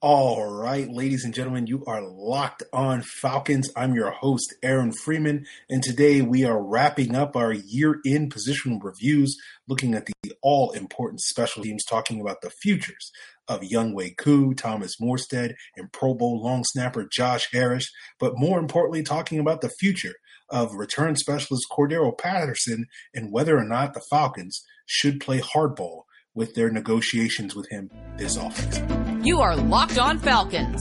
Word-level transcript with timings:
All 0.00 0.46
right, 0.46 0.88
ladies 0.88 1.24
and 1.24 1.34
gentlemen, 1.34 1.66
you 1.66 1.82
are 1.88 2.00
locked 2.00 2.62
on 2.72 3.02
Falcons. 3.02 3.68
I'm 3.74 3.96
your 3.96 4.12
host, 4.12 4.54
Aaron 4.62 4.92
Freeman, 4.92 5.44
and 5.68 5.82
today 5.82 6.22
we 6.22 6.44
are 6.44 6.62
wrapping 6.62 7.16
up 7.16 7.34
our 7.34 7.52
year 7.52 7.96
in 8.04 8.28
position 8.30 8.78
reviews, 8.80 9.36
looking 9.66 9.94
at 9.94 10.06
the 10.06 10.34
all 10.40 10.70
important 10.70 11.20
special 11.22 11.64
teams, 11.64 11.84
talking 11.84 12.20
about 12.20 12.42
the 12.42 12.50
futures 12.62 13.10
of 13.48 13.62
Younghoe 13.62 14.16
Koo, 14.16 14.54
Thomas 14.54 15.00
Morstead, 15.02 15.54
and 15.76 15.92
Pro 15.92 16.14
Bowl 16.14 16.40
long 16.40 16.62
snapper 16.68 17.08
Josh 17.10 17.48
Harris, 17.50 17.90
but 18.20 18.38
more 18.38 18.60
importantly, 18.60 19.02
talking 19.02 19.40
about 19.40 19.62
the 19.62 19.72
future 19.80 20.14
of 20.48 20.74
return 20.74 21.16
specialist 21.16 21.66
Cordarrelle 21.72 22.16
Patterson 22.16 22.86
and 23.12 23.32
whether 23.32 23.58
or 23.58 23.64
not 23.64 23.94
the 23.94 24.02
Falcons 24.08 24.62
should 24.86 25.18
play 25.18 25.40
hardball 25.40 26.02
with 26.38 26.54
their 26.54 26.70
negotiations 26.70 27.56
with 27.56 27.68
him 27.68 27.90
this 28.16 28.38
offseason. 28.38 29.26
You 29.26 29.40
are 29.40 29.56
Locked 29.56 29.98
On 29.98 30.20
Falcons, 30.20 30.80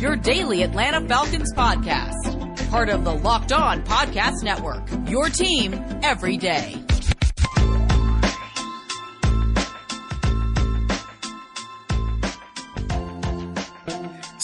your 0.00 0.16
daily 0.16 0.64
Atlanta 0.64 1.00
Falcons 1.06 1.54
podcast, 1.54 2.68
part 2.70 2.88
of 2.88 3.04
the 3.04 3.14
Locked 3.14 3.52
On 3.52 3.84
Podcast 3.84 4.42
Network, 4.42 4.82
your 5.08 5.28
team 5.28 5.74
every 6.02 6.36
day. 6.36 6.74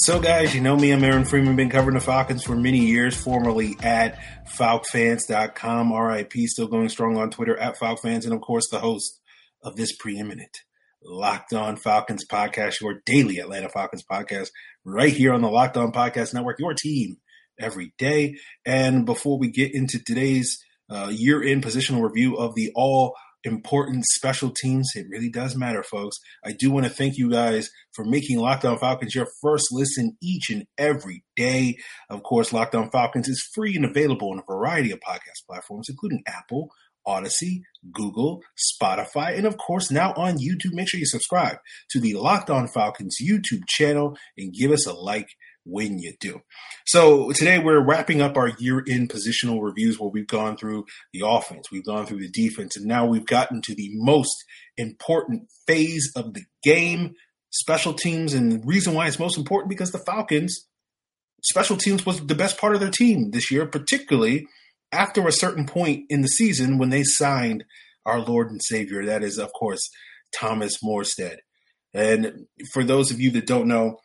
So, 0.04 0.20
guys, 0.20 0.54
you 0.54 0.60
know 0.60 0.76
me. 0.76 0.92
I'm 0.92 1.02
Aaron 1.02 1.24
Freeman. 1.24 1.56
Been 1.56 1.70
covering 1.70 1.94
the 1.94 2.00
Falcons 2.00 2.44
for 2.44 2.56
many 2.56 2.78
years, 2.78 3.16
formerly 3.16 3.76
at 3.82 4.18
FalcFans.com. 4.48 5.92
RIP, 5.92 6.32
still 6.46 6.66
going 6.68 6.88
strong 6.88 7.18
on 7.18 7.30
Twitter 7.30 7.56
at 7.56 7.78
FalcFans, 7.78 8.24
and 8.24 8.32
of 8.32 8.40
course, 8.40 8.68
the 8.70 8.78
host 8.78 9.21
of 9.62 9.76
this 9.76 9.94
preeminent 9.96 10.58
Locked 11.04 11.52
On 11.52 11.76
Falcons 11.76 12.24
podcast, 12.26 12.80
your 12.80 13.02
daily 13.04 13.38
Atlanta 13.38 13.68
Falcons 13.68 14.04
podcast, 14.10 14.48
right 14.84 15.12
here 15.12 15.32
on 15.32 15.42
the 15.42 15.50
Locked 15.50 15.76
On 15.76 15.92
Podcast 15.92 16.34
Network, 16.34 16.58
your 16.58 16.74
team 16.74 17.16
every 17.58 17.92
day. 17.98 18.36
And 18.64 19.04
before 19.04 19.38
we 19.38 19.50
get 19.50 19.74
into 19.74 19.98
today's 20.04 20.62
uh, 20.90 21.08
year 21.10 21.42
in 21.42 21.60
positional 21.60 22.02
review 22.02 22.36
of 22.36 22.54
the 22.54 22.70
all 22.74 23.14
important 23.44 24.04
special 24.04 24.50
teams, 24.50 24.90
it 24.94 25.06
really 25.10 25.30
does 25.30 25.56
matter, 25.56 25.82
folks. 25.82 26.16
I 26.44 26.52
do 26.52 26.70
want 26.70 26.86
to 26.86 26.92
thank 26.92 27.16
you 27.16 27.30
guys 27.30 27.70
for 27.92 28.04
making 28.04 28.38
Locked 28.38 28.64
On 28.64 28.78
Falcons 28.78 29.14
your 29.14 29.26
first 29.40 29.72
listen 29.72 30.16
each 30.22 30.50
and 30.50 30.66
every 30.78 31.24
day. 31.36 31.78
Of 32.08 32.22
course, 32.22 32.52
Locked 32.52 32.74
On 32.74 32.90
Falcons 32.90 33.28
is 33.28 33.48
free 33.54 33.74
and 33.74 33.84
available 33.84 34.30
on 34.30 34.38
a 34.38 34.52
variety 34.52 34.92
of 34.92 35.00
podcast 35.00 35.46
platforms, 35.48 35.88
including 35.88 36.22
Apple, 36.26 36.68
Audacy, 37.06 37.62
Google, 37.92 38.42
Spotify, 38.56 39.36
and 39.36 39.46
of 39.46 39.56
course 39.56 39.90
now 39.90 40.12
on 40.16 40.38
YouTube. 40.38 40.72
Make 40.72 40.88
sure 40.88 41.00
you 41.00 41.06
subscribe 41.06 41.58
to 41.90 42.00
the 42.00 42.14
Locked 42.14 42.50
On 42.50 42.68
Falcons 42.68 43.18
YouTube 43.22 43.66
channel 43.68 44.16
and 44.36 44.54
give 44.54 44.70
us 44.70 44.86
a 44.86 44.92
like 44.92 45.28
when 45.64 45.98
you 45.98 46.12
do. 46.20 46.40
So 46.86 47.30
today 47.32 47.58
we're 47.58 47.84
wrapping 47.84 48.20
up 48.20 48.36
our 48.36 48.48
year 48.58 48.80
in 48.80 49.08
positional 49.08 49.62
reviews 49.62 49.98
where 49.98 50.10
we've 50.10 50.26
gone 50.26 50.56
through 50.56 50.86
the 51.12 51.22
offense, 51.26 51.70
we've 51.70 51.84
gone 51.84 52.06
through 52.06 52.20
the 52.20 52.30
defense, 52.30 52.76
and 52.76 52.86
now 52.86 53.06
we've 53.06 53.26
gotten 53.26 53.62
to 53.62 53.74
the 53.74 53.90
most 53.94 54.44
important 54.76 55.48
phase 55.66 56.10
of 56.16 56.34
the 56.34 56.42
game, 56.64 57.14
special 57.50 57.94
teams. 57.94 58.34
And 58.34 58.52
the 58.52 58.62
reason 58.64 58.94
why 58.94 59.06
it's 59.06 59.18
most 59.18 59.38
important 59.38 59.70
because 59.70 59.92
the 59.92 60.02
Falcons 60.04 60.66
special 61.42 61.76
teams 61.76 62.06
was 62.06 62.24
the 62.24 62.34
best 62.34 62.58
part 62.58 62.74
of 62.74 62.80
their 62.80 62.90
team 62.90 63.30
this 63.30 63.50
year, 63.50 63.66
particularly 63.66 64.46
after 64.92 65.26
a 65.26 65.32
certain 65.32 65.66
point 65.66 66.04
in 66.08 66.20
the 66.20 66.28
season 66.28 66.78
when 66.78 66.90
they 66.90 67.02
signed 67.02 67.64
our 68.04 68.20
Lord 68.20 68.50
and 68.50 68.60
Savior. 68.62 69.04
That 69.04 69.22
is, 69.22 69.38
of 69.38 69.52
course, 69.52 69.90
Thomas 70.38 70.78
Morstead. 70.84 71.38
And 71.94 72.46
for 72.72 72.84
those 72.84 73.10
of 73.10 73.20
you 73.20 73.30
that 73.32 73.46
don't 73.46 73.68
know, 73.68 73.98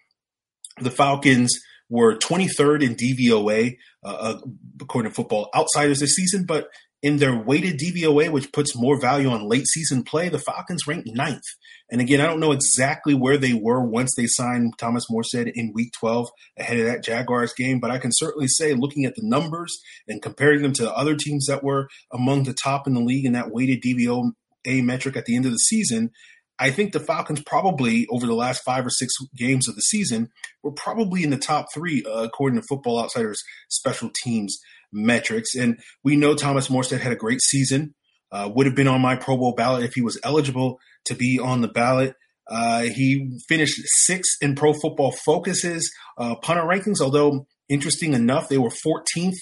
the 0.80 0.91
Falcons 0.91 1.59
were 1.89 2.17
23rd 2.17 2.83
in 2.83 2.95
DVOA, 2.95 3.77
uh, 4.03 4.08
uh, 4.08 4.39
according 4.81 5.11
to 5.11 5.15
Football 5.15 5.49
Outsiders 5.55 5.99
this 5.99 6.15
season, 6.15 6.45
but 6.45 6.67
in 7.08 7.17
their 7.17 7.42
weighted 7.42 7.80
DVOA, 7.80 8.30
which 8.30 8.52
puts 8.52 8.76
more 8.76 8.99
value 8.99 9.30
on 9.30 9.48
late 9.48 9.65
season 9.65 10.04
play, 10.04 10.27
the 10.27 10.37
Falcons 10.37 10.86
ranked 10.86 11.08
ninth. 11.08 11.45
And 11.89 12.02
again, 12.02 12.20
I 12.20 12.26
don't 12.26 12.42
know 12.42 12.52
exactly 12.52 13.14
where 13.14 13.37
they 13.37 13.54
were 13.54 13.81
once 13.81 14.14
they 14.14 14.27
signed 14.27 14.73
Thomas 14.77 15.05
Morstead 15.09 15.49
in 15.55 15.71
week 15.73 15.93
12 15.98 16.27
ahead 16.59 16.80
of 16.81 16.86
that 16.86 17.05
Jaguars 17.05 17.54
game, 17.54 17.80
but 17.80 17.92
I 17.92 17.98
can 17.98 18.11
certainly 18.14 18.49
say, 18.49 18.73
looking 18.73 19.05
at 19.05 19.15
the 19.15 19.21
numbers 19.23 19.80
and 20.05 20.21
comparing 20.21 20.64
them 20.64 20.73
to 20.73 20.83
the 20.83 20.93
other 20.93 21.15
teams 21.15 21.45
that 21.45 21.64
were 21.64 21.87
among 22.11 22.43
the 22.43 22.54
top 22.54 22.87
in 22.87 22.93
the 22.93 22.99
league 22.99 23.26
in 23.26 23.31
that 23.31 23.52
weighted 23.52 23.81
DVOA 23.81 24.33
metric 24.65 25.15
at 25.15 25.23
the 25.23 25.37
end 25.37 25.45
of 25.45 25.54
the 25.54 25.60
season, 25.60 26.11
I 26.60 26.71
think 26.71 26.92
the 26.92 26.99
Falcons 26.99 27.42
probably 27.45 28.05
over 28.11 28.26
the 28.26 28.33
last 28.33 28.64
five 28.65 28.86
or 28.86 28.89
six 28.89 29.14
games 29.33 29.70
of 29.70 29.76
the 29.76 29.81
season 29.81 30.27
were 30.61 30.73
probably 30.73 31.23
in 31.23 31.30
the 31.30 31.37
top 31.37 31.67
three, 31.73 32.04
uh, 32.04 32.23
according 32.23 32.60
to 32.60 32.67
Football 32.67 32.99
Outsiders 33.02 33.42
special 33.70 34.11
teams 34.23 34.58
metrics. 34.92 35.55
And 35.55 35.80
we 36.03 36.15
know 36.15 36.36
Thomas 36.36 36.67
Morstead 36.67 36.99
had 36.99 37.11
a 37.11 37.17
great 37.17 37.42
season, 37.42 37.93
uh, 38.31 38.49
would 38.53 38.65
have 38.65 38.75
been 38.75 38.87
on 38.87 39.02
my 39.02 39.15
Pro 39.15 39.37
Bowl 39.37 39.53
ballot 39.55 39.83
if 39.83 39.93
he 39.93 40.02
was 40.02 40.20
eligible 40.23 40.80
to 41.05 41.15
be 41.15 41.39
on 41.39 41.61
the 41.61 41.67
ballot. 41.67 42.15
Uh, 42.49 42.83
he 42.83 43.39
finished 43.48 43.80
sixth 44.05 44.37
in 44.42 44.55
Pro 44.55 44.73
Football 44.73 45.14
Focus's 45.25 45.92
uh, 46.17 46.36
punter 46.36 46.64
rankings, 46.64 47.02
although 47.02 47.45
interesting 47.70 48.14
enough, 48.14 48.48
they 48.48 48.58
were 48.58 48.70
14th 48.70 49.37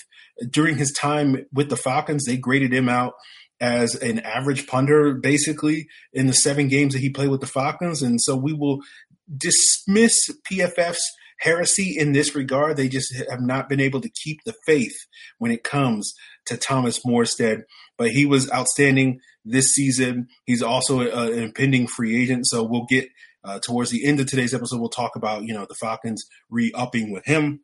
during 0.49 0.77
his 0.77 0.91
time 0.91 1.45
with 1.53 1.69
the 1.69 1.77
Falcons. 1.77 2.25
They 2.25 2.37
graded 2.37 2.73
him 2.73 2.89
out 2.89 3.13
as 3.61 3.95
an 3.95 4.19
average 4.19 4.67
punter, 4.67 5.13
basically, 5.13 5.87
in 6.13 6.27
the 6.27 6.33
seven 6.33 6.67
games 6.67 6.93
that 6.93 6.99
he 6.99 7.09
played 7.09 7.29
with 7.29 7.41
the 7.41 7.47
Falcons. 7.47 8.01
And 8.01 8.19
so 8.19 8.35
we 8.35 8.53
will 8.53 8.79
dismiss 9.37 10.29
PFF's 10.51 11.09
heresy 11.39 11.95
in 11.97 12.13
this 12.13 12.35
regard. 12.35 12.77
They 12.77 12.89
just 12.89 13.13
have 13.29 13.41
not 13.41 13.69
been 13.69 13.79
able 13.79 14.01
to 14.01 14.09
keep 14.09 14.39
the 14.45 14.55
faith 14.65 14.95
when 15.37 15.51
it 15.51 15.63
comes 15.63 16.13
to 16.47 16.57
Thomas 16.57 16.99
Morstead. 17.05 17.63
But 17.97 18.11
he 18.11 18.25
was 18.25 18.51
outstanding 18.51 19.19
this 19.43 19.67
season. 19.67 20.27
He's 20.45 20.61
also 20.61 21.01
a, 21.01 21.31
an 21.31 21.43
impending 21.43 21.87
free 21.87 22.21
agent. 22.21 22.47
So 22.47 22.63
we'll 22.63 22.87
get 22.89 23.07
uh, 23.45 23.59
towards 23.59 23.91
the 23.91 24.05
end 24.05 24.19
of 24.19 24.25
today's 24.25 24.53
episode, 24.53 24.79
we'll 24.79 24.89
talk 24.89 25.15
about, 25.15 25.43
you 25.43 25.53
know, 25.53 25.65
the 25.69 25.75
Falcons 25.75 26.25
re 26.49 26.71
upping 26.73 27.11
with 27.11 27.25
him. 27.25 27.61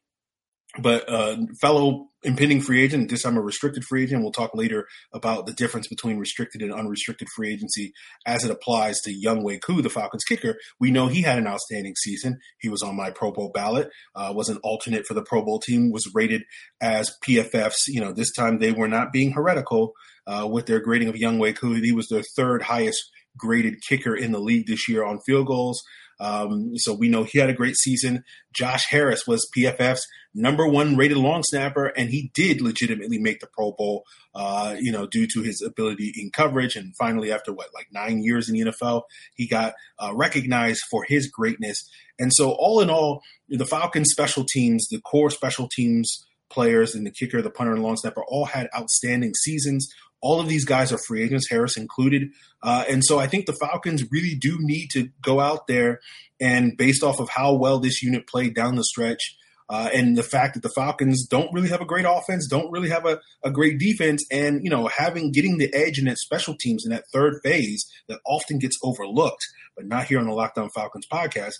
But 0.79 1.09
uh, 1.09 1.37
fellow 1.59 2.07
impending 2.23 2.61
free 2.61 2.81
agent, 2.81 3.09
this 3.09 3.23
time 3.23 3.35
a 3.35 3.41
restricted 3.41 3.83
free 3.83 4.03
agent. 4.03 4.21
We'll 4.21 4.31
talk 4.31 4.51
later 4.53 4.87
about 5.11 5.45
the 5.45 5.53
difference 5.53 5.87
between 5.87 6.17
restricted 6.17 6.61
and 6.61 6.73
unrestricted 6.73 7.27
free 7.35 7.51
agency 7.51 7.93
as 8.25 8.45
it 8.45 8.51
applies 8.51 8.99
to 9.01 9.13
Younghoe 9.13 9.61
Koo, 9.61 9.81
the 9.81 9.89
Falcons 9.89 10.23
kicker. 10.23 10.55
We 10.79 10.91
know 10.91 11.07
he 11.07 11.23
had 11.23 11.39
an 11.39 11.47
outstanding 11.47 11.95
season. 11.95 12.39
He 12.59 12.69
was 12.69 12.83
on 12.83 12.95
my 12.95 13.09
Pro 13.09 13.31
Bowl 13.31 13.51
ballot, 13.53 13.89
uh, 14.15 14.31
was 14.35 14.49
an 14.49 14.59
alternate 14.63 15.05
for 15.05 15.13
the 15.13 15.23
Pro 15.23 15.43
Bowl 15.43 15.59
team, 15.59 15.91
was 15.91 16.13
rated 16.13 16.43
as 16.79 17.11
PFF's. 17.25 17.87
You 17.87 18.01
know, 18.01 18.13
this 18.13 18.31
time 18.31 18.59
they 18.59 18.71
were 18.71 18.87
not 18.87 19.11
being 19.11 19.31
heretical 19.31 19.93
uh, 20.27 20.47
with 20.49 20.67
their 20.67 20.79
grading 20.79 21.09
of 21.09 21.15
Younghoe 21.15 21.55
Koo. 21.55 21.73
He 21.73 21.91
was 21.91 22.07
their 22.07 22.23
third 22.35 22.63
highest 22.63 23.03
graded 23.37 23.81
kicker 23.81 24.15
in 24.15 24.31
the 24.31 24.39
league 24.39 24.67
this 24.67 24.87
year 24.87 25.03
on 25.03 25.19
field 25.21 25.47
goals. 25.47 25.81
Um, 26.21 26.77
so 26.77 26.93
we 26.93 27.09
know 27.09 27.23
he 27.23 27.39
had 27.39 27.49
a 27.49 27.53
great 27.53 27.75
season. 27.75 28.23
Josh 28.53 28.85
Harris 28.89 29.25
was 29.25 29.49
PFF's 29.57 30.05
number 30.33 30.67
one 30.67 30.95
rated 30.95 31.17
long 31.17 31.41
snapper, 31.43 31.87
and 31.87 32.09
he 32.09 32.31
did 32.35 32.61
legitimately 32.61 33.17
make 33.17 33.39
the 33.39 33.47
Pro 33.47 33.71
Bowl, 33.71 34.05
uh, 34.35 34.75
you 34.79 34.91
know, 34.91 35.07
due 35.07 35.27
to 35.33 35.41
his 35.41 35.61
ability 35.61 36.13
in 36.15 36.29
coverage. 36.31 36.75
And 36.75 36.95
finally, 36.95 37.31
after 37.31 37.51
what, 37.51 37.73
like 37.73 37.87
nine 37.91 38.21
years 38.21 38.47
in 38.47 38.55
the 38.55 38.71
NFL, 38.71 39.03
he 39.35 39.47
got 39.47 39.73
uh, 39.99 40.11
recognized 40.13 40.83
for 40.91 41.03
his 41.03 41.27
greatness. 41.27 41.89
And 42.19 42.31
so, 42.31 42.51
all 42.51 42.81
in 42.81 42.89
all, 42.89 43.23
the 43.49 43.65
Falcons 43.65 44.09
special 44.11 44.45
teams, 44.47 44.87
the 44.89 45.01
core 45.01 45.31
special 45.31 45.67
teams 45.67 46.25
players, 46.51 46.93
and 46.93 47.05
the 47.05 47.11
kicker, 47.11 47.41
the 47.41 47.49
punter, 47.49 47.73
and 47.73 47.81
long 47.81 47.97
snapper 47.97 48.23
all 48.27 48.45
had 48.45 48.69
outstanding 48.77 49.33
seasons. 49.33 49.91
All 50.21 50.39
of 50.39 50.47
these 50.47 50.65
guys 50.65 50.91
are 50.91 50.99
free 51.07 51.23
agents, 51.23 51.49
Harris 51.49 51.77
included. 51.77 52.29
Uh, 52.61 52.83
and 52.89 53.03
so 53.03 53.19
I 53.19 53.27
think 53.27 53.45
the 53.45 53.57
Falcons 53.59 54.03
really 54.11 54.35
do 54.35 54.57
need 54.59 54.89
to 54.91 55.09
go 55.21 55.39
out 55.39 55.67
there 55.67 55.99
and, 56.39 56.77
based 56.77 57.03
off 57.03 57.19
of 57.19 57.29
how 57.29 57.53
well 57.53 57.79
this 57.79 58.01
unit 58.01 58.27
played 58.27 58.55
down 58.55 58.75
the 58.75 58.83
stretch, 58.83 59.37
uh, 59.71 59.89
and 59.93 60.17
the 60.17 60.23
fact 60.23 60.53
that 60.53 60.63
the 60.63 60.73
Falcons 60.75 61.25
don't 61.25 61.53
really 61.53 61.69
have 61.69 61.79
a 61.79 61.85
great 61.85 62.05
offense, 62.05 62.45
don't 62.45 62.69
really 62.71 62.89
have 62.89 63.05
a, 63.05 63.21
a 63.41 63.49
great 63.49 63.79
defense, 63.79 64.21
and 64.29 64.65
you 64.65 64.69
know 64.69 64.87
having 64.87 65.31
getting 65.31 65.59
the 65.59 65.73
edge 65.73 65.97
in 65.97 66.05
that 66.05 66.17
special 66.17 66.55
teams 66.59 66.83
in 66.83 66.91
that 66.91 67.05
third 67.13 67.35
phase 67.41 67.89
that 68.09 68.19
often 68.25 68.59
gets 68.59 68.77
overlooked, 68.83 69.47
but 69.77 69.85
not 69.85 70.07
here 70.07 70.19
on 70.19 70.25
the 70.25 70.33
Locked 70.33 70.57
On 70.57 70.69
Falcons 70.75 71.07
podcast. 71.09 71.53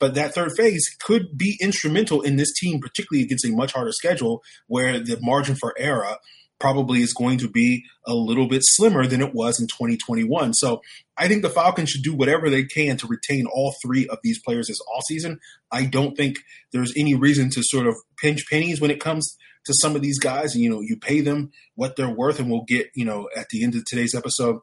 But 0.00 0.14
that 0.16 0.34
third 0.34 0.50
phase 0.56 0.90
could 1.00 1.38
be 1.38 1.56
instrumental 1.60 2.22
in 2.22 2.34
this 2.34 2.52
team, 2.52 2.80
particularly 2.80 3.24
against 3.24 3.44
a 3.44 3.52
much 3.52 3.74
harder 3.74 3.92
schedule 3.92 4.42
where 4.66 4.98
the 4.98 5.18
margin 5.20 5.54
for 5.54 5.72
error 5.78 6.16
probably 6.62 7.02
is 7.02 7.12
going 7.12 7.38
to 7.38 7.48
be 7.48 7.84
a 8.06 8.14
little 8.14 8.46
bit 8.46 8.62
slimmer 8.64 9.04
than 9.04 9.20
it 9.20 9.34
was 9.34 9.60
in 9.60 9.66
2021. 9.66 10.54
So 10.54 10.80
I 11.18 11.26
think 11.26 11.42
the 11.42 11.50
Falcons 11.50 11.90
should 11.90 12.04
do 12.04 12.14
whatever 12.14 12.48
they 12.48 12.62
can 12.62 12.96
to 12.98 13.08
retain 13.08 13.46
all 13.46 13.74
three 13.84 14.06
of 14.06 14.18
these 14.22 14.40
players 14.40 14.68
this 14.68 14.80
all 14.80 15.00
season. 15.08 15.40
I 15.72 15.86
don't 15.86 16.16
think 16.16 16.36
there's 16.70 16.92
any 16.96 17.16
reason 17.16 17.50
to 17.50 17.64
sort 17.64 17.88
of 17.88 17.96
pinch 18.16 18.48
pennies 18.48 18.80
when 18.80 18.92
it 18.92 19.00
comes 19.00 19.36
to 19.66 19.74
some 19.74 19.96
of 19.96 20.02
these 20.02 20.20
guys. 20.20 20.54
You 20.54 20.70
know, 20.70 20.80
you 20.80 20.96
pay 20.96 21.20
them 21.20 21.50
what 21.74 21.96
they're 21.96 22.08
worth, 22.08 22.38
and 22.38 22.48
we'll 22.48 22.64
get, 22.68 22.90
you 22.94 23.04
know, 23.04 23.28
at 23.36 23.48
the 23.48 23.64
end 23.64 23.74
of 23.74 23.84
today's 23.84 24.14
episode, 24.14 24.60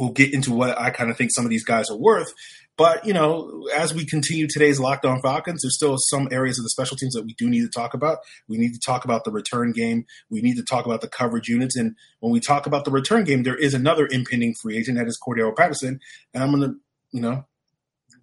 we'll 0.00 0.10
get 0.10 0.34
into 0.34 0.52
what 0.52 0.76
I 0.76 0.90
kind 0.90 1.12
of 1.12 1.16
think 1.16 1.30
some 1.32 1.44
of 1.44 1.50
these 1.50 1.64
guys 1.64 1.90
are 1.90 1.96
worth. 1.96 2.34
But, 2.76 3.06
you 3.06 3.12
know, 3.12 3.68
as 3.76 3.94
we 3.94 4.04
continue 4.04 4.48
today's 4.48 4.80
Locked 4.80 5.04
On 5.04 5.20
Falcons, 5.22 5.62
there's 5.62 5.76
still 5.76 5.96
some 5.96 6.28
areas 6.32 6.58
of 6.58 6.64
the 6.64 6.70
special 6.70 6.96
teams 6.96 7.14
that 7.14 7.24
we 7.24 7.34
do 7.34 7.48
need 7.48 7.60
to 7.60 7.68
talk 7.68 7.94
about. 7.94 8.18
We 8.48 8.58
need 8.58 8.72
to 8.72 8.80
talk 8.84 9.04
about 9.04 9.24
the 9.24 9.30
return 9.30 9.72
game. 9.72 10.06
We 10.28 10.40
need 10.40 10.56
to 10.56 10.64
talk 10.64 10.84
about 10.84 11.00
the 11.00 11.08
coverage 11.08 11.48
units. 11.48 11.76
And 11.76 11.94
when 12.18 12.32
we 12.32 12.40
talk 12.40 12.66
about 12.66 12.84
the 12.84 12.90
return 12.90 13.24
game, 13.24 13.44
there 13.44 13.56
is 13.56 13.74
another 13.74 14.08
impending 14.10 14.54
free 14.60 14.76
agent 14.76 14.98
that 14.98 15.06
is 15.06 15.18
Cordarrelle 15.24 15.56
Patterson. 15.56 16.00
And 16.32 16.42
I'm 16.42 16.50
going 16.50 16.68
to, 16.68 16.76
you 17.12 17.20
know, 17.20 17.44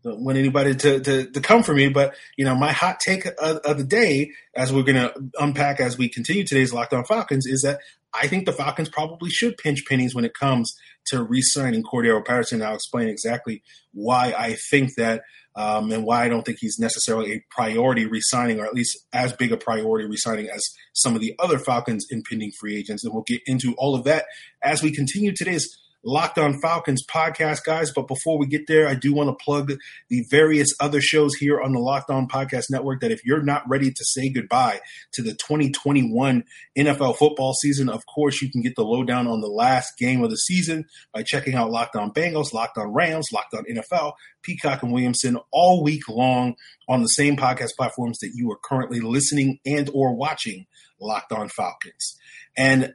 don't 0.04 0.24
want 0.24 0.38
anybody 0.38 0.76
to, 0.76 1.00
to, 1.00 1.26
to, 1.32 1.42
come 1.42 1.64
for 1.64 1.74
me, 1.74 1.88
but 1.88 2.16
you 2.36 2.44
know, 2.44 2.56
my 2.56 2.72
hot 2.72 3.00
take 3.00 3.26
of, 3.26 3.58
of 3.58 3.78
the 3.78 3.84
day, 3.84 4.32
as 4.56 4.74
we're 4.74 4.84
going 4.84 4.96
to 4.96 5.14
unpack 5.40 5.80
as 5.80 5.98
we 5.98 6.10
continue 6.10 6.44
today's 6.44 6.74
Locked 6.74 6.94
On 6.94 7.06
Falcons, 7.06 7.46
is 7.46 7.62
that 7.62 7.80
I 8.14 8.28
think 8.28 8.46
the 8.46 8.54
Falcons 8.54 8.90
probably 8.90 9.30
should 9.30 9.58
pinch 9.58 9.86
pennies 9.88 10.14
when 10.14 10.26
it 10.26 10.34
comes 10.34 10.74
to 11.08 11.24
re-signing 11.24 11.84
Cordarrelle 11.84 12.26
Patterson. 12.26 12.62
I'll 12.62 12.76
explain 12.76 13.08
exactly 13.08 13.64
why 13.94 14.34
I 14.38 14.58
think 14.70 14.92
that, 14.98 15.22
um, 15.56 15.92
and 15.92 16.04
why 16.04 16.24
I 16.24 16.30
don't 16.30 16.44
think 16.44 16.58
he's 16.60 16.78
necessarily 16.80 17.34
a 17.34 17.44
priority 17.50 18.06
re-signing, 18.06 18.60
or 18.60 18.66
at 18.66 18.74
least 18.74 18.98
as 19.14 19.34
big 19.34 19.52
a 19.52 19.58
priority 19.58 20.08
re-signing 20.08 20.50
as 20.50 20.64
some 20.94 21.16
of 21.16 21.22
the 21.22 21.36
other 21.40 21.58
Falcons 21.58 22.06
impending 22.10 22.52
free 22.60 22.78
agents. 22.78 23.04
And 23.04 23.14
we'll 23.14 23.24
get 23.26 23.42
into 23.46 23.74
all 23.78 23.96
of 23.96 24.04
that 24.04 24.26
as 24.62 24.84
we 24.84 24.94
continue 24.94 25.34
today's 25.34 25.70
Locked 26.04 26.40
on 26.40 26.60
Falcons 26.60 27.06
podcast, 27.06 27.64
guys. 27.64 27.92
But 27.92 28.08
before 28.08 28.40
we 28.40 28.48
get 28.48 28.66
there, 28.68 28.88
I 28.88 28.96
do 28.96 29.14
want 29.14 29.30
to 29.30 29.44
plug 29.44 29.74
the 30.10 30.26
various 30.32 30.70
other 30.80 31.00
shows 31.00 31.36
here 31.36 31.62
on 31.62 31.74
the 31.74 31.80
Locked 31.80 32.10
On 32.10 32.28
Podcast 32.28 32.66
Network. 32.72 33.02
That 33.02 33.12
if 33.12 33.24
you're 33.24 33.44
not 33.44 33.70
ready 33.70 33.92
to 33.92 34.04
say 34.06 34.30
goodbye 34.30 34.80
to 35.14 35.22
the 35.22 35.34
2021 35.34 36.44
NFL 36.76 37.18
football 37.18 37.54
season, 37.54 37.88
of 37.88 38.04
course, 38.08 38.42
you 38.42 38.50
can 38.50 38.62
get 38.62 38.76
the 38.76 38.84
lowdown 38.84 39.28
on 39.28 39.42
the 39.42 39.48
last 39.48 39.98
game 40.00 40.24
of 40.24 40.32
the 40.32 40.38
season 40.38 40.86
by 41.14 41.22
checking 41.24 41.54
out 41.54 41.70
Locked 41.70 41.96
On 41.96 42.12
Bengals, 42.12 42.52
Locked 42.52 42.80
On 42.80 42.92
Rams, 42.92 43.28
Locked 43.32 43.54
On 43.54 43.64
NFL, 43.66 44.14
Peacock 44.42 44.82
and 44.82 44.92
Williamson 44.92 45.38
all 45.52 45.84
week 45.84 46.10
long 46.10 46.56
on 46.90 47.02
the 47.02 47.08
same 47.08 47.38
podcast 47.38 47.76
platforms 47.78 48.18
that 48.20 48.32
you 48.34 48.52
are 48.52 48.58
currently 48.64 49.02
listening 49.02 49.60
and 49.66 49.90
or 49.94 50.16
watching 50.16 50.66
Locked 51.00 51.32
On 51.32 51.48
Falcons. 51.48 52.18
And 52.58 52.94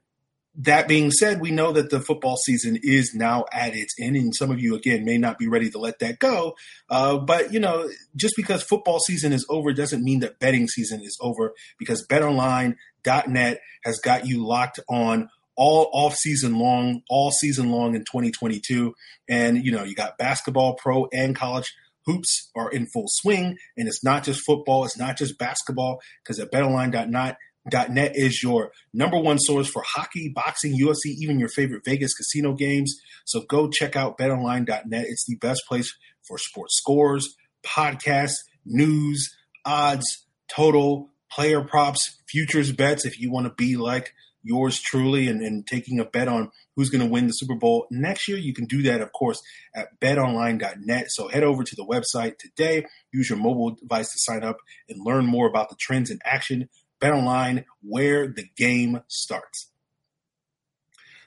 that 0.58 0.88
being 0.88 1.10
said, 1.10 1.40
we 1.40 1.50
know 1.50 1.72
that 1.72 1.90
the 1.90 2.00
football 2.00 2.36
season 2.36 2.78
is 2.82 3.14
now 3.14 3.44
at 3.52 3.74
its 3.74 3.94
end, 4.00 4.16
and 4.16 4.34
some 4.34 4.50
of 4.50 4.58
you, 4.58 4.74
again, 4.74 5.04
may 5.04 5.18
not 5.18 5.38
be 5.38 5.48
ready 5.48 5.70
to 5.70 5.78
let 5.78 5.98
that 5.98 6.18
go. 6.18 6.54
Uh, 6.88 7.18
but, 7.18 7.52
you 7.52 7.60
know, 7.60 7.88
just 8.14 8.34
because 8.36 8.62
football 8.62 8.98
season 8.98 9.32
is 9.32 9.44
over 9.50 9.72
doesn't 9.72 10.02
mean 10.02 10.20
that 10.20 10.38
betting 10.38 10.66
season 10.66 11.02
is 11.02 11.18
over 11.20 11.52
because 11.78 12.06
betonline.net 12.06 13.60
has 13.84 13.98
got 13.98 14.26
you 14.26 14.46
locked 14.46 14.80
on 14.88 15.28
all 15.56 15.90
off 15.92 16.14
season 16.14 16.58
long, 16.58 17.02
all 17.08 17.30
season 17.30 17.70
long 17.70 17.94
in 17.94 18.02
2022. 18.02 18.94
And, 19.28 19.64
you 19.64 19.72
know, 19.72 19.84
you 19.84 19.94
got 19.94 20.18
basketball, 20.18 20.74
pro, 20.74 21.06
and 21.12 21.36
college 21.36 21.72
hoops 22.06 22.50
are 22.54 22.70
in 22.70 22.86
full 22.86 23.06
swing. 23.08 23.56
And 23.76 23.88
it's 23.88 24.04
not 24.04 24.24
just 24.24 24.44
football, 24.46 24.84
it's 24.84 24.98
not 24.98 25.18
just 25.18 25.38
basketball, 25.38 26.00
because 26.22 26.38
at 26.38 26.52
betonline.net, 26.52 27.36
net 27.72 28.12
is 28.14 28.42
your 28.42 28.72
number 28.92 29.18
one 29.18 29.38
source 29.38 29.68
for 29.68 29.82
hockey, 29.86 30.30
boxing, 30.34 30.78
UFC, 30.78 31.14
even 31.18 31.38
your 31.38 31.48
favorite 31.48 31.84
Vegas 31.84 32.14
casino 32.14 32.54
games. 32.54 32.94
So 33.24 33.42
go 33.42 33.68
check 33.68 33.96
out 33.96 34.18
betonline.net. 34.18 35.04
It's 35.08 35.26
the 35.26 35.36
best 35.36 35.62
place 35.68 35.94
for 36.26 36.38
sports 36.38 36.76
scores, 36.76 37.36
podcasts, 37.64 38.38
news, 38.64 39.34
odds, 39.64 40.26
total, 40.48 41.10
player 41.30 41.62
props, 41.62 42.20
futures 42.28 42.72
bets. 42.72 43.04
If 43.04 43.20
you 43.20 43.30
want 43.30 43.46
to 43.46 43.54
be 43.54 43.76
like 43.76 44.12
yours 44.42 44.80
truly 44.80 45.26
and, 45.26 45.42
and 45.42 45.66
taking 45.66 45.98
a 45.98 46.04
bet 46.04 46.28
on 46.28 46.50
who's 46.76 46.88
going 46.88 47.04
to 47.04 47.10
win 47.10 47.26
the 47.26 47.32
Super 47.32 47.56
Bowl 47.56 47.86
next 47.90 48.28
year, 48.28 48.38
you 48.38 48.54
can 48.54 48.66
do 48.66 48.82
that, 48.82 49.00
of 49.00 49.12
course, 49.12 49.40
at 49.74 49.88
betonline.net. 50.00 51.06
So 51.08 51.28
head 51.28 51.42
over 51.42 51.64
to 51.64 51.76
the 51.76 51.84
website 51.84 52.38
today, 52.38 52.86
use 53.12 53.28
your 53.28 53.38
mobile 53.38 53.74
device 53.74 54.12
to 54.12 54.18
sign 54.18 54.44
up 54.44 54.58
and 54.88 55.04
learn 55.04 55.26
more 55.26 55.48
about 55.48 55.68
the 55.68 55.76
trends 55.80 56.10
in 56.10 56.20
action 56.24 56.68
BetOnline, 57.00 57.64
where 57.82 58.26
the 58.26 58.46
game 58.56 59.02
starts. 59.08 59.70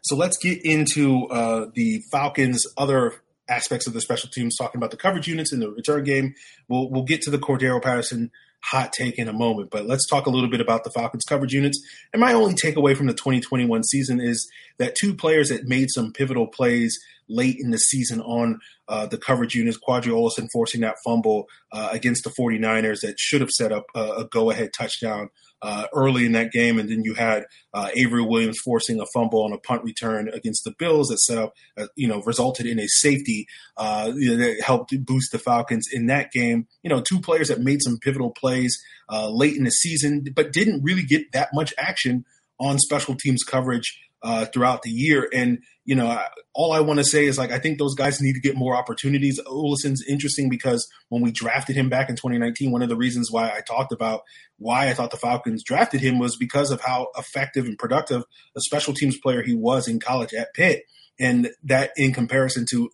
So 0.04 0.16
let's 0.16 0.38
get 0.38 0.63
into 0.63 1.27
uh, 1.27 1.68
the 1.74 2.01
Falcons' 2.12 2.66
other 2.77 3.21
aspects 3.50 3.88
of 3.88 3.94
the 3.94 4.01
special 4.01 4.30
teams, 4.30 4.56
talking 4.56 4.80
about 4.80 4.92
the 4.92 4.98
coverage 4.98 5.27
units 5.27 5.51
in 5.51 5.60
the 5.60 5.69
return 5.69 6.04
game. 6.04 6.33
We'll 6.68 6.89
we'll 6.89 7.04
get 7.04 7.21
to 7.24 7.31
the 7.31 7.39
Cordarrelle 7.39 7.81
Patterson 7.81 8.31
hot 8.62 8.92
take 8.92 9.18
in 9.18 9.27
a 9.27 9.33
moment, 9.33 9.69
but 9.71 9.86
let's 9.86 10.07
talk 10.07 10.25
a 10.25 10.30
little 10.30 10.50
bit 10.50 10.62
about 10.62 10.83
the 10.83 10.89
Falcons' 10.89 11.24
coverage 11.24 11.54
units. 11.54 11.80
And 12.12 12.19
my 12.19 12.33
only 12.33 12.56
takeaway 12.56 12.95
from 12.95 13.07
the 13.07 13.13
2021 13.13 13.83
season 13.86 14.19
is 14.19 14.50
that 14.77 14.95
two 15.00 15.13
players 15.13 15.50
that 15.50 15.68
made 15.68 15.88
some 15.89 16.12
pivotal 16.12 16.48
plays 16.48 16.98
late 17.30 17.57
in 17.60 17.71
the 17.71 17.77
season 17.77 18.19
on 18.21 18.60
uh, 18.88 19.06
the 19.06 19.18
coverage 19.18 19.56
units, 19.56 19.77
Qadree 19.77 20.12
Ollison 20.12 20.48
forcing 20.51 20.81
that 20.81 20.95
fumble 21.06 21.48
uh, 21.71 21.89
against 21.92 22.24
the 22.24 22.31
49ers 22.31 23.01
that 23.01 23.19
should 23.19 23.42
have 23.42 23.51
set 23.51 23.71
up 23.71 23.86
a, 23.95 24.00
a 24.00 24.25
go 24.25 24.50
ahead 24.50 24.71
touchdown 24.77 25.30
uh, 25.62 25.86
early 25.94 26.26
in 26.26 26.32
that 26.34 26.52
game, 26.52 26.80
and 26.80 26.90
then 26.90 27.04
you 27.04 27.14
had 27.14 27.46
uh, 27.74 27.90
Avery 27.94 28.24
Williams 28.24 28.60
forcing 28.64 29.00
a 29.00 29.06
fumble 29.14 29.44
on 29.44 29.54
a 29.54 29.58
punt 29.58 29.84
return 29.84 30.30
against 30.30 30.64
the 30.64 30.74
Bills 30.78 31.10
that 31.10 31.20
set 31.20 31.38
up, 31.38 31.54
uh, 31.78 31.88
you 31.96 32.08
know, 32.08 32.22
resulted 32.22 32.66
in 32.66 32.80
a 32.80 32.88
safety 32.88 33.46
uh, 33.78 34.12
you 34.16 34.32
know, 34.32 34.38
that 34.38 34.62
helped 34.62 34.94
boost 35.06 35.32
the 35.32 35.40
Falcons 35.40 35.88
in 35.92 36.08
that 36.08 36.32
game. 36.32 36.68
You 36.84 36.90
know, 36.90 37.02
two 37.02 37.20
players 37.20 37.50
that 37.50 37.60
made 37.60 37.82
some 37.82 37.98
pivotal 38.00 38.32
plays 38.32 38.78
uh, 39.10 39.30
late 39.30 39.56
in 39.56 39.64
the 39.64 39.72
season, 39.72 40.26
but 40.36 40.54
didn't 40.54 40.84
really 40.84 41.04
get 41.04 41.32
that 41.34 41.50
much 41.54 41.74
action 41.78 42.26
on 42.60 42.78
special 42.78 43.16
teams 43.16 43.44
coverage 43.44 43.98
uh, 44.21 44.45
throughout 44.45 44.81
the 44.81 44.89
year. 44.89 45.27
And 45.33 45.60
you 45.86 45.95
know, 45.95 46.21
all 46.54 46.71
I 46.71 46.81
want 46.81 47.00
to 47.00 47.06
say 47.06 47.25
is 47.25 47.38
like 47.38 47.51
I 47.51 47.60
think 47.60 47.77
those 47.77 47.95
guys 47.95 48.21
need 48.21 48.33
to 48.33 48.42
get 48.42 48.56
more 48.56 48.75
opportunities. 48.75 49.39
Ollison's 49.48 50.04
interesting 50.07 50.50
because 50.50 50.88
when 51.10 51.21
we 51.21 51.31
drafted 51.31 51.75
him 51.75 51.89
back 51.89 52.10
in 52.10 52.16
2019, 52.16 52.71
one 52.71 52.81
of 52.81 52.89
the 52.89 52.98
reasons 52.98 53.31
why 53.31 53.50
I 53.50 53.62
talked 53.62 53.92
about 53.92 54.21
why 54.57 54.89
I 54.89 54.94
thought 54.94 55.12
the 55.12 55.18
Falcons 55.18 55.63
drafted 55.63 56.01
him 56.01 56.19
was 56.19 56.36
because 56.36 56.71
of 56.71 56.81
how 56.81 57.07
effective 57.18 57.66
and 57.66 57.77
productive 57.77 58.24
a 58.56 58.62
special 58.62 58.94
teams 58.94 59.18
player 59.19 59.42
he 59.42 59.56
was 59.56 59.88
in 59.88 60.00
college 60.00 60.33
at 60.33 60.54
Pitt. 60.54 60.83
And 61.21 61.50
that 61.63 61.92
in 61.98 62.13
comparison 62.13 62.66
to 62.71 62.89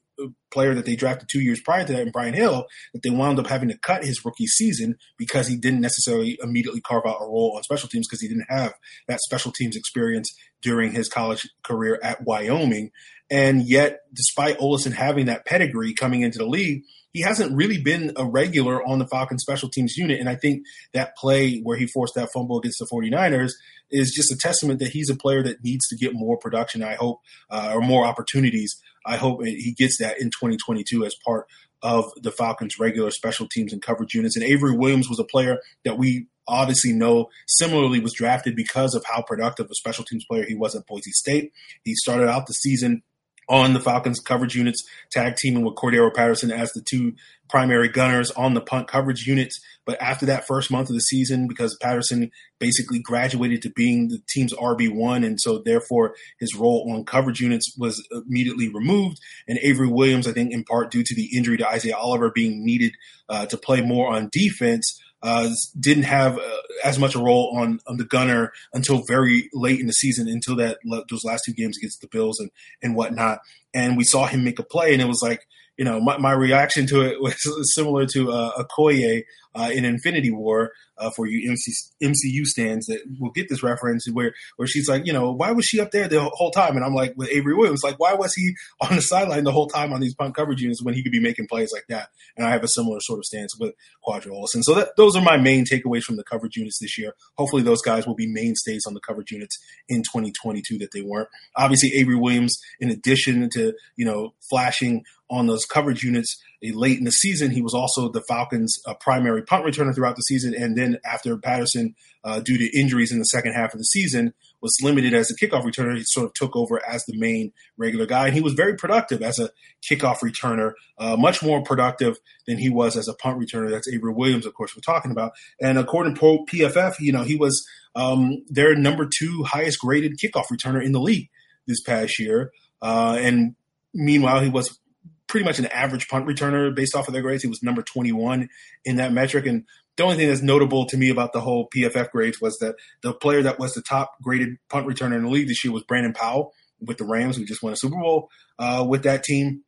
player 0.52 0.74
that 0.74 0.86
they 0.86 0.96
drafted 0.96 1.28
two 1.30 1.42
years 1.42 1.62
prior 1.62 1.86
to 1.86 1.94
that 1.94 2.02
in 2.02 2.12
Brian 2.12 2.34
Hill 2.34 2.66
that 2.94 3.04
they 3.04 3.10
wound 3.10 3.40
up 3.40 3.48
having 3.48 3.70
to 3.70 3.78
cut 3.78 4.06
his 4.06 4.24
rookie 4.24 4.48
season 4.48 4.96
because 5.18 5.48
he 5.48 5.58
didn't 5.58 5.82
necessarily 5.82 6.38
immediately 6.42 6.82
carve 6.82 7.06
out 7.06 7.22
a 7.22 7.26
role 7.26 7.54
on 7.56 7.64
special 7.64 7.90
teams 7.90 8.08
because 8.08 8.22
he 8.22 8.28
didn't 8.28 8.48
have 8.50 8.74
that 9.08 9.20
special 9.22 9.52
teams 9.52 9.76
experience 9.76 10.34
during 10.62 10.92
his 10.92 11.10
college 11.10 11.48
career 11.64 12.00
at 12.04 12.24
Wyoming. 12.24 12.92
And 13.30 13.68
yet, 13.68 14.02
despite 14.14 14.60
Ollison 14.60 14.94
having 14.94 15.26
that 15.26 15.46
pedigree 15.46 15.94
coming 15.94 16.22
into 16.22 16.38
the 16.38 16.46
league, 16.46 16.84
he 17.12 17.22
hasn't 17.22 17.56
really 17.56 17.82
been 17.82 18.12
a 18.18 18.26
regular 18.26 18.86
on 18.86 19.00
the 19.00 19.08
Falcons 19.08 19.42
special 19.42 19.70
teams 19.70 19.96
unit. 19.96 20.20
And 20.20 20.28
I 20.28 20.36
think 20.36 20.66
that 20.94 21.16
play 21.16 21.60
where 21.62 21.78
he 21.78 21.88
forced 21.88 22.13
that 22.16 22.30
fumble 22.34 22.60
against 22.60 22.78
the 22.80 22.88
49ers 22.92 23.51
is 23.89 24.12
just 24.12 24.32
a 24.32 24.38
testament 24.38 24.80
that 24.80 24.89
he's 24.89 25.10
a 25.10 25.16
player 25.16 25.42
that 25.44 25.63
needs 25.63 25.88
to 25.88 25.96
get 25.96 26.13
more 26.13 26.38
production, 26.38 26.84
I 26.84 26.96
hope, 26.96 27.20
uh, 27.50 27.72
or 27.74 27.82
more 27.82 28.06
opportunities 28.06 28.75
I 29.06 29.18
hope 29.18 29.44
he 29.44 29.74
gets 29.78 29.98
that 30.00 30.20
in 30.20 30.28
2022 30.28 31.06
as 31.06 31.16
part 31.26 31.48
of 31.82 32.12
the 32.16 32.32
Falcons' 32.32 32.80
regular 32.80 33.12
special 33.12 33.48
teams 33.48 33.72
and 33.72 33.82
coverage 33.82 34.14
units. 34.14 34.36
And 34.36 34.46
Avery 34.46 34.76
Williams 34.76 35.10
was 35.10 35.20
a 35.20 35.24
player 35.24 35.60
that 35.84 35.98
we 35.98 36.28
obviously 36.48 36.94
know 36.94 37.30
similarly 37.48 38.00
was 38.00 38.14
drafted 38.14 38.56
because 38.56 38.96
of 38.96 39.04
how 39.06 39.22
productive 39.22 39.68
a 39.70 39.76
special 39.76 40.04
teams 40.04 40.26
player 40.26 40.46
he 40.46 40.56
was 40.56 40.76
at 40.76 40.86
Boise 40.88 41.12
State. 41.12 41.52
He 41.84 41.96
started 41.96 42.28
out 42.28 42.48
the 42.48 42.54
season 42.54 43.04
on 43.48 43.74
the 43.74 43.80
Falcons 43.80 44.20
coverage 44.20 44.56
units, 44.56 44.84
tag 45.12 45.36
teaming 45.38 45.64
with 45.64 45.75
Cordarrelle 45.75 46.14
Patterson 46.14 46.52
as 46.52 46.72
the 46.72 46.82
two 46.82 47.14
primary 47.50 47.90
gunners 47.90 48.32
on 48.32 48.54
the 48.54 48.62
punt 48.62 48.88
coverage 48.88 49.28
units. 49.28 49.60
But 49.86 50.02
after 50.02 50.25
that 50.25 50.48
first 50.48 50.72
month 50.72 50.90
of 50.90 50.96
the 50.96 51.02
season, 51.02 51.48
because 51.48 51.78
Patterson 51.80 52.32
basically 52.60 53.00
graduated 53.00 53.62
to 53.62 53.70
being 53.70 54.08
the 54.08 54.20
team's 54.28 54.54
RB1, 54.54 55.25
and 55.25 55.40
so 55.40 55.60
therefore 55.64 56.16
his 56.40 56.56
role 56.56 56.92
on 56.92 57.06
coverage 57.06 57.40
units 57.40 57.75
was 57.78 58.06
immediately 58.12 58.70
removed. 58.70 59.20
And 59.48 59.60
Avery 59.62 59.88
Williams, 59.88 60.28
I 60.28 60.32
think 60.32 60.52
in 60.52 60.64
part 60.64 60.92
due 60.92 61.04
to 61.04 61.16
the 61.16 61.30
injury 61.38 61.58
to 61.58 61.70
Isaiah 61.70 61.98
Oliver 61.98 62.32
being 62.32 62.66
needed 62.66 62.94
uh, 63.30 63.46
to 63.46 63.58
play 63.58 63.82
more 63.82 64.12
on 64.12 64.30
defense, 64.32 65.00
uh, 65.25 65.50
didn't 65.79 66.03
have 66.03 66.38
uh, 66.38 66.62
as 66.84 67.00
much 67.00 67.15
a 67.15 67.20
role 67.20 67.58
on, 67.58 67.79
on 67.88 67.98
the 67.98 68.05
gunner 68.05 68.53
until 68.74 69.03
very 69.08 69.50
late 69.53 69.79
in 69.79 69.88
the 69.88 69.94
season, 69.94 70.27
until 70.27 70.55
that 70.58 70.77
those 71.10 71.25
last 71.25 71.44
two 71.46 71.53
games 71.53 71.77
against 71.77 72.00
the 72.01 72.08
Bills 72.08 72.39
and 72.39 72.51
and 72.84 72.96
whatnot. 72.96 73.39
And 73.74 73.98
we 73.98 74.03
saw 74.03 74.27
him 74.27 74.44
make 74.44 74.60
a 74.60 74.63
play, 74.63 74.94
and 74.94 75.01
it 75.01 75.08
was 75.08 75.22
like, 75.24 75.48
you 75.77 75.84
know, 75.84 76.00
my, 76.00 76.17
my 76.17 76.32
reaction 76.32 76.86
to 76.88 77.01
it 77.01 77.20
was 77.22 77.74
similar 77.74 78.05
to 78.13 78.32
uh, 78.32 78.63
Okoye 78.63 79.24
uh, 79.56 79.70
in 79.74 79.86
Infinity 79.86 80.32
War 80.32 80.72
uh, 80.98 81.10
for 81.16 81.26
you 81.26 81.50
MC, 81.50 81.72
MCU 82.04 82.46
stands 82.46 82.86
that 82.88 83.02
will 83.20 83.32
get 83.32 83.48
this 83.50 83.64
reference 83.64 84.06
where 84.12 84.34
where 84.58 84.68
she's 84.68 84.88
like, 84.88 85.06
you 85.06 85.14
know, 85.14 85.32
why 85.32 85.52
was 85.52 85.66
she 85.66 85.80
up 85.80 85.92
there 85.92 86.08
the 86.08 86.30
whole 86.34 86.52
time? 86.52 86.76
And 86.76 86.86
I'm 86.86 86.94
like, 86.94 87.14
with 87.16 87.30
Avery 87.30 87.56
Williams, 87.56 87.84
like, 87.84 88.00
why 88.00 88.14
was 88.14 88.34
he 88.34 88.54
on 88.82 88.96
the 88.96 89.02
sideline 89.02 89.44
the 89.44 89.52
whole 89.52 89.68
time 89.68 89.94
on 89.94 90.02
these 90.02 90.14
punt 90.14 90.36
coverage 90.36 90.62
units 90.62 90.84
when 90.84 90.94
he 90.94 91.04
could 91.04 91.12
be 91.12 91.20
making 91.20 91.48
plays 91.48 91.72
like 91.74 91.86
that? 91.90 92.10
And 92.38 92.46
I 92.46 92.52
have 92.52 92.64
a 92.64 92.68
similar 92.68 93.00
sort 93.02 93.20
of 93.20 93.26
stance 93.26 93.58
with 93.58 93.74
Qadree 94.06 94.28
Ollison. 94.28 94.62
So 94.62 94.74
that, 94.76 94.90
those 94.98 95.16
are 95.16 95.22
my 95.22 95.38
main 95.38 95.66
takeaways 95.66 96.04
from 96.04 96.18
the 96.18 96.24
coverage 96.24 96.58
units 96.58 96.80
this 96.80 96.98
year. 96.98 97.14
Hopefully, 97.38 97.62
those 97.62 97.82
guys 97.82 98.06
will 98.06 98.16
be 98.16 98.28
mainstays 98.28 98.84
on 98.86 98.94
the 98.94 99.02
coverage 99.02 99.32
units 99.32 99.58
in 99.88 100.02
2022 100.02 100.78
that 100.80 100.92
they 100.94 101.02
weren't. 101.02 101.30
Obviously, 101.56 101.94
Avery 101.96 102.16
Williams, 102.16 102.60
in 102.80 102.90
addition 102.90 103.50
to 103.54 103.74
you 103.96 104.06
know 104.06 104.34
flashing 104.50 105.04
on 105.30 105.48
those 105.48 105.66
coverage 105.66 106.04
units 106.04 106.40
late 106.64 106.98
in 106.98 107.06
the 107.06 107.12
season. 107.12 107.52
He 107.52 107.62
was 107.62 107.74
also 107.74 108.10
the 108.10 108.24
Falcons' 108.28 108.80
uh, 108.86 108.94
primary 108.96 109.44
punt 109.44 109.66
returner 109.66 109.94
throughout 109.94 110.16
the 110.16 110.22
season. 110.22 110.54
And 110.56 110.78
then 110.78 111.00
after 111.06 111.38
Patterson, 111.38 111.96
uh, 112.24 112.40
due 112.40 112.58
to 112.58 112.80
injuries 112.80 113.12
in 113.12 113.20
the 113.20 113.26
second 113.26 113.54
half 113.54 113.74
of 113.74 113.80
the 113.80 113.86
season, 113.86 114.34
was 114.62 114.76
limited 114.82 115.14
as 115.14 115.30
a 115.30 115.36
kickoff 115.36 115.64
returner, 115.64 115.96
he 115.96 116.04
sort 116.06 116.26
of 116.26 116.34
took 116.34 116.56
over 116.56 116.84
as 116.88 117.06
the 117.06 117.18
main 117.18 117.52
regular 117.78 118.06
guy. 118.06 118.28
And 118.28 118.36
he 118.36 118.42
was 118.42 118.54
very 118.54 118.76
productive 118.76 119.22
as 119.22 119.38
a 119.38 119.52
kickoff 119.88 120.20
returner, 120.20 120.74
uh, 120.98 121.16
much 121.16 121.44
more 121.44 121.62
productive 121.62 122.18
than 122.48 122.58
he 122.58 122.70
was 122.70 122.98
as 122.98 123.08
a 123.08 123.14
punt 123.14 123.40
returner. 123.40 123.70
That's 123.70 123.88
Avery 123.88 124.14
Williams, 124.14 124.46
of 124.46 124.54
course, 124.54 124.76
we're 124.76 124.82
talking 124.82 125.12
about. 125.12 125.34
And 125.62 125.78
according 125.78 126.16
to 126.16 126.46
PFF, 126.52 126.96
you 127.00 127.12
know, 127.12 127.24
he 127.24 127.36
was 127.36 127.66
um, 127.96 128.44
their 128.48 128.76
number 128.76 129.08
two 129.08 129.44
highest 129.44 129.80
graded 129.80 130.18
kickoff 130.18 130.46
returner 130.52 130.84
in 130.84 130.92
the 130.92 131.00
league 131.00 131.30
this 131.68 131.82
past 131.82 132.20
year. 132.20 132.52
Uh, 132.82 133.18
and 133.20 133.56
meanwhile, 133.94 134.42
he 134.42 134.50
was 134.50 134.80
pretty 135.27 135.46
much 135.46 135.60
an 135.60 135.65
average 135.67 136.08
punt 136.08 136.27
returner 136.27 136.74
based 136.74 136.96
off 136.96 137.08
of 137.08 137.13
their 137.13 137.22
grades. 137.22 137.44
He 137.44 137.50
was 137.50 137.63
number 137.63 137.82
21 137.82 138.50
in 138.84 138.98
that 138.98 139.12
metric. 139.12 139.46
And 139.46 139.65
the 139.98 140.03
only 140.03 140.17
thing 140.17 140.27
that's 140.27 140.41
notable 140.41 140.86
to 140.88 140.98
me 140.98 141.10
about 141.10 141.34
the 141.34 141.41
whole 141.41 141.70
PFF 141.75 142.12
grades 142.12 142.41
was 142.41 142.58
that 142.60 142.75
the 143.01 143.13
player 143.13 143.41
that 143.44 143.60
was 143.60 143.74
the 143.74 143.82
top 143.82 144.13
graded 144.22 144.58
punt 144.70 144.88
returner 144.88 145.15
in 145.15 145.24
the 145.24 145.29
league 145.29 145.48
this 145.48 145.63
year 145.63 145.74
was 145.74 145.84
Brandon 145.84 146.13
Powell 146.13 146.53
with 146.79 146.98
the 146.98 147.05
Rams, 147.05 147.38
who 147.38 147.46
just 147.46 147.63
won 147.63 147.74
a 147.74 147.77
Super 147.77 147.98
Bowl 147.98 148.29
uh, 148.60 148.86
with 148.88 149.03
that 149.03 149.24
team. 149.24 149.62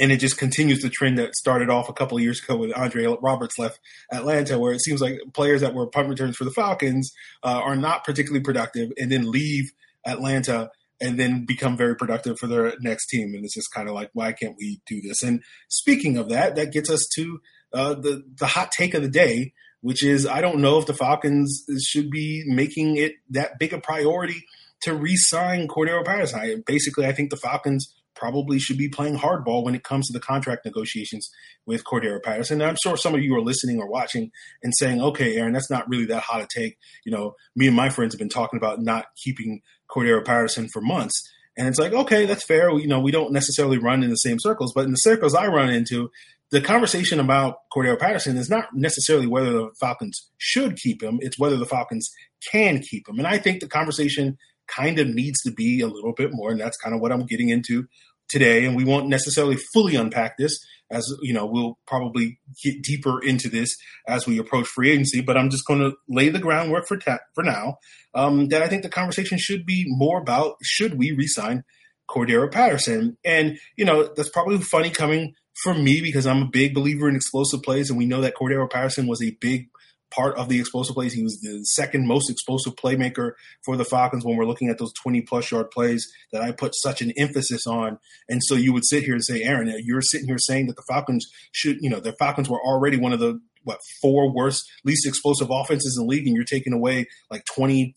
And 0.00 0.10
it 0.10 0.20
just 0.20 0.38
continues 0.38 0.80
the 0.80 0.88
trend 0.88 1.18
that 1.18 1.34
started 1.34 1.68
off 1.68 1.88
a 1.88 1.92
couple 1.92 2.16
of 2.16 2.22
years 2.22 2.42
ago 2.42 2.56
with 2.56 2.72
Andre 2.72 3.04
Roberts 3.20 3.58
left 3.58 3.78
Atlanta, 4.10 4.58
where 4.58 4.72
it 4.72 4.80
seems 4.80 5.02
like 5.02 5.18
players 5.34 5.60
that 5.60 5.74
were 5.74 5.86
punt 5.86 6.08
returns 6.08 6.36
for 6.36 6.44
the 6.44 6.50
Falcons 6.50 7.12
uh, 7.42 7.60
are 7.62 7.76
not 7.76 8.04
particularly 8.04 8.42
productive 8.42 8.90
and 8.96 9.12
then 9.12 9.30
leave 9.30 9.70
Atlanta 10.06 10.70
and 11.02 11.18
then 11.18 11.44
become 11.44 11.76
very 11.76 11.96
productive 11.96 12.38
for 12.38 12.46
their 12.46 12.74
next 12.80 13.08
team. 13.08 13.34
And 13.34 13.44
it's 13.44 13.54
just 13.54 13.74
kind 13.74 13.88
of 13.88 13.94
like, 13.94 14.10
why 14.14 14.32
can't 14.32 14.54
we 14.56 14.80
do 14.86 15.00
this? 15.02 15.22
And 15.22 15.42
speaking 15.68 16.16
of 16.16 16.28
that, 16.28 16.54
that 16.54 16.72
gets 16.72 16.88
us 16.88 17.06
to 17.16 17.40
uh, 17.74 17.94
the 17.94 18.22
the 18.38 18.46
hot 18.46 18.70
take 18.70 18.94
of 18.94 19.02
the 19.02 19.08
day, 19.08 19.52
which 19.80 20.02
is 20.02 20.26
I 20.26 20.40
don't 20.40 20.60
know 20.60 20.78
if 20.78 20.86
the 20.86 20.94
Falcons 20.94 21.64
should 21.82 22.10
be 22.10 22.44
making 22.46 22.96
it 22.96 23.14
that 23.30 23.58
big 23.58 23.72
a 23.72 23.80
priority 23.80 24.44
to 24.82 24.94
re-sign 24.94 25.68
Cordarrelle 25.68 26.04
Patterson. 26.04 26.40
I, 26.40 26.56
basically, 26.66 27.06
I 27.06 27.12
think 27.12 27.30
the 27.30 27.36
Falcons 27.36 27.92
probably 28.14 28.58
should 28.58 28.78
be 28.78 28.88
playing 28.88 29.18
hardball 29.18 29.64
when 29.64 29.74
it 29.74 29.84
comes 29.84 30.06
to 30.06 30.12
the 30.12 30.20
contract 30.20 30.64
negotiations 30.64 31.30
with 31.66 31.84
Cordarrelle 31.84 32.22
Patterson. 32.22 32.60
And 32.60 32.70
I'm 32.70 32.76
sure 32.82 32.96
some 32.96 33.14
of 33.14 33.22
you 33.22 33.34
are 33.36 33.40
listening 33.40 33.80
or 33.80 33.88
watching 33.88 34.30
and 34.62 34.72
saying, 34.76 35.00
okay, 35.00 35.36
Aaron, 35.36 35.52
that's 35.52 35.70
not 35.70 35.88
really 35.88 36.06
that 36.06 36.22
hot 36.22 36.42
a 36.42 36.46
take. 36.54 36.78
You 37.04 37.12
know, 37.12 37.34
me 37.56 37.66
and 37.66 37.76
my 37.76 37.88
friends 37.88 38.14
have 38.14 38.18
been 38.18 38.28
talking 38.28 38.58
about 38.58 38.80
not 38.80 39.06
keeping 39.16 39.60
Cordarrelle 39.90 40.24
Patterson 40.24 40.68
for 40.68 40.80
months. 40.80 41.22
And 41.56 41.68
it's 41.68 41.78
like, 41.78 41.92
okay, 41.92 42.24
that's 42.24 42.44
fair. 42.44 42.72
We, 42.72 42.82
you 42.82 42.88
know, 42.88 43.00
we 43.00 43.10
don't 43.10 43.32
necessarily 43.32 43.78
run 43.78 44.02
in 44.02 44.10
the 44.10 44.16
same 44.16 44.38
circles, 44.40 44.72
but 44.74 44.84
in 44.84 44.90
the 44.90 44.96
circles 44.96 45.34
I 45.34 45.48
run 45.48 45.70
into, 45.70 46.10
the 46.50 46.60
conversation 46.60 47.18
about 47.18 47.56
Cordarrelle 47.74 47.98
Patterson 47.98 48.36
is 48.36 48.50
not 48.50 48.68
necessarily 48.74 49.26
whether 49.26 49.52
the 49.52 49.70
Falcons 49.80 50.30
should 50.36 50.76
keep 50.76 51.02
him; 51.02 51.18
it's 51.22 51.38
whether 51.38 51.56
the 51.56 51.66
Falcons 51.66 52.10
can 52.50 52.80
keep 52.80 53.08
him. 53.08 53.18
And 53.18 53.26
I 53.26 53.38
think 53.38 53.60
the 53.60 53.68
conversation 53.68 54.36
kind 54.68 54.98
of 54.98 55.08
needs 55.08 55.40
to 55.42 55.52
be 55.52 55.80
a 55.80 55.86
little 55.86 56.12
bit 56.12 56.30
more, 56.32 56.50
and 56.50 56.60
that's 56.60 56.76
kind 56.76 56.94
of 56.94 57.00
what 57.00 57.12
I'm 57.12 57.26
getting 57.26 57.48
into 57.48 57.86
today. 58.28 58.64
And 58.64 58.76
we 58.76 58.84
won't 58.84 59.08
necessarily 59.08 59.56
fully 59.72 59.96
unpack 59.96 60.36
this, 60.38 60.58
as 60.90 61.06
you 61.22 61.32
know, 61.32 61.46
we'll 61.46 61.78
probably 61.86 62.38
get 62.62 62.82
deeper 62.82 63.22
into 63.22 63.48
this 63.48 63.74
as 64.06 64.26
we 64.26 64.38
approach 64.38 64.66
free 64.66 64.90
agency. 64.90 65.20
But 65.20 65.36
I'm 65.36 65.50
just 65.50 65.66
going 65.66 65.80
to 65.80 65.96
lay 66.08 66.28
the 66.28 66.38
groundwork 66.38 66.86
for 66.86 66.96
ta- 66.96 67.18
for 67.34 67.42
now. 67.42 67.76
Um, 68.14 68.48
that 68.48 68.62
I 68.62 68.68
think 68.68 68.82
the 68.82 68.88
conversation 68.88 69.38
should 69.38 69.64
be 69.64 69.84
more 69.86 70.20
about 70.20 70.56
should 70.62 70.98
we 70.98 71.12
resign 71.12 71.64
Cordarrelle 72.10 72.52
Patterson, 72.52 73.16
and 73.24 73.58
you 73.76 73.84
know 73.84 74.08
that's 74.14 74.28
probably 74.28 74.58
funny 74.58 74.90
coming 74.90 75.34
for 75.62 75.74
me 75.74 76.00
because 76.00 76.26
I'm 76.26 76.42
a 76.42 76.50
big 76.50 76.74
believer 76.74 77.08
in 77.08 77.16
explosive 77.16 77.62
plays, 77.62 77.88
and 77.90 77.98
we 77.98 78.06
know 78.06 78.20
that 78.20 78.34
Cordarrelle 78.34 78.70
Patterson 78.70 79.06
was 79.06 79.22
a 79.22 79.36
big 79.40 79.68
part 80.14 80.36
of 80.36 80.48
the 80.48 80.60
explosive 80.60 80.94
plays. 80.94 81.12
He 81.12 81.22
was 81.22 81.40
the 81.40 81.64
second 81.64 82.06
most 82.06 82.30
explosive 82.30 82.76
playmaker 82.76 83.32
for 83.64 83.76
the 83.76 83.84
Falcons 83.84 84.24
when 84.24 84.36
we're 84.36 84.46
looking 84.46 84.68
at 84.68 84.78
those 84.78 84.92
20 85.02 85.22
plus 85.22 85.50
yard 85.50 85.70
plays 85.70 86.10
that 86.32 86.42
I 86.42 86.52
put 86.52 86.74
such 86.74 87.02
an 87.02 87.12
emphasis 87.16 87.66
on. 87.66 87.98
And 88.28 88.42
so 88.42 88.54
you 88.54 88.72
would 88.72 88.84
sit 88.86 89.04
here 89.04 89.14
and 89.14 89.24
say, 89.24 89.42
Aaron, 89.42 89.72
you're 89.84 90.02
sitting 90.02 90.28
here 90.28 90.38
saying 90.38 90.66
that 90.66 90.76
the 90.76 90.84
Falcons 90.88 91.26
should, 91.52 91.78
you 91.80 91.90
know, 91.90 92.00
the 92.00 92.12
Falcons 92.12 92.48
were 92.48 92.60
already 92.60 92.96
one 92.96 93.12
of 93.12 93.20
the 93.20 93.40
what 93.64 93.78
four 94.00 94.34
worst, 94.34 94.68
least 94.84 95.06
explosive 95.06 95.48
offenses 95.48 95.96
in 95.96 96.04
the 96.04 96.10
league, 96.10 96.26
and 96.26 96.34
you're 96.34 96.44
taking 96.44 96.72
away 96.72 97.06
like 97.30 97.44
25% 97.56 97.94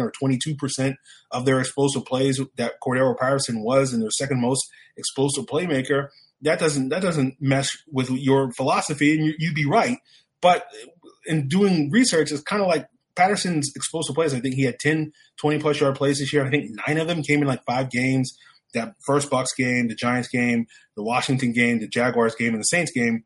or 0.00 0.10
22% 0.10 0.94
of 1.30 1.44
their 1.44 1.60
explosive 1.60 2.04
plays 2.04 2.40
that 2.56 2.74
Cordarrelle 2.84 3.16
Patterson 3.16 3.62
was, 3.62 3.92
and 3.92 4.02
their 4.02 4.10
second 4.10 4.40
most 4.40 4.68
explosive 4.96 5.46
playmaker 5.46 6.08
that 6.42 6.58
doesn't 6.58 6.90
that 6.90 7.02
doesn't 7.02 7.36
mesh 7.40 7.76
with 7.90 8.10
your 8.10 8.52
philosophy, 8.52 9.14
and 9.14 9.26
you, 9.38 9.48
would 9.48 9.54
be 9.54 9.66
right. 9.66 9.98
But 10.42 10.66
in 11.26 11.48
doing 11.48 11.90
research, 11.90 12.32
it's 12.32 12.42
kind 12.42 12.62
of 12.62 12.68
like 12.68 12.86
Patterson's 13.16 13.72
explosive 13.74 14.14
plays. 14.14 14.34
I 14.34 14.40
think 14.40 14.54
he 14.54 14.64
had 14.64 14.78
10, 14.78 15.12
20 15.40 15.58
plus 15.58 15.80
yard 15.80 15.96
plays 15.96 16.18
this 16.18 16.32
year. 16.32 16.46
I 16.46 16.50
think 16.50 16.70
nine 16.86 16.98
of 16.98 17.08
them 17.08 17.22
came 17.22 17.40
in 17.40 17.48
like 17.48 17.64
five 17.64 17.90
games. 17.90 18.36
That 18.74 18.94
first 19.06 19.30
Bucks 19.30 19.54
game, 19.54 19.88
the 19.88 19.94
Giants 19.94 20.28
game, 20.28 20.66
the 20.96 21.02
Washington 21.02 21.52
game, 21.52 21.80
the 21.80 21.88
Jaguars 21.88 22.34
game, 22.34 22.52
and 22.52 22.60
the 22.60 22.64
Saints 22.64 22.92
game. 22.92 23.24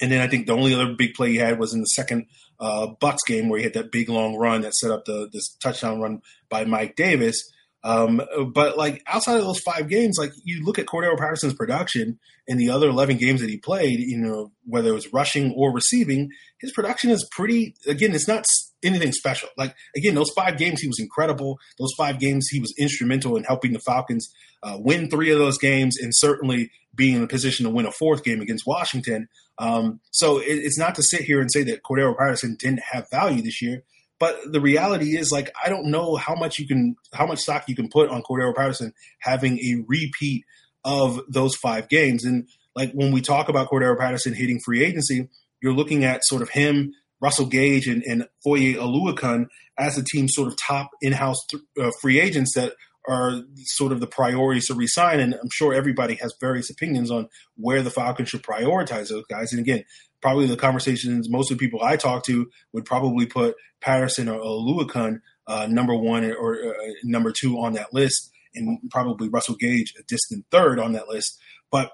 And 0.00 0.12
then 0.12 0.20
I 0.20 0.28
think 0.28 0.46
the 0.46 0.52
only 0.52 0.74
other 0.74 0.94
big 0.96 1.14
play 1.14 1.30
he 1.30 1.36
had 1.36 1.58
was 1.58 1.74
in 1.74 1.80
the 1.80 1.86
second 1.86 2.26
uh, 2.60 2.88
Bucks 3.00 3.22
game 3.26 3.48
where 3.48 3.58
he 3.58 3.64
had 3.64 3.74
that 3.74 3.90
big 3.90 4.08
long 4.08 4.36
run 4.36 4.62
that 4.62 4.74
set 4.74 4.90
up 4.90 5.04
the 5.04 5.28
this 5.32 5.56
touchdown 5.62 6.00
run 6.00 6.20
by 6.48 6.64
Mike 6.64 6.94
Davis. 6.96 7.42
Um, 7.84 8.22
but 8.54 8.78
like 8.78 9.02
outside 9.06 9.38
of 9.38 9.44
those 9.44 9.58
five 9.60 9.88
games, 9.88 10.16
like 10.18 10.32
you 10.44 10.64
look 10.64 10.78
at 10.78 10.86
Cordarrelle 10.86 11.18
Patterson's 11.18 11.54
production 11.54 12.18
in 12.46 12.56
the 12.56 12.70
other 12.70 12.88
11 12.88 13.16
games 13.16 13.40
that 13.40 13.50
he 13.50 13.56
played, 13.56 13.98
you 13.98 14.18
know, 14.18 14.52
whether 14.64 14.90
it 14.90 14.94
was 14.94 15.12
rushing 15.12 15.52
or 15.56 15.72
receiving, 15.72 16.30
his 16.60 16.72
production 16.72 17.10
is 17.10 17.28
pretty, 17.32 17.74
again, 17.86 18.14
it's 18.14 18.28
not 18.28 18.44
anything 18.84 19.12
special. 19.12 19.48
Like, 19.56 19.74
again, 19.96 20.14
those 20.14 20.30
five 20.30 20.58
games, 20.58 20.80
he 20.80 20.88
was 20.88 21.00
incredible. 21.00 21.58
Those 21.78 21.92
five 21.96 22.20
games, 22.20 22.48
he 22.48 22.60
was 22.60 22.72
instrumental 22.78 23.36
in 23.36 23.44
helping 23.44 23.72
the 23.72 23.80
Falcons 23.80 24.32
uh, 24.62 24.76
win 24.78 25.10
three 25.10 25.30
of 25.30 25.38
those 25.38 25.58
games 25.58 25.98
and 25.98 26.12
certainly 26.14 26.70
being 26.94 27.16
in 27.16 27.22
a 27.22 27.28
position 27.28 27.64
to 27.64 27.70
win 27.70 27.86
a 27.86 27.92
fourth 27.92 28.22
game 28.22 28.40
against 28.40 28.66
Washington. 28.66 29.28
Um, 29.58 30.00
so 30.10 30.38
it, 30.38 30.46
it's 30.46 30.78
not 30.78 30.94
to 30.96 31.02
sit 31.02 31.22
here 31.22 31.40
and 31.40 31.50
say 31.50 31.62
that 31.64 31.82
Cordarrelle 31.82 32.16
Patterson 32.16 32.56
didn't 32.58 32.82
have 32.92 33.10
value 33.10 33.42
this 33.42 33.60
year. 33.60 33.82
But 34.22 34.52
the 34.52 34.60
reality 34.60 35.16
is, 35.16 35.32
like, 35.32 35.50
I 35.64 35.68
don't 35.68 35.86
know 35.86 36.14
how 36.14 36.36
much 36.36 36.60
you 36.60 36.68
can, 36.68 36.94
how 37.12 37.26
much 37.26 37.40
stock 37.40 37.64
you 37.66 37.74
can 37.74 37.88
put 37.88 38.08
on 38.08 38.22
Cordarrelle 38.22 38.54
Patterson 38.54 38.92
having 39.18 39.58
a 39.58 39.82
repeat 39.88 40.44
of 40.84 41.20
those 41.28 41.56
five 41.56 41.88
games. 41.88 42.24
And 42.24 42.48
like 42.76 42.92
when 42.92 43.10
we 43.10 43.20
talk 43.20 43.48
about 43.48 43.68
Cordarrelle 43.68 43.98
Patterson 43.98 44.32
hitting 44.32 44.60
free 44.64 44.84
agency, 44.84 45.28
you're 45.60 45.74
looking 45.74 46.04
at 46.04 46.24
sort 46.24 46.40
of 46.40 46.50
him, 46.50 46.92
Russell 47.20 47.46
Gage, 47.46 47.88
and, 47.88 48.04
and 48.04 48.28
Foye 48.44 48.74
Oluokun 48.74 49.46
as 49.76 49.96
the 49.96 50.04
team's 50.04 50.34
sort 50.36 50.46
of 50.46 50.56
top 50.56 50.90
in-house 51.00 51.44
th- 51.50 51.62
uh, 51.80 51.90
free 52.00 52.20
agents 52.20 52.54
that 52.54 52.74
are 53.08 53.42
sort 53.64 53.90
of 53.90 53.98
the 53.98 54.06
priorities 54.06 54.68
to 54.68 54.74
resign. 54.74 55.18
And 55.18 55.34
I'm 55.34 55.50
sure 55.52 55.74
everybody 55.74 56.14
has 56.22 56.32
various 56.40 56.70
opinions 56.70 57.10
on 57.10 57.28
where 57.56 57.82
the 57.82 57.90
Falcons 57.90 58.28
should 58.28 58.44
prioritize 58.44 59.08
those 59.08 59.26
guys. 59.28 59.52
And 59.52 59.60
again, 59.60 59.82
probably 60.22 60.46
the 60.46 60.56
conversations 60.56 61.28
most 61.28 61.50
of 61.50 61.58
the 61.58 61.66
people 61.66 61.82
I 61.82 61.96
talk 61.96 62.24
to 62.26 62.48
would 62.72 62.84
probably 62.84 63.26
put 63.26 63.56
Patterson 63.80 64.28
or 64.28 64.40
Oluokun 64.40 65.20
uh, 65.46 65.66
number 65.68 65.94
one 65.94 66.24
or 66.32 66.54
uh, 66.54 66.72
number 67.02 67.32
two 67.32 67.58
on 67.58 67.74
that 67.74 67.92
list, 67.92 68.30
and 68.54 68.78
probably 68.90 69.28
Russell 69.28 69.56
Gage 69.56 69.92
a 69.98 70.02
distant 70.08 70.46
third 70.50 70.78
on 70.78 70.92
that 70.92 71.08
list. 71.08 71.38
But 71.70 71.90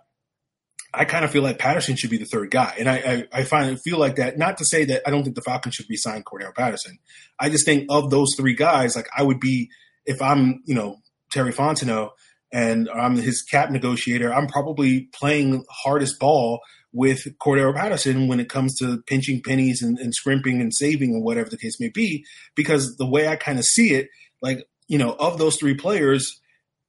I 0.93 1.05
kind 1.05 1.25
of 1.25 1.31
feel 1.31 1.43
like 1.43 1.59
Patterson 1.59 1.97
should 1.97 2.11
be 2.11 2.19
the 2.19 2.25
third 2.25 2.51
guy, 2.51 2.75
and 2.79 2.89
I, 2.89 2.97
I, 2.97 3.41
I 3.41 3.43
find 3.45 3.81
feel 3.81 3.99
like 3.99 4.17
that. 4.17 4.39
Not 4.39 4.59
to 4.59 4.65
say 4.65 4.85
that 4.87 5.03
I 5.07 5.11
don't 5.11 5.25
think 5.25 5.37
the 5.37 5.43
Falcons 5.43 5.75
should 5.75 5.89
resign 5.89 6.23
Cordarrelle 6.23 6.55
Patterson. 6.55 6.99
I 7.41 7.51
just 7.51 7.65
think 7.65 7.87
of 7.91 8.11
those 8.11 8.35
three 8.37 8.55
guys, 8.55 8.95
like 8.95 9.09
I 9.17 9.23
would 9.23 9.41
be 9.41 9.71
if 10.05 10.21
I'm 10.21 10.63
you 10.67 10.75
know 10.75 10.99
Terry 11.33 11.53
Fontenot 11.53 12.11
and 12.53 12.89
I'm 12.89 13.17
his 13.17 13.43
cap 13.43 13.71
negotiator. 13.71 14.33
I'm 14.33 14.47
probably 14.47 15.09
playing 15.13 15.65
hardest 15.71 16.19
ball 16.19 16.61
with 16.99 17.28
Cordarrelle 17.38 17.76
Patterson 17.76 18.26
when 18.26 18.40
it 18.40 18.49
comes 18.49 18.76
to 18.81 19.00
pinching 19.07 19.40
pennies 19.40 19.83
and, 19.83 20.00
and 20.00 20.12
scrimping 20.12 20.61
and 20.61 20.75
saving 20.75 21.14
and 21.14 21.23
whatever 21.23 21.49
the 21.49 21.57
case 21.57 21.78
may 21.78 21.88
be. 21.88 22.25
Because 22.57 22.97
the 22.97 23.07
way 23.07 23.28
I 23.28 23.37
kind 23.37 23.61
of 23.61 23.64
see 23.64 23.95
it, 23.95 24.09
like, 24.43 24.67
you 24.88 24.99
know, 24.99 25.12
of 25.12 25.38
those 25.38 25.57
three 25.57 25.75
players, 25.75 26.40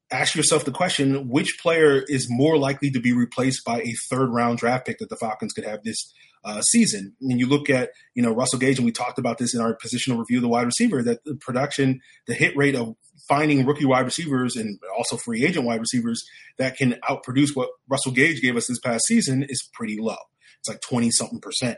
ask 0.10 0.34
yourself 0.34 0.66
the 0.66 0.72
question 0.72 1.30
which 1.30 1.60
player 1.62 2.04
is 2.08 2.26
more 2.28 2.58
likely 2.58 2.90
to 2.90 3.00
be 3.00 3.14
replaced 3.14 3.64
by 3.64 3.82
a 3.82 3.94
third 4.10 4.32
round 4.32 4.58
draft 4.58 4.88
pick 4.88 4.98
that 4.98 5.10
the 5.10 5.16
Falcons 5.16 5.54
could 5.54 5.64
have 5.64 5.84
this 5.84 6.12
uh, 6.44 6.62
season. 6.62 7.16
And 7.22 7.40
you 7.40 7.48
look 7.48 7.70
at, 7.70 7.92
you 8.16 8.24
know, 8.24 8.32
Russell 8.32 8.60
Gage, 8.60 8.78
and 8.78 8.86
we 8.86 8.92
talked 8.92 9.20
about 9.20 9.38
this 9.38 9.54
in 9.54 9.62
our 9.62 9.78
positional 9.78 10.18
review 10.20 10.38
of 10.38 10.42
the 10.42 10.48
wide 10.48 10.66
receiver, 10.66 11.04
that 11.04 11.24
the 11.26 11.36
production, 11.36 12.02
the 12.28 12.34
hit 12.34 12.56
rate 12.56 12.76
of 12.76 12.96
finding 13.28 13.66
rookie 13.66 13.86
wide 13.86 14.06
receivers 14.06 14.56
and 14.56 14.80
also 14.98 15.16
free 15.18 15.46
agent 15.46 15.66
wide 15.66 15.80
receivers 15.80 16.24
that 16.58 16.76
can 16.76 16.96
outproduce 17.10 17.56
what 17.56 17.70
Russell 17.88 18.12
Gage 18.12 18.42
gave 18.42 18.58
us 18.58 18.68
this 18.68 18.80
past 18.80 19.06
season 19.06 19.44
is 19.48 19.70
pretty 19.74 19.98
low. 20.00 20.18
It's 20.60 20.70
like 20.70 20.82
20 20.82 21.12
something 21.12 21.40
percent, 21.40 21.78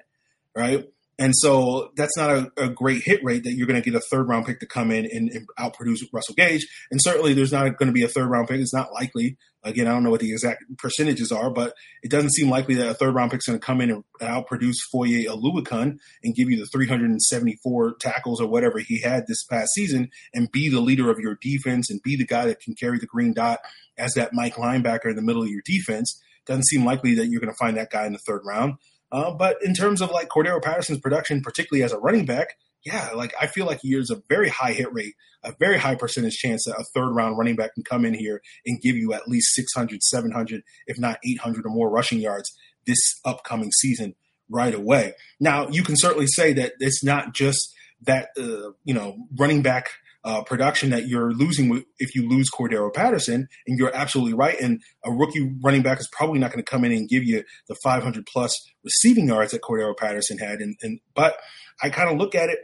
right? 0.56 0.86
And 1.20 1.34
so 1.36 1.91
that's 1.96 2.18
not 2.18 2.30
a, 2.32 2.51
a, 2.58 2.70
great 2.70 3.03
hit 3.03 3.24
rate 3.24 3.44
that 3.44 3.53
you're 3.53 3.68
going 3.68 3.82
to 3.82 3.88
get 3.88 3.98
a 3.98 4.03
third 4.03 4.27
round 4.27 4.46
pick 4.46 4.60
to 4.62 4.65
come 4.65 4.91
in 4.91 5.06
and, 5.06 5.30
and 5.30 5.48
outproduce 5.60 6.00
Russell 6.12 6.36
Gage. 6.36 6.65
And 6.89 7.00
certainly 7.01 7.34
there's 7.34 7.51
not 7.51 7.77
going 7.77 7.88
to 7.88 7.94
be 7.94 8.03
a 8.03 8.08
third 8.08 8.27
round 8.30 8.48
pick. 8.48 8.60
It's 8.60 8.74
not 8.74 8.94
likely. 8.94 9.38
Again, 9.63 9.86
I 9.86 9.91
don't 9.91 10.03
know 10.03 10.10
what 10.10 10.22
the 10.22 10.32
exact 10.32 10.63
percentages 10.80 11.32
are, 11.32 11.51
but 11.51 11.75
it 12.01 12.10
doesn't 12.10 12.34
seem 12.34 12.50
likely 12.50 12.74
that 12.75 12.89
a 12.89 12.94
third 12.96 13.13
round 13.13 13.30
pick 13.30 13.39
is 13.39 13.46
going 13.46 13.60
to 13.60 13.65
come 13.65 13.82
in 13.82 13.91
and 13.91 14.03
outproduce 14.20 14.77
Foye 14.91 15.25
Oluokun 15.25 15.98
and 16.24 16.36
give 16.36 16.50
you 16.50 16.58
the 16.58 16.65
374 16.65 17.96
tackles 18.00 18.41
or 18.41 18.48
whatever 18.48 18.80
he 18.80 19.01
had 19.01 19.27
this 19.27 19.44
past 19.44 19.74
season 19.74 20.10
and 20.34 20.51
be 20.51 20.70
the 20.70 20.82
leader 20.82 21.12
of 21.12 21.20
your 21.20 21.38
defense 21.39 21.91
and 21.91 22.01
be 22.01 22.15
the 22.15 22.25
guy 22.25 22.46
that 22.46 22.62
can 22.62 22.74
carry 22.74 22.98
the 22.98 23.06
green 23.06 23.34
dot 23.34 23.60
as 23.96 24.13
that 24.15 24.34
Mike 24.34 24.56
linebacker 24.56 25.12
in 25.12 25.15
the 25.15 25.22
middle 25.22 25.44
of 25.44 25.50
your 25.50 25.62
defense. 25.63 26.20
Doesn't 26.48 26.65
seem 26.65 26.84
likely 26.84 27.13
that 27.15 27.27
you're 27.27 27.41
going 27.41 27.53
to 27.53 27.58
find 27.60 27.77
that 27.77 27.91
guy 27.91 28.08
in 28.08 28.13
the 28.13 28.20
third 28.25 28.41
round. 28.44 28.75
Uh, 29.12 29.32
but 29.32 29.58
in 29.63 29.74
terms 29.74 30.01
of 30.01 30.12
like 30.12 30.30
Cordarrelle 30.30 30.62
Patterson's 30.62 31.00
production, 31.00 31.41
particularly 31.41 31.84
as 31.84 31.91
a 31.91 32.00
running 32.00 32.25
back, 32.25 32.58
yeah, 32.84 33.12
like 33.13 33.34
I 33.39 33.48
feel 33.48 33.65
like 33.65 33.82
there's 33.84 34.10
a 34.10 34.22
very 34.27 34.50
high 34.50 34.74
hit 34.74 34.91
rate, 34.91 35.13
a 35.44 35.53
very 35.60 35.77
high 35.77 35.96
percentage 35.96 36.38
chance 36.38 36.65
that 36.65 36.80
a 36.80 36.84
third 36.96 37.12
round 37.12 37.38
running 37.38 37.56
back 37.56 37.75
can 37.75 37.84
come 37.84 38.06
in 38.06 38.13
here 38.13 38.41
and 38.65 38.82
give 38.82 38.96
you 38.96 39.13
at 39.13 39.27
least 39.27 39.53
600, 39.53 40.01
700, 40.01 40.63
if 40.88 40.98
not 40.98 41.20
800 41.24 41.65
or 41.65 41.70
more 41.70 41.89
rushing 41.89 42.20
yards 42.20 42.51
this 42.88 43.20
upcoming 43.25 43.72
season 43.72 44.15
right 44.50 44.74
away. 44.74 45.13
Now, 45.39 45.68
you 45.70 45.84
can 45.84 45.96
certainly 45.98 46.27
say 46.27 46.53
that 46.53 46.74
it's 46.80 47.03
not 47.03 47.34
just 47.34 47.74
that, 48.03 48.30
uh, 48.38 48.72
you 48.84 48.94
know, 48.94 49.27
running 49.38 49.62
back 49.62 49.91
uh, 50.23 50.43
production 50.43 50.91
that 50.91 51.07
you're 51.07 51.31
losing 51.31 51.83
if 51.97 52.15
you 52.15 52.29
lose 52.29 52.49
Cordarrelle 52.49 52.93
Patterson. 52.93 53.47
And 53.67 53.77
you're 53.77 53.95
absolutely 53.95 54.33
right. 54.33 54.59
And 54.59 54.81
a 55.03 55.11
rookie 55.11 55.55
running 55.63 55.81
back 55.81 55.99
is 55.99 56.09
probably 56.11 56.39
not 56.39 56.51
going 56.51 56.63
to 56.63 56.69
come 56.69 56.85
in 56.85 56.91
and 56.91 57.09
give 57.09 57.23
you 57.23 57.43
the 57.67 57.75
500 57.83 58.25
plus 58.25 58.69
receiving 58.83 59.27
yards 59.27 59.51
that 59.51 59.61
Cordarrelle 59.61 59.97
Patterson 59.97 60.37
had. 60.37 60.59
And, 60.59 60.75
and 60.81 60.99
but 61.15 61.37
I 61.81 61.89
kind 61.89 62.09
of 62.09 62.17
look 62.17 62.35
at 62.35 62.49
it 62.49 62.59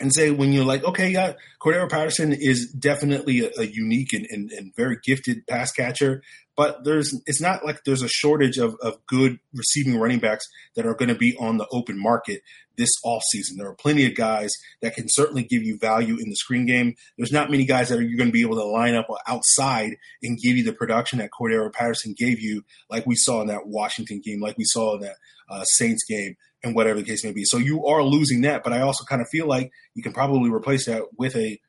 and 0.00 0.12
say 0.12 0.30
when 0.30 0.52
you're 0.52 0.64
like, 0.64 0.84
okay, 0.84 1.10
yeah, 1.10 1.34
Cordarrelle 1.60 1.90
Patterson 1.90 2.32
is 2.32 2.70
definitely 2.70 3.40
a, 3.40 3.50
a 3.58 3.64
unique 3.64 4.12
and, 4.12 4.26
and, 4.30 4.50
and, 4.50 4.74
very 4.74 4.98
gifted 5.04 5.46
pass 5.46 5.70
catcher, 5.70 6.22
but 6.56 6.84
there's 6.84 7.14
it's 7.26 7.40
not 7.40 7.64
like 7.64 7.84
there's 7.84 8.02
a 8.02 8.08
shortage 8.08 8.58
of, 8.58 8.76
of 8.82 9.04
good 9.06 9.38
receiving 9.54 9.98
running 9.98 10.18
backs 10.18 10.44
that 10.74 10.86
are 10.86 10.94
going 10.94 11.08
to 11.08 11.14
be 11.14 11.36
on 11.36 11.58
the 11.58 11.66
open 11.70 12.00
market 12.00 12.42
this 12.76 12.90
offseason. 13.04 13.56
There 13.56 13.68
are 13.68 13.74
plenty 13.74 14.04
of 14.06 14.14
guys 14.14 14.52
that 14.82 14.94
can 14.94 15.06
certainly 15.08 15.44
give 15.44 15.62
you 15.62 15.78
value 15.78 16.16
in 16.16 16.28
the 16.28 16.36
screen 16.36 16.66
game. 16.66 16.96
There's 17.16 17.32
not 17.32 17.50
many 17.50 17.64
guys 17.64 17.88
that 17.88 17.98
are 17.98 18.02
you're 18.02 18.18
going 18.18 18.28
to 18.28 18.32
be 18.32 18.42
able 18.42 18.56
to 18.56 18.64
line 18.64 18.94
up 18.94 19.06
outside 19.26 19.96
and 20.22 20.38
give 20.38 20.56
you 20.56 20.64
the 20.64 20.72
production 20.72 21.18
that 21.18 21.30
Cordarrelle 21.30 21.72
Patterson 21.72 22.14
gave 22.16 22.40
you, 22.40 22.64
like 22.90 23.06
we 23.06 23.16
saw 23.16 23.40
in 23.42 23.48
that 23.48 23.66
Washington 23.66 24.20
game, 24.24 24.40
like 24.40 24.58
we 24.58 24.64
saw 24.64 24.96
in 24.96 25.02
that 25.02 25.16
uh, 25.48 25.64
Saints 25.64 26.04
game 26.04 26.36
and 26.62 26.74
whatever 26.74 27.00
the 27.00 27.06
case 27.06 27.24
may 27.24 27.32
be. 27.32 27.44
So 27.44 27.58
you 27.58 27.86
are 27.86 28.02
losing 28.02 28.42
that, 28.42 28.64
but 28.64 28.72
I 28.72 28.80
also 28.80 29.04
kind 29.04 29.20
of 29.20 29.28
feel 29.28 29.46
like 29.46 29.70
you 29.94 30.02
can 30.02 30.12
probably 30.12 30.50
replace 30.50 30.86
that 30.86 31.02
with 31.18 31.36
a 31.36 31.60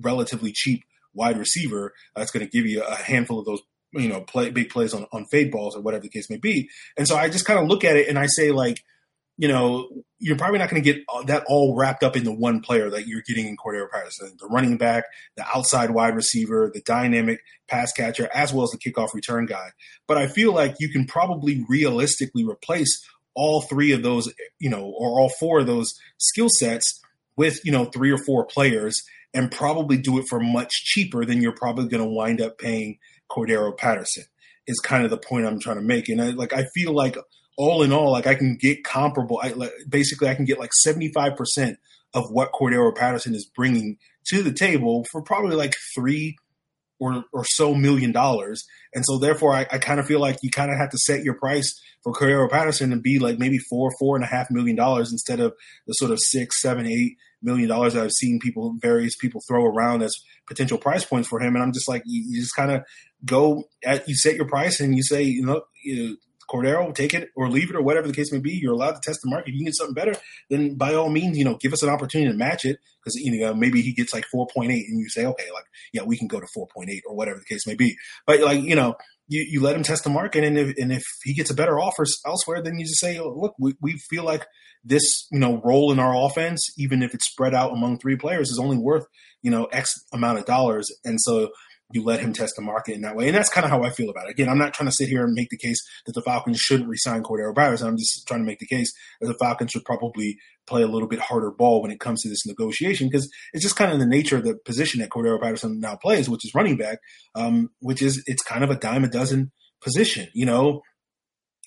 relatively 0.00 0.52
cheap 0.52 0.84
wide 1.12 1.38
receiver 1.38 1.92
that's 2.14 2.30
going 2.30 2.46
to 2.46 2.50
give 2.50 2.66
you 2.66 2.82
a 2.82 2.94
handful 2.94 3.38
of 3.38 3.44
those 3.44 3.60
you 3.92 4.08
know 4.08 4.20
play 4.20 4.50
big 4.50 4.70
plays 4.70 4.92
on, 4.92 5.06
on 5.12 5.24
fade 5.26 5.50
balls 5.50 5.74
or 5.76 5.80
whatever 5.80 6.02
the 6.02 6.08
case 6.08 6.30
may 6.30 6.36
be. 6.36 6.68
And 6.96 7.06
so 7.06 7.16
I 7.16 7.28
just 7.28 7.44
kind 7.44 7.58
of 7.58 7.66
look 7.66 7.84
at 7.84 7.96
it 7.96 8.08
and 8.08 8.18
I 8.18 8.26
say 8.26 8.50
like, 8.50 8.82
you 9.36 9.46
know, 9.46 9.88
you're 10.18 10.36
probably 10.36 10.58
not 10.58 10.68
going 10.68 10.82
to 10.82 10.92
get 10.92 11.04
that 11.26 11.44
all 11.46 11.76
wrapped 11.76 12.02
up 12.02 12.16
into 12.16 12.32
one 12.32 12.60
player 12.60 12.90
that 12.90 13.06
you're 13.06 13.22
getting 13.26 13.46
in 13.46 13.56
Cordarrelle 13.56 13.90
Patterson, 13.90 14.36
the 14.40 14.48
running 14.48 14.76
back, 14.76 15.04
the 15.36 15.44
outside 15.54 15.90
wide 15.90 16.16
receiver, 16.16 16.70
the 16.74 16.80
dynamic 16.80 17.40
pass 17.68 17.92
catcher, 17.92 18.28
as 18.34 18.52
well 18.52 18.64
as 18.64 18.70
the 18.70 18.78
kickoff 18.78 19.14
return 19.14 19.46
guy. 19.46 19.70
But 20.08 20.18
I 20.18 20.26
feel 20.26 20.52
like 20.52 20.74
you 20.80 20.90
can 20.90 21.06
probably 21.06 21.64
realistically 21.68 22.44
replace 22.44 23.00
all 23.38 23.62
three 23.62 23.92
of 23.92 24.02
those, 24.02 24.32
you 24.58 24.68
know, 24.68 24.92
or 24.98 25.20
all 25.20 25.30
four 25.38 25.60
of 25.60 25.66
those 25.66 25.94
skill 26.18 26.48
sets 26.58 27.00
with, 27.36 27.64
you 27.64 27.70
know, 27.70 27.84
three 27.84 28.10
or 28.10 28.18
four 28.18 28.44
players 28.44 29.00
and 29.32 29.52
probably 29.52 29.96
do 29.96 30.18
it 30.18 30.24
for 30.28 30.40
much 30.40 30.72
cheaper 30.72 31.24
than 31.24 31.40
you're 31.40 31.54
probably 31.54 31.86
going 31.86 32.02
to 32.02 32.08
wind 32.08 32.40
up 32.40 32.58
paying 32.58 32.98
Cordarrelle 33.30 33.76
Patterson 33.76 34.24
is 34.66 34.80
kind 34.80 35.04
of 35.04 35.10
the 35.10 35.18
point 35.18 35.46
I'm 35.46 35.60
trying 35.60 35.76
to 35.76 35.82
make. 35.82 36.08
And 36.08 36.20
I, 36.20 36.30
like, 36.30 36.52
I 36.52 36.64
feel 36.74 36.92
like 36.92 37.16
all 37.56 37.82
in 37.82 37.92
all, 37.92 38.10
like 38.10 38.26
I 38.26 38.34
can 38.34 38.56
get 38.56 38.82
comparable. 38.82 39.40
I 39.42 39.50
like, 39.50 39.72
basically 39.88 40.28
I 40.28 40.34
can 40.34 40.44
get 40.44 40.58
like 40.58 40.70
75% 40.84 41.76
of 42.14 42.30
what 42.30 42.52
Cordarrelle 42.52 42.96
Patterson 42.96 43.34
is 43.34 43.46
bringing 43.54 43.98
to 44.26 44.42
the 44.42 44.52
table 44.52 45.04
for 45.12 45.22
probably 45.22 45.54
like 45.54 45.74
three 45.94 46.36
or, 46.98 47.24
or 47.32 47.44
so 47.44 47.74
million 47.74 48.12
dollars. 48.12 48.64
And 48.94 49.04
so 49.06 49.18
therefore 49.18 49.54
I, 49.54 49.66
I 49.70 49.78
kind 49.78 50.00
of 50.00 50.06
feel 50.06 50.20
like 50.20 50.38
you 50.42 50.50
kind 50.50 50.70
of 50.70 50.78
have 50.78 50.90
to 50.90 50.98
set 50.98 51.22
your 51.24 51.34
price 51.34 51.80
for 52.02 52.12
Cordarrelle 52.12 52.50
Patterson 52.50 52.92
and 52.92 53.02
be 53.02 53.18
like 53.18 53.38
maybe 53.38 53.58
four, 53.58 53.90
four 53.98 54.16
and 54.16 54.24
a 54.24 54.28
half 54.28 54.50
million 54.50 54.76
dollars 54.76 55.12
instead 55.12 55.40
of 55.40 55.54
the 55.86 55.92
sort 55.94 56.10
of 56.10 56.18
six, 56.20 56.60
seven, 56.60 56.86
eight 56.86 57.16
million 57.42 57.68
dollars 57.68 57.94
that 57.94 58.04
I've 58.04 58.12
seen 58.12 58.40
people, 58.40 58.74
various 58.80 59.16
people 59.16 59.40
throw 59.46 59.64
around 59.64 60.02
as 60.02 60.14
potential 60.46 60.78
price 60.78 61.04
points 61.04 61.28
for 61.28 61.40
him. 61.40 61.54
And 61.54 61.62
I'm 61.62 61.72
just 61.72 61.88
like, 61.88 62.02
you, 62.04 62.24
you 62.28 62.40
just 62.40 62.56
kind 62.56 62.70
of 62.70 62.82
go 63.24 63.64
at, 63.84 64.08
you 64.08 64.14
set 64.16 64.36
your 64.36 64.48
price 64.48 64.80
and 64.80 64.96
you 64.96 65.02
say, 65.02 65.22
you 65.22 65.44
know, 65.44 65.62
you, 65.84 66.16
Cordarrelle, 66.50 66.94
take 66.94 67.14
it 67.14 67.28
or 67.36 67.50
leave 67.50 67.70
it 67.70 67.76
or 67.76 67.82
whatever 67.82 68.06
the 68.06 68.14
case 68.14 68.32
may 68.32 68.38
be. 68.38 68.52
You're 68.52 68.72
allowed 68.72 68.92
to 68.92 69.00
test 69.02 69.20
the 69.22 69.30
market. 69.30 69.48
If 69.48 69.54
you 69.54 69.60
can 69.60 69.66
get 69.66 69.76
something 69.76 69.94
better, 69.94 70.14
then 70.50 70.76
by 70.76 70.94
all 70.94 71.10
means, 71.10 71.36
you 71.36 71.44
know, 71.44 71.56
give 71.56 71.72
us 71.72 71.82
an 71.82 71.88
opportunity 71.88 72.30
to 72.30 72.36
match 72.36 72.64
it 72.64 72.78
because 73.02 73.14
you 73.16 73.38
know 73.38 73.54
maybe 73.54 73.82
he 73.82 73.92
gets 73.92 74.12
like 74.12 74.24
4.8 74.34 74.68
and 74.68 75.00
you 75.00 75.08
say, 75.08 75.26
okay, 75.26 75.50
like 75.52 75.64
yeah, 75.92 76.02
we 76.02 76.16
can 76.16 76.28
go 76.28 76.40
to 76.40 76.46
4.8 76.56 76.88
or 77.06 77.14
whatever 77.14 77.38
the 77.38 77.54
case 77.54 77.66
may 77.66 77.74
be. 77.74 77.96
But 78.26 78.40
like 78.40 78.62
you 78.62 78.74
know, 78.74 78.96
you, 79.28 79.46
you 79.48 79.60
let 79.60 79.76
him 79.76 79.82
test 79.82 80.04
the 80.04 80.10
market, 80.10 80.44
and 80.44 80.58
if 80.58 80.76
and 80.78 80.92
if 80.92 81.04
he 81.22 81.34
gets 81.34 81.50
a 81.50 81.54
better 81.54 81.78
offer 81.78 82.04
elsewhere, 82.26 82.62
then 82.62 82.78
you 82.78 82.86
just 82.86 83.00
say, 83.00 83.20
look, 83.20 83.54
we, 83.58 83.74
we 83.80 83.92
feel 84.10 84.24
like 84.24 84.46
this 84.84 85.26
you 85.30 85.38
know 85.38 85.60
role 85.64 85.92
in 85.92 85.98
our 85.98 86.14
offense, 86.16 86.66
even 86.78 87.02
if 87.02 87.14
it's 87.14 87.28
spread 87.28 87.54
out 87.54 87.72
among 87.72 87.98
three 87.98 88.16
players, 88.16 88.48
is 88.48 88.58
only 88.58 88.78
worth 88.78 89.04
you 89.42 89.50
know 89.50 89.66
X 89.66 89.92
amount 90.12 90.38
of 90.38 90.46
dollars, 90.46 90.88
and 91.04 91.20
so 91.20 91.50
you 91.92 92.04
let 92.04 92.20
him 92.20 92.32
test 92.32 92.54
the 92.56 92.62
market 92.62 92.94
in 92.94 93.00
that 93.00 93.16
way. 93.16 93.28
And 93.28 93.36
that's 93.36 93.48
kind 93.48 93.64
of 93.64 93.70
how 93.70 93.82
I 93.82 93.90
feel 93.90 94.10
about 94.10 94.26
it. 94.26 94.32
Again, 94.32 94.48
I'm 94.48 94.58
not 94.58 94.74
trying 94.74 94.88
to 94.88 94.94
sit 94.94 95.08
here 95.08 95.24
and 95.24 95.32
make 95.32 95.48
the 95.48 95.56
case 95.56 95.78
that 96.06 96.12
the 96.12 96.22
Falcons 96.22 96.58
shouldn't 96.58 96.88
resign 96.88 97.22
Cordarrelle 97.22 97.54
Patterson. 97.54 97.88
I'm 97.88 97.96
just 97.96 98.26
trying 98.26 98.40
to 98.40 98.46
make 98.46 98.58
the 98.58 98.66
case 98.66 98.92
that 99.20 99.26
the 99.26 99.38
Falcons 99.38 99.70
should 99.70 99.84
probably 99.84 100.36
play 100.66 100.82
a 100.82 100.86
little 100.86 101.08
bit 101.08 101.18
harder 101.18 101.50
ball 101.50 101.80
when 101.80 101.90
it 101.90 102.00
comes 102.00 102.22
to 102.22 102.28
this 102.28 102.46
negotiation 102.46 103.08
because 103.08 103.30
it's 103.54 103.62
just 103.62 103.76
kind 103.76 103.90
of 103.90 103.98
the 103.98 104.06
nature 104.06 104.36
of 104.36 104.44
the 104.44 104.54
position 104.66 105.00
that 105.00 105.08
Cordarrelle 105.08 105.40
Patterson 105.40 105.80
now 105.80 105.96
plays, 105.96 106.28
which 106.28 106.44
is 106.44 106.54
running 106.54 106.76
back, 106.76 106.98
um, 107.34 107.70
which 107.80 108.02
is 108.02 108.22
it's 108.26 108.42
kind 108.42 108.62
of 108.62 108.70
a 108.70 108.76
dime 108.76 109.04
a 109.04 109.08
dozen 109.08 109.50
position. 109.80 110.28
You 110.34 110.44
know, 110.44 110.82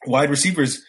wide 0.05 0.29
receivers 0.29 0.83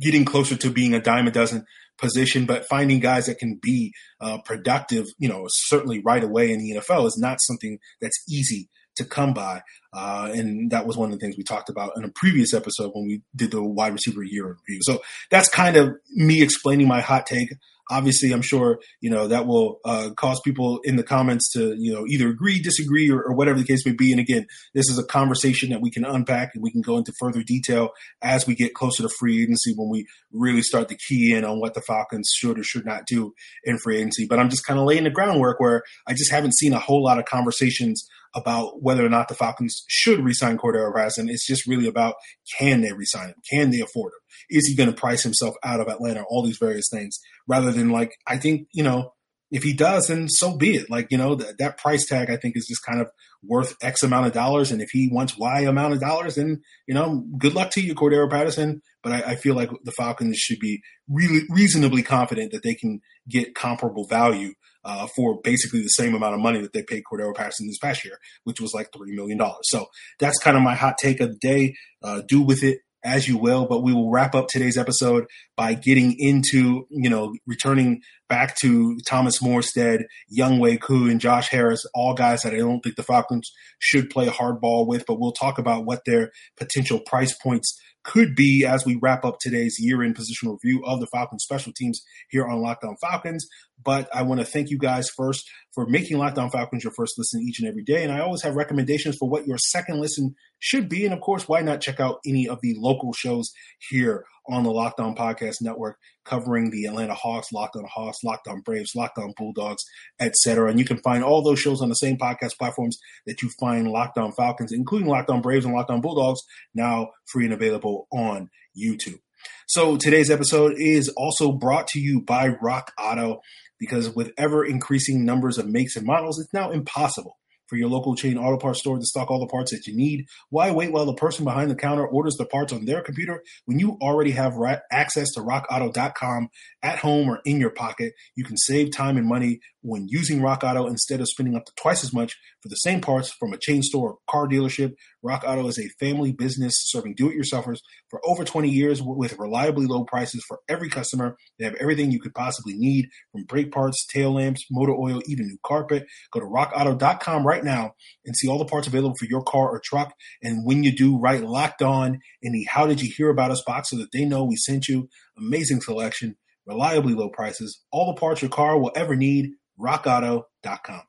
getting 0.00 0.24
closer 0.24 0.56
to 0.56 0.70
being 0.70 0.94
a 0.94 1.00
dime 1.00 1.26
a 1.26 1.30
dozen 1.30 1.64
position, 1.98 2.46
but 2.46 2.66
finding 2.66 2.98
guys 2.98 3.26
that 3.26 3.38
can 3.38 3.58
be 3.62 3.92
uh, 4.20 4.38
productive, 4.44 5.06
you 5.18 5.28
know, 5.28 5.44
certainly 5.48 6.00
right 6.04 6.24
away 6.24 6.50
in 6.50 6.58
the 6.58 6.76
NFL 6.76 7.06
is 7.06 7.18
not 7.18 7.38
something 7.42 7.78
that's 8.00 8.22
easy 8.28 8.68
to 8.96 9.04
come 9.04 9.32
by. 9.32 9.62
Uh, 9.92 10.30
and 10.34 10.70
that 10.70 10.86
was 10.86 10.96
one 10.96 11.12
of 11.12 11.18
the 11.18 11.24
things 11.24 11.36
we 11.36 11.44
talked 11.44 11.68
about 11.68 11.92
in 11.96 12.04
a 12.04 12.10
previous 12.14 12.54
episode 12.54 12.90
when 12.94 13.06
we 13.06 13.22
did 13.34 13.50
the 13.50 13.62
wide 13.62 13.92
receiver 13.92 14.22
year 14.22 14.46
review. 14.46 14.80
So 14.82 15.00
that's 15.30 15.48
kind 15.48 15.76
of 15.76 15.94
me 16.10 16.42
explaining 16.42 16.88
my 16.88 17.00
hot 17.00 17.26
take 17.26 17.50
obviously 17.90 18.32
i'm 18.32 18.42
sure 18.42 18.80
you 19.00 19.10
know 19.10 19.28
that 19.28 19.46
will 19.46 19.80
uh, 19.84 20.10
cause 20.16 20.40
people 20.40 20.80
in 20.84 20.96
the 20.96 21.02
comments 21.02 21.52
to 21.52 21.74
you 21.78 21.92
know 21.92 22.06
either 22.06 22.28
agree 22.28 22.60
disagree 22.60 23.10
or, 23.10 23.22
or, 23.22 23.34
whatever 23.34 23.58
the 23.58 23.64
case 23.64 23.84
may 23.86 23.92
be. 23.92 24.12
And 24.12 24.20
again 24.20 24.46
this 24.74 24.88
is 24.88 24.98
a 24.98 25.04
conversation 25.04 25.70
that 25.70 25.80
we 25.80 25.90
can 25.90 26.04
unpack 26.04 26.50
and 26.54 26.62
we 26.62 26.70
can 26.70 26.82
go 26.82 26.96
into 26.98 27.12
further 27.18 27.42
detail 27.42 27.90
as 28.22 28.46
we 28.46 28.54
get 28.54 28.74
closer 28.74 29.02
to 29.02 29.08
free 29.08 29.42
agency 29.42 29.72
when 29.74 29.88
we 29.88 30.06
really 30.32 30.62
start 30.62 30.88
to 30.88 30.96
key 30.96 31.34
in 31.34 31.44
on 31.44 31.60
what 31.60 31.74
the 31.74 31.80
falcons 31.80 32.30
should 32.34 32.58
or 32.58 32.62
should 32.62 32.86
not 32.86 33.06
do 33.06 33.34
in 33.64 33.78
free 33.78 33.98
agency. 33.98 34.26
But 34.28 34.38
i'm 34.38 34.50
just 34.50 34.66
kind 34.66 34.78
of 34.78 34.86
laying 34.86 35.04
the 35.04 35.10
groundwork 35.10 35.60
where 35.60 35.82
i 36.06 36.12
just 36.12 36.30
haven't 36.30 36.56
seen 36.56 36.72
a 36.72 36.78
whole 36.78 37.02
lot 37.02 37.18
of 37.18 37.24
conversations 37.24 38.08
about 38.34 38.82
whether 38.82 39.04
or 39.04 39.08
not 39.08 39.28
the 39.28 39.34
Falcons 39.34 39.84
should 39.88 40.24
resign 40.24 40.56
Cordarrelle 40.56 40.94
Patterson. 40.94 41.28
It's 41.28 41.46
just 41.46 41.66
really 41.66 41.86
about 41.86 42.14
can 42.58 42.80
they 42.80 42.92
resign 42.92 43.28
him? 43.28 43.34
Can 43.50 43.70
they 43.70 43.80
afford 43.80 44.12
him? 44.12 44.58
Is 44.58 44.66
he 44.66 44.76
going 44.76 44.90
to 44.90 44.96
price 44.96 45.22
himself 45.22 45.54
out 45.64 45.80
of 45.80 45.88
Atlanta? 45.88 46.24
All 46.28 46.42
these 46.42 46.58
various 46.58 46.88
things, 46.90 47.18
rather 47.46 47.72
than 47.72 47.90
like 47.90 48.12
I 48.26 48.36
think 48.36 48.68
you 48.72 48.82
know 48.82 49.14
if 49.50 49.64
he 49.64 49.72
does, 49.72 50.06
then 50.06 50.28
so 50.28 50.56
be 50.56 50.76
it. 50.76 50.90
Like 50.90 51.08
you 51.10 51.18
know 51.18 51.34
that 51.34 51.78
price 51.78 52.06
tag 52.06 52.30
I 52.30 52.36
think 52.36 52.56
is 52.56 52.66
just 52.68 52.84
kind 52.84 53.00
of 53.00 53.10
worth 53.42 53.76
X 53.82 54.02
amount 54.02 54.26
of 54.26 54.32
dollars, 54.32 54.70
and 54.70 54.80
if 54.80 54.90
he 54.90 55.08
wants 55.10 55.36
Y 55.36 55.60
amount 55.62 55.94
of 55.94 56.00
dollars, 56.00 56.36
then 56.36 56.62
you 56.86 56.94
know 56.94 57.24
good 57.38 57.54
luck 57.54 57.70
to 57.72 57.80
you, 57.80 57.94
Cordarrelle 57.94 58.30
Patterson. 58.30 58.80
But 59.02 59.12
I, 59.12 59.32
I 59.32 59.36
feel 59.36 59.54
like 59.54 59.70
the 59.84 59.92
Falcons 59.92 60.36
should 60.38 60.60
be 60.60 60.80
really 61.08 61.40
reasonably 61.48 62.02
confident 62.02 62.52
that 62.52 62.62
they 62.62 62.74
can 62.74 63.00
get 63.28 63.54
comparable 63.54 64.06
value 64.06 64.52
uh, 64.84 65.06
for 65.14 65.40
basically 65.42 65.80
the 65.80 65.88
same 65.88 66.14
amount 66.14 66.34
of 66.34 66.40
money 66.40 66.60
that 66.60 66.72
they 66.72 66.82
paid 66.82 67.02
Cordarrelle 67.10 67.34
Patterson 67.34 67.66
this 67.66 67.78
past 67.78 68.04
year, 68.04 68.18
which 68.44 68.60
was 68.60 68.72
like 68.74 68.90
$3 68.92 69.14
million. 69.14 69.40
So 69.62 69.86
that's 70.18 70.38
kind 70.38 70.56
of 70.56 70.62
my 70.62 70.74
hot 70.74 70.96
take 70.98 71.20
of 71.20 71.30
the 71.30 71.38
day. 71.38 71.74
Uh, 72.02 72.22
do 72.26 72.40
with 72.42 72.62
it 72.62 72.78
as 73.02 73.26
you 73.26 73.38
will, 73.38 73.66
but 73.66 73.82
we 73.82 73.94
will 73.94 74.10
wrap 74.10 74.34
up 74.34 74.48
today's 74.48 74.76
episode 74.76 75.26
by 75.56 75.74
getting 75.74 76.14
into, 76.18 76.86
you 76.90 77.08
know, 77.08 77.32
returning 77.46 78.02
back 78.28 78.56
to 78.56 78.98
Thomas 79.06 79.40
Morstead, 79.40 80.04
Younghoe 80.36 80.80
Koo, 80.80 81.08
and 81.08 81.20
Josh 81.20 81.48
Harris, 81.48 81.84
all 81.94 82.14
guys 82.14 82.42
that 82.42 82.52
I 82.52 82.58
don't 82.58 82.80
think 82.80 82.96
the 82.96 83.02
Falcons 83.02 83.50
should 83.78 84.10
play 84.10 84.26
hardball 84.26 84.86
with, 84.86 85.04
but 85.06 85.18
we'll 85.18 85.32
talk 85.32 85.58
about 85.58 85.86
what 85.86 86.02
their 86.04 86.30
potential 86.56 87.00
price 87.00 87.34
points 87.36 87.78
could 88.02 88.34
be 88.34 88.64
as 88.66 88.84
we 88.84 88.98
wrap 89.00 89.24
up 89.24 89.38
today's 89.40 89.76
year 89.78 90.02
in 90.02 90.14
positional 90.14 90.58
review 90.62 90.82
of 90.84 91.00
the 91.00 91.06
Falcons 91.06 91.44
special 91.44 91.72
teams 91.74 92.02
here 92.30 92.46
on 92.46 92.60
Locked 92.60 92.84
On 92.84 92.96
Falcons. 93.00 93.46
But 93.82 94.08
I 94.14 94.22
want 94.22 94.40
to 94.40 94.46
thank 94.46 94.70
you 94.70 94.78
guys 94.78 95.08
first 95.16 95.48
for 95.74 95.86
making 95.86 96.18
Locked 96.18 96.38
On 96.38 96.50
Falcons 96.50 96.84
your 96.84 96.92
first 96.96 97.14
listen 97.18 97.42
each 97.42 97.60
and 97.60 97.68
every 97.68 97.82
day. 97.82 98.02
And 98.02 98.12
I 98.12 98.20
always 98.20 98.42
have 98.42 98.54
recommendations 98.54 99.16
for 99.16 99.28
what 99.28 99.46
your 99.46 99.58
second 99.58 100.00
listen 100.00 100.34
should 100.58 100.88
be. 100.88 101.04
And 101.04 101.14
of 101.14 101.20
course, 101.20 101.48
why 101.48 101.60
not 101.60 101.80
check 101.80 102.00
out 102.00 102.20
any 102.26 102.48
of 102.48 102.60
the 102.62 102.74
local 102.78 103.12
shows 103.12 103.50
here 103.88 104.24
on 104.50 104.64
the 104.64 104.70
Locked 104.70 105.00
On 105.00 105.14
Podcast 105.14 105.56
Network 105.60 105.98
covering 106.24 106.70
the 106.70 106.84
Atlanta 106.84 107.14
Hawks, 107.14 107.52
Locked 107.52 107.76
On 107.76 107.84
Hawks, 107.84 108.18
Locked 108.24 108.48
On 108.48 108.60
Braves, 108.60 108.94
Locked 108.94 109.18
On 109.18 109.32
Bulldogs, 109.36 109.82
etc. 110.20 110.68
And 110.68 110.78
you 110.78 110.84
can 110.84 110.98
find 110.98 111.24
all 111.24 111.42
those 111.42 111.60
shows 111.60 111.80
on 111.80 111.88
the 111.88 111.94
same 111.94 112.16
podcast 112.16 112.58
platforms 112.58 112.98
that 113.26 113.42
you 113.42 113.50
find 113.58 113.88
Locked 113.88 114.18
On 114.18 114.32
Falcons, 114.32 114.72
including 114.72 115.08
Locked 115.08 115.30
On 115.30 115.40
Braves 115.40 115.64
and 115.64 115.74
Locked 115.74 115.90
On 115.90 116.00
Bulldogs, 116.00 116.42
now 116.74 117.08
free 117.26 117.44
and 117.44 117.54
available 117.54 118.06
on 118.12 118.50
YouTube. 118.78 119.18
So 119.66 119.96
today's 119.96 120.30
episode 120.30 120.74
is 120.76 121.08
also 121.16 121.52
brought 121.52 121.88
to 121.88 122.00
you 122.00 122.20
by 122.20 122.48
Rock 122.60 122.92
Auto 122.98 123.40
because 123.78 124.14
with 124.14 124.32
ever 124.36 124.64
increasing 124.64 125.24
numbers 125.24 125.58
of 125.58 125.66
makes 125.66 125.96
and 125.96 126.06
models, 126.06 126.38
it's 126.38 126.52
now 126.52 126.70
impossible 126.70 127.38
for 127.70 127.76
your 127.76 127.88
local 127.88 128.16
chain 128.16 128.36
auto 128.36 128.58
parts 128.58 128.80
store 128.80 128.98
to 128.98 129.06
stock 129.06 129.30
all 129.30 129.38
the 129.38 129.46
parts 129.46 129.70
that 129.70 129.86
you 129.86 129.96
need. 129.96 130.26
Why 130.50 130.72
wait 130.72 130.92
while 130.92 131.06
the 131.06 131.14
person 131.14 131.44
behind 131.44 131.70
the 131.70 131.76
counter 131.76 132.06
orders 132.06 132.34
the 132.36 132.44
parts 132.44 132.72
on 132.72 132.84
their 132.84 133.00
computer 133.00 133.42
when 133.64 133.78
you 133.78 133.96
already 134.02 134.32
have 134.32 134.54
access 134.90 135.30
to 135.34 135.40
rockauto.com 135.40 136.48
at 136.82 136.98
home 136.98 137.28
or 137.28 137.40
in 137.44 137.60
your 137.60 137.70
pocket? 137.70 138.12
You 138.34 138.44
can 138.44 138.56
save 138.56 138.90
time 138.90 139.16
and 139.16 139.26
money 139.26 139.60
when 139.82 140.06
using 140.08 140.42
Rock 140.42 140.62
Auto 140.64 140.86
instead 140.86 141.20
of 141.20 141.28
spending 141.28 141.56
up 141.56 141.64
to 141.64 141.72
twice 141.80 142.04
as 142.04 142.12
much 142.12 142.36
for 142.62 142.68
the 142.68 142.76
same 142.76 143.00
parts 143.00 143.30
from 143.30 143.52
a 143.52 143.58
chain 143.58 143.82
store 143.82 144.12
or 144.12 144.18
car 144.28 144.46
dealership. 144.46 144.94
Rock 145.22 145.44
Auto 145.46 145.66
is 145.68 145.78
a 145.78 145.88
family 145.98 146.32
business 146.32 146.74
serving 146.76 147.14
do 147.14 147.30
it 147.30 147.36
yourselfers 147.36 147.78
for 148.08 148.20
over 148.24 148.44
20 148.44 148.68
years 148.68 149.00
with 149.02 149.38
reliably 149.38 149.86
low 149.86 150.04
prices 150.04 150.44
for 150.46 150.60
every 150.68 150.88
customer. 150.88 151.36
They 151.58 151.64
have 151.64 151.74
everything 151.74 152.10
you 152.10 152.20
could 152.20 152.34
possibly 152.34 152.74
need 152.74 153.08
from 153.32 153.44
brake 153.44 153.72
parts, 153.72 154.06
tail 154.06 154.34
lamps, 154.34 154.64
motor 154.70 154.94
oil, 154.94 155.20
even 155.26 155.46
new 155.46 155.58
carpet. 155.64 156.06
Go 156.32 156.40
to 156.40 156.46
rockauto.com 156.46 157.46
right 157.46 157.64
now 157.64 157.92
and 158.24 158.36
see 158.36 158.48
all 158.48 158.58
the 158.58 158.64
parts 158.64 158.86
available 158.86 159.16
for 159.18 159.26
your 159.26 159.42
car 159.42 159.70
or 159.70 159.80
truck. 159.82 160.14
And 160.42 160.66
when 160.66 160.82
you 160.82 160.94
do, 160.94 161.18
write 161.18 161.42
locked 161.42 161.82
on 161.82 162.20
in 162.42 162.52
the 162.52 162.64
How 162.64 162.86
Did 162.86 163.00
You 163.00 163.12
Hear 163.14 163.30
About 163.30 163.50
Us 163.50 163.62
box 163.66 163.90
so 163.90 163.96
that 163.98 164.12
they 164.12 164.24
know 164.24 164.44
we 164.44 164.56
sent 164.56 164.88
you. 164.88 165.08
Amazing 165.36 165.80
selection, 165.80 166.36
reliably 166.66 167.14
low 167.14 167.28
prices, 167.28 167.82
all 167.90 168.12
the 168.12 168.20
parts 168.20 168.42
your 168.42 168.50
car 168.50 168.78
will 168.78 168.92
ever 168.94 169.16
need 169.16 169.50
rockauto.com. 169.80 171.02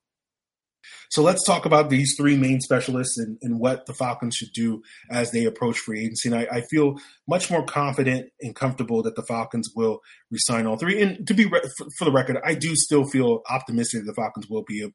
So 1.09 1.21
let's 1.21 1.45
talk 1.45 1.65
about 1.65 1.89
these 1.89 2.15
three 2.17 2.37
main 2.37 2.59
specialists 2.61 3.17
and, 3.17 3.37
and, 3.41 3.59
what 3.59 3.85
the 3.85 3.93
Falcons 3.93 4.35
should 4.35 4.53
do 4.53 4.81
as 5.09 5.31
they 5.31 5.45
approach 5.45 5.77
free 5.77 6.01
agency. 6.01 6.29
And 6.29 6.39
I, 6.39 6.47
I, 6.51 6.61
feel 6.71 6.95
much 7.27 7.51
more 7.51 7.63
confident 7.63 8.29
and 8.41 8.55
comfortable 8.55 9.03
that 9.03 9.15
the 9.15 9.23
Falcons 9.23 9.69
will 9.75 9.99
resign 10.31 10.65
all 10.65 10.77
three. 10.77 11.01
And 11.01 11.27
to 11.27 11.33
be 11.33 11.45
re- 11.45 11.61
for 11.97 12.05
the 12.05 12.11
record, 12.11 12.39
I 12.43 12.55
do 12.55 12.75
still 12.75 13.05
feel 13.05 13.41
optimistic 13.49 14.01
that 14.01 14.07
the 14.07 14.21
Falcons 14.21 14.47
will 14.49 14.63
be 14.63 14.89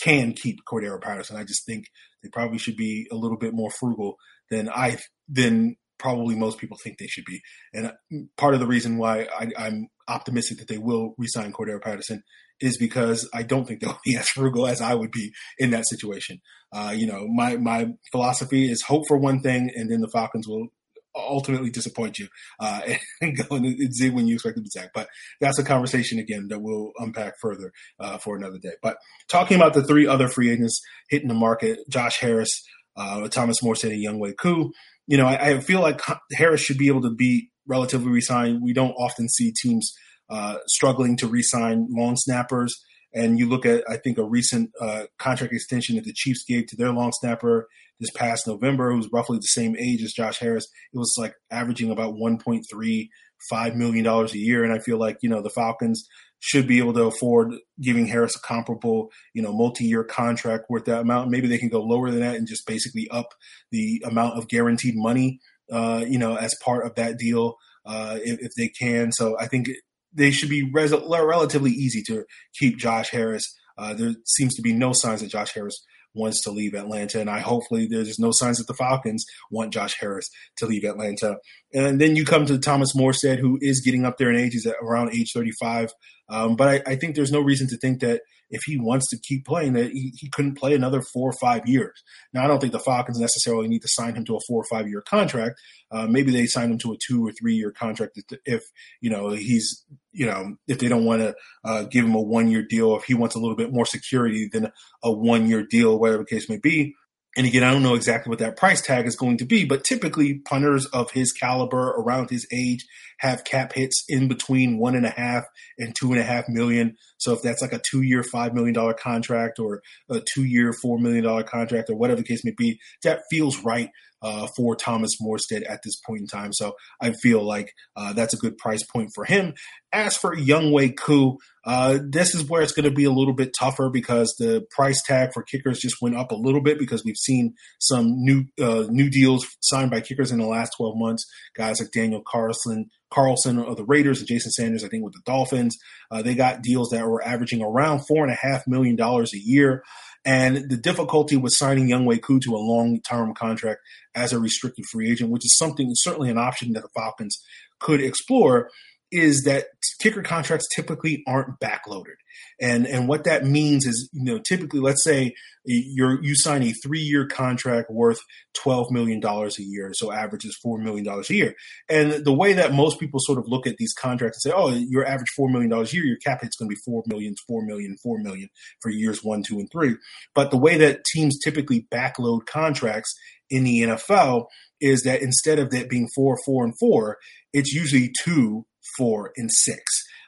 can 0.00 0.32
keep 0.32 0.58
Cordarrelle 0.70 1.00
Patterson. 1.00 1.36
I 1.36 1.44
just 1.44 1.64
think 1.66 1.86
they 2.22 2.28
probably 2.28 2.58
should 2.58 2.76
be 2.76 3.06
a 3.10 3.16
little 3.16 3.38
bit 3.38 3.54
more 3.54 3.70
frugal 3.70 4.16
than 4.50 4.68
I 4.68 4.98
than 5.28 5.76
probably 5.98 6.34
most 6.34 6.58
people 6.58 6.76
think 6.82 6.98
they 6.98 7.06
should 7.06 7.24
be. 7.24 7.40
And 7.72 7.92
part 8.36 8.54
of 8.54 8.60
the 8.60 8.66
reason 8.66 8.98
why 8.98 9.28
I, 9.38 9.48
I'm 9.56 9.88
optimistic 10.08 10.58
that 10.58 10.68
they 10.68 10.78
will 10.78 11.14
resign 11.16 11.52
Cordarrelle 11.52 11.82
Patterson 11.82 12.22
is 12.62 12.78
because 12.78 13.28
I 13.34 13.42
don't 13.42 13.66
think 13.66 13.80
they'll 13.80 13.98
be 14.04 14.16
as 14.16 14.28
frugal 14.28 14.66
as 14.66 14.80
I 14.80 14.94
would 14.94 15.10
be 15.10 15.32
in 15.58 15.70
that 15.70 15.86
situation. 15.86 16.40
Uh, 16.72 16.94
you 16.96 17.06
know, 17.06 17.26
my 17.28 17.56
my 17.56 17.88
philosophy 18.10 18.70
is 18.70 18.82
hope 18.82 19.04
for 19.06 19.18
one 19.18 19.40
thing, 19.40 19.70
and 19.74 19.90
then 19.90 20.00
the 20.00 20.08
Falcons 20.08 20.48
will 20.48 20.68
ultimately 21.14 21.70
disappoint 21.70 22.18
you 22.18 22.26
uh, 22.60 22.80
and 23.20 23.36
go 23.36 23.56
and 23.56 23.94
zig 23.94 24.14
when 24.14 24.26
you 24.26 24.34
expect 24.34 24.56
them 24.56 24.64
to 24.64 24.70
zag. 24.70 24.88
But 24.94 25.08
that's 25.40 25.58
a 25.58 25.64
conversation 25.64 26.18
again 26.18 26.48
that 26.48 26.60
we'll 26.60 26.92
unpack 26.98 27.34
further 27.40 27.72
uh, 28.00 28.18
for 28.18 28.36
another 28.36 28.58
day. 28.58 28.72
But 28.82 28.96
talking 29.28 29.56
about 29.56 29.74
the 29.74 29.84
three 29.84 30.06
other 30.06 30.28
free 30.28 30.50
agents 30.50 30.80
hitting 31.10 31.28
the 31.28 31.34
market, 31.34 31.80
Josh 31.90 32.18
Harris, 32.20 32.62
uh, 32.96 33.28
Thomas 33.28 33.60
Morstead, 33.62 33.92
and 33.92 34.04
Younghoe 34.04 34.36
Koo. 34.36 34.72
You 35.06 35.16
know, 35.16 35.26
I, 35.26 35.50
I, 35.50 35.60
feel 35.60 35.80
like 35.80 36.00
Harris 36.32 36.60
should 36.60 36.78
be 36.78 36.86
able 36.86 37.02
to 37.02 37.10
be 37.10 37.50
relatively 37.66 38.10
resigned. 38.10 38.62
We 38.62 38.72
don't 38.72 38.92
often 38.92 39.28
see 39.28 39.52
teams 39.52 39.92
uh, 40.32 40.56
struggling 40.66 41.16
to 41.18 41.26
re-sign 41.26 41.86
long 41.90 42.16
snappers. 42.16 42.74
And 43.14 43.38
you 43.38 43.46
look 43.46 43.66
at, 43.66 43.84
I 43.88 43.98
think, 43.98 44.16
a 44.16 44.24
recent 44.24 44.70
uh, 44.80 45.04
contract 45.18 45.52
extension 45.52 45.96
that 45.96 46.04
the 46.04 46.14
Chiefs 46.14 46.44
gave 46.48 46.66
to 46.68 46.76
their 46.76 46.90
long 46.90 47.12
snapper 47.12 47.68
this 48.00 48.10
past 48.12 48.46
November, 48.46 48.90
who's 48.90 49.12
roughly 49.12 49.36
the 49.36 49.42
same 49.42 49.76
age 49.76 50.02
as 50.02 50.14
Josh 50.14 50.38
Harris. 50.38 50.66
It 50.92 50.98
was 50.98 51.14
like 51.18 51.34
averaging 51.50 51.90
about 51.90 52.14
$1.35 52.14 53.76
million 53.76 54.06
a 54.06 54.26
year. 54.32 54.64
And 54.64 54.72
I 54.72 54.78
feel 54.78 54.96
like, 54.96 55.18
you 55.20 55.28
know, 55.28 55.42
the 55.42 55.50
Falcons 55.50 56.08
should 56.40 56.66
be 56.66 56.78
able 56.78 56.94
to 56.94 57.04
afford 57.04 57.54
giving 57.80 58.06
Harris 58.06 58.34
a 58.34 58.40
comparable, 58.40 59.12
you 59.34 59.42
know, 59.42 59.52
multi-year 59.52 60.02
contract 60.02 60.64
worth 60.70 60.86
that 60.86 61.02
amount. 61.02 61.30
Maybe 61.30 61.46
they 61.46 61.58
can 61.58 61.68
go 61.68 61.82
lower 61.82 62.10
than 62.10 62.20
that 62.20 62.36
and 62.36 62.48
just 62.48 62.66
basically 62.66 63.06
up 63.10 63.34
the 63.70 64.02
amount 64.06 64.38
of 64.38 64.48
guaranteed 64.48 64.96
money, 64.96 65.40
uh, 65.70 66.04
you 66.08 66.18
know, 66.18 66.36
as 66.36 66.56
part 66.64 66.86
of 66.86 66.94
that 66.94 67.18
deal, 67.18 67.58
uh, 67.84 68.18
if, 68.24 68.40
if, 68.40 68.52
they 68.56 68.68
can. 68.68 69.12
So 69.12 69.38
I 69.38 69.46
think 69.46 69.68
they 70.14 70.30
should 70.30 70.48
be 70.48 70.68
res- 70.72 70.92
relatively 70.92 71.70
easy 71.70 72.02
to 72.08 72.24
keep 72.58 72.78
Josh 72.78 73.10
Harris. 73.10 73.54
Uh, 73.78 73.94
there 73.94 74.12
seems 74.26 74.54
to 74.54 74.62
be 74.62 74.72
no 74.72 74.92
signs 74.92 75.20
that 75.20 75.30
Josh 75.30 75.52
Harris 75.54 75.82
wants 76.14 76.42
to 76.42 76.50
leave 76.50 76.74
Atlanta, 76.74 77.20
and 77.20 77.30
I 77.30 77.40
hopefully 77.40 77.86
there's 77.90 78.18
no 78.18 78.30
signs 78.32 78.58
that 78.58 78.66
the 78.66 78.74
Falcons 78.74 79.24
want 79.50 79.72
Josh 79.72 79.94
Harris 79.98 80.28
to 80.58 80.66
leave 80.66 80.84
Atlanta. 80.84 81.36
And 81.72 82.00
then 82.00 82.16
you 82.16 82.24
come 82.24 82.44
to 82.46 82.58
Thomas 82.58 82.94
Morstead, 82.94 83.38
who 83.38 83.58
is 83.60 83.80
getting 83.80 84.04
up 84.04 84.18
there 84.18 84.30
in 84.30 84.38
age, 84.38 84.52
he's 84.52 84.66
at 84.66 84.76
around 84.82 85.14
age 85.14 85.32
35. 85.34 85.90
Um, 86.28 86.56
but 86.56 86.68
I, 86.68 86.92
I, 86.92 86.96
think 86.96 87.14
there's 87.14 87.32
no 87.32 87.40
reason 87.40 87.68
to 87.68 87.76
think 87.78 88.00
that 88.00 88.22
if 88.52 88.62
he 88.64 88.78
wants 88.78 89.08
to 89.08 89.18
keep 89.18 89.46
playing, 89.46 89.72
that 89.72 89.90
he, 89.90 90.12
he, 90.16 90.28
couldn't 90.28 90.56
play 90.56 90.74
another 90.74 91.00
four 91.00 91.30
or 91.30 91.34
five 91.40 91.66
years. 91.66 92.02
Now, 92.32 92.44
I 92.44 92.46
don't 92.46 92.60
think 92.60 92.72
the 92.72 92.78
Falcons 92.78 93.18
necessarily 93.18 93.66
need 93.66 93.80
to 93.82 93.88
sign 93.88 94.14
him 94.14 94.24
to 94.26 94.36
a 94.36 94.40
four 94.46 94.60
or 94.60 94.66
five 94.70 94.86
year 94.88 95.00
contract. 95.00 95.58
Uh, 95.90 96.06
maybe 96.06 96.30
they 96.30 96.46
sign 96.46 96.70
him 96.70 96.78
to 96.78 96.92
a 96.92 96.96
two 97.04 97.26
or 97.26 97.32
three 97.32 97.54
year 97.54 97.72
contract 97.72 98.22
if 98.44 98.62
you 99.00 99.10
know 99.10 99.30
he's 99.30 99.84
you 100.12 100.26
know 100.26 100.56
if 100.68 100.78
they 100.78 100.88
don't 100.88 101.04
want 101.04 101.22
to 101.22 101.34
uh, 101.64 101.84
give 101.84 102.04
him 102.04 102.14
a 102.14 102.20
one 102.20 102.48
year 102.48 102.62
deal, 102.62 102.94
if 102.94 103.04
he 103.04 103.14
wants 103.14 103.34
a 103.34 103.38
little 103.38 103.56
bit 103.56 103.72
more 103.72 103.86
security 103.86 104.48
than 104.52 104.70
a 105.02 105.10
one 105.10 105.46
year 105.48 105.64
deal, 105.64 105.98
whatever 105.98 106.22
the 106.22 106.28
case 106.28 106.48
may 106.48 106.58
be. 106.58 106.94
And 107.34 107.46
again, 107.46 107.64
I 107.64 107.72
don't 107.72 107.82
know 107.82 107.94
exactly 107.94 108.28
what 108.28 108.40
that 108.40 108.58
price 108.58 108.82
tag 108.82 109.06
is 109.06 109.16
going 109.16 109.38
to 109.38 109.46
be, 109.46 109.64
but 109.64 109.84
typically 109.84 110.40
punters 110.40 110.84
of 110.86 111.12
his 111.12 111.32
caliber 111.32 111.92
around 111.92 112.28
his 112.28 112.46
age 112.52 112.86
have 113.22 113.44
cap 113.44 113.72
hits 113.72 114.04
in 114.08 114.26
between 114.26 114.78
one 114.78 114.96
and 114.96 115.06
a 115.06 115.10
half 115.10 115.44
and 115.78 115.94
two 115.94 116.10
and 116.10 116.20
a 116.20 116.24
half 116.24 116.48
million. 116.48 116.96
So 117.18 117.32
if 117.32 117.40
that's 117.40 117.62
like 117.62 117.72
a 117.72 117.80
two 117.88 118.02
year, 118.02 118.22
$5 118.22 118.52
million 118.52 118.74
contract 118.98 119.60
or 119.60 119.80
a 120.10 120.20
two 120.34 120.42
year, 120.42 120.72
$4 120.84 120.98
million 120.98 121.44
contract 121.44 121.88
or 121.88 121.96
whatever 121.96 122.20
the 122.20 122.26
case 122.26 122.44
may 122.44 122.52
be, 122.56 122.80
that 123.04 123.22
feels 123.30 123.62
right 123.62 123.90
uh, 124.22 124.46
for 124.56 124.76
Thomas 124.76 125.16
Morstead 125.20 125.62
at 125.68 125.80
this 125.84 125.96
point 126.06 126.20
in 126.20 126.26
time. 126.26 126.52
So 126.52 126.74
I 127.00 127.12
feel 127.12 127.44
like 127.44 127.72
uh, 127.96 128.12
that's 128.12 128.34
a 128.34 128.38
good 128.38 128.56
price 128.56 128.82
point 128.84 129.10
for 129.14 129.24
him. 129.24 129.54
As 129.92 130.16
for 130.16 130.34
Younghoe 130.34 130.96
Koo, 130.96 131.38
uh, 131.64 131.98
this 132.08 132.34
is 132.34 132.48
where 132.48 132.62
it's 132.62 132.72
going 132.72 132.88
to 132.88 132.94
be 132.94 133.04
a 133.04 133.10
little 133.10 133.34
bit 133.34 133.54
tougher 133.58 133.90
because 133.90 134.34
the 134.38 134.64
price 134.70 135.02
tag 135.02 135.30
for 135.34 135.42
kickers 135.42 135.80
just 135.80 135.96
went 136.00 136.16
up 136.16 136.32
a 136.32 136.36
little 136.36 136.62
bit 136.62 136.78
because 136.78 137.04
we've 137.04 137.16
seen 137.16 137.54
some 137.78 138.06
new 138.16 138.44
uh, 138.60 138.86
new 138.88 139.10
deals 139.10 139.46
signed 139.60 139.90
by 139.90 140.00
kickers 140.00 140.32
in 140.32 140.38
the 140.38 140.46
last 140.46 140.72
12 140.76 140.94
months. 140.96 141.24
Guys 141.56 141.80
like 141.80 141.90
Daniel 141.92 142.22
Carlson, 142.26 142.90
Carlson 143.12 143.58
of 143.58 143.76
the 143.76 143.84
Raiders 143.84 144.18
and 144.18 144.28
Jason 144.28 144.50
Sanders, 144.50 144.84
I 144.84 144.88
think, 144.88 145.04
with 145.04 145.12
the 145.12 145.20
Dolphins. 145.24 145.78
Uh, 146.10 146.22
they 146.22 146.34
got 146.34 146.62
deals 146.62 146.90
that 146.90 147.06
were 147.06 147.22
averaging 147.22 147.62
around 147.62 148.00
four 148.06 148.24
and 148.24 148.32
a 148.32 148.36
half 148.36 148.66
million 148.66 148.96
dollars 148.96 149.32
a 149.34 149.38
year. 149.38 149.82
And 150.24 150.70
the 150.70 150.76
difficulty 150.76 151.36
with 151.36 151.52
signing 151.52 151.88
Younghoe 151.88 152.22
Koo 152.22 152.38
to 152.40 152.54
a 152.54 152.58
long 152.58 153.00
term 153.00 153.34
contract 153.34 153.80
as 154.14 154.32
a 154.32 154.38
restricted 154.38 154.86
free 154.86 155.10
agent, 155.10 155.30
which 155.30 155.44
is 155.44 155.56
something 155.58 155.90
certainly 155.94 156.30
an 156.30 156.38
option 156.38 156.72
that 156.72 156.82
the 156.82 156.88
Falcons 156.94 157.42
could 157.80 158.00
explore, 158.00 158.70
is 159.12 159.42
that 159.44 159.66
kicker 160.00 160.22
contracts 160.22 160.66
typically 160.74 161.22
aren't 161.26 161.60
backloaded. 161.60 162.16
And 162.60 162.86
and 162.86 163.08
what 163.08 163.24
that 163.24 163.44
means 163.44 163.86
is, 163.86 164.08
you 164.12 164.24
know, 164.24 164.38
typically 164.38 164.80
let's 164.80 165.04
say 165.04 165.34
you're 165.64 166.22
you 166.24 166.34
sign 166.34 166.62
a 166.62 166.72
three 166.72 167.00
year 167.00 167.26
contract 167.26 167.90
worth 167.90 168.20
twelve 168.54 168.90
million 168.90 169.20
dollars 169.20 169.58
a 169.58 169.62
year, 169.62 169.90
so 169.92 170.10
average 170.10 170.44
is 170.44 170.58
four 170.62 170.78
million 170.78 171.04
dollars 171.04 171.28
a 171.30 171.34
year. 171.34 171.54
And 171.88 172.24
the 172.24 172.32
way 172.32 172.54
that 172.54 172.72
most 172.72 172.98
people 172.98 173.20
sort 173.20 173.38
of 173.38 173.44
look 173.46 173.66
at 173.66 173.76
these 173.76 173.92
contracts 173.92 174.44
and 174.44 174.50
say, 174.50 174.56
oh, 174.56 174.70
your 174.70 175.06
average 175.06 175.30
four 175.36 175.50
million 175.50 175.70
dollars 175.70 175.92
a 175.92 175.96
year, 175.96 176.06
your 176.06 176.16
cap 176.16 176.40
hit's 176.40 176.56
going 176.56 176.68
to 176.68 176.74
be 176.74 176.80
4 176.84 177.02
million, 177.06 177.34
4 177.46 177.64
million, 177.64 177.96
4 178.02 178.18
million 178.18 178.48
for 178.80 178.90
years 178.90 179.22
one, 179.22 179.42
two, 179.42 179.58
and 179.58 179.68
three. 179.70 179.96
But 180.34 180.50
the 180.50 180.58
way 180.58 180.78
that 180.78 181.04
teams 181.04 181.38
typically 181.38 181.86
backload 181.92 182.46
contracts 182.46 183.14
in 183.50 183.64
the 183.64 183.82
NFL 183.82 184.46
is 184.80 185.02
that 185.02 185.22
instead 185.22 185.58
of 185.58 185.70
that 185.70 185.88
being 185.88 186.08
four, 186.14 186.36
four, 186.44 186.64
and 186.64 186.74
four, 186.78 187.18
it's 187.52 187.72
usually 187.72 188.10
two, 188.24 188.66
four, 188.96 189.32
and 189.36 189.50
six. 189.52 189.82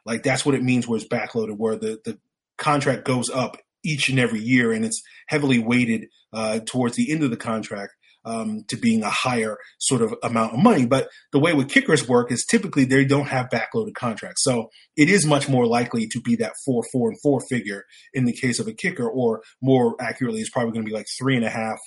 Like 0.04 0.22
that's 0.22 0.44
what 0.44 0.54
it 0.54 0.62
means 0.62 0.86
where 0.86 0.96
it's 0.96 1.08
backloaded, 1.08 1.56
where 1.56 1.76
the, 1.76 2.00
the 2.04 2.18
contract 2.58 3.04
goes 3.04 3.30
up 3.30 3.56
each 3.84 4.08
and 4.08 4.18
every 4.18 4.40
year 4.40 4.72
and 4.72 4.84
it's 4.84 5.02
heavily 5.28 5.58
weighted 5.58 6.06
uh, 6.32 6.60
towards 6.66 6.96
the 6.96 7.12
end 7.12 7.22
of 7.22 7.30
the 7.30 7.36
contract 7.36 7.92
um, 8.24 8.64
to 8.68 8.76
being 8.76 9.02
a 9.02 9.10
higher 9.10 9.58
sort 9.78 10.02
of 10.02 10.14
amount 10.22 10.54
of 10.54 10.60
money. 10.60 10.86
But 10.86 11.08
the 11.32 11.38
way 11.38 11.52
with 11.52 11.70
kickers 11.70 12.08
work 12.08 12.32
is 12.32 12.46
typically 12.46 12.84
they 12.84 13.04
don't 13.04 13.28
have 13.28 13.50
backloaded 13.50 13.94
contracts. 13.94 14.42
So 14.42 14.70
it 14.96 15.08
is 15.08 15.26
much 15.26 15.48
more 15.48 15.66
likely 15.66 16.06
to 16.08 16.20
be 16.20 16.36
that 16.36 16.54
four, 16.64 16.82
four, 16.90 17.10
and 17.10 17.20
four 17.22 17.40
figure 17.48 17.84
in 18.12 18.24
the 18.24 18.32
case 18.32 18.58
of 18.58 18.66
a 18.66 18.72
kicker, 18.72 19.08
or 19.08 19.42
more 19.60 19.94
accurately, 20.00 20.40
it's 20.40 20.50
probably 20.50 20.72
going 20.72 20.84
to 20.84 20.90
be 20.90 20.96
like 20.96 21.06
three 21.18 21.36
and 21.36 21.44
a 21.44 21.50
half, 21.50 21.78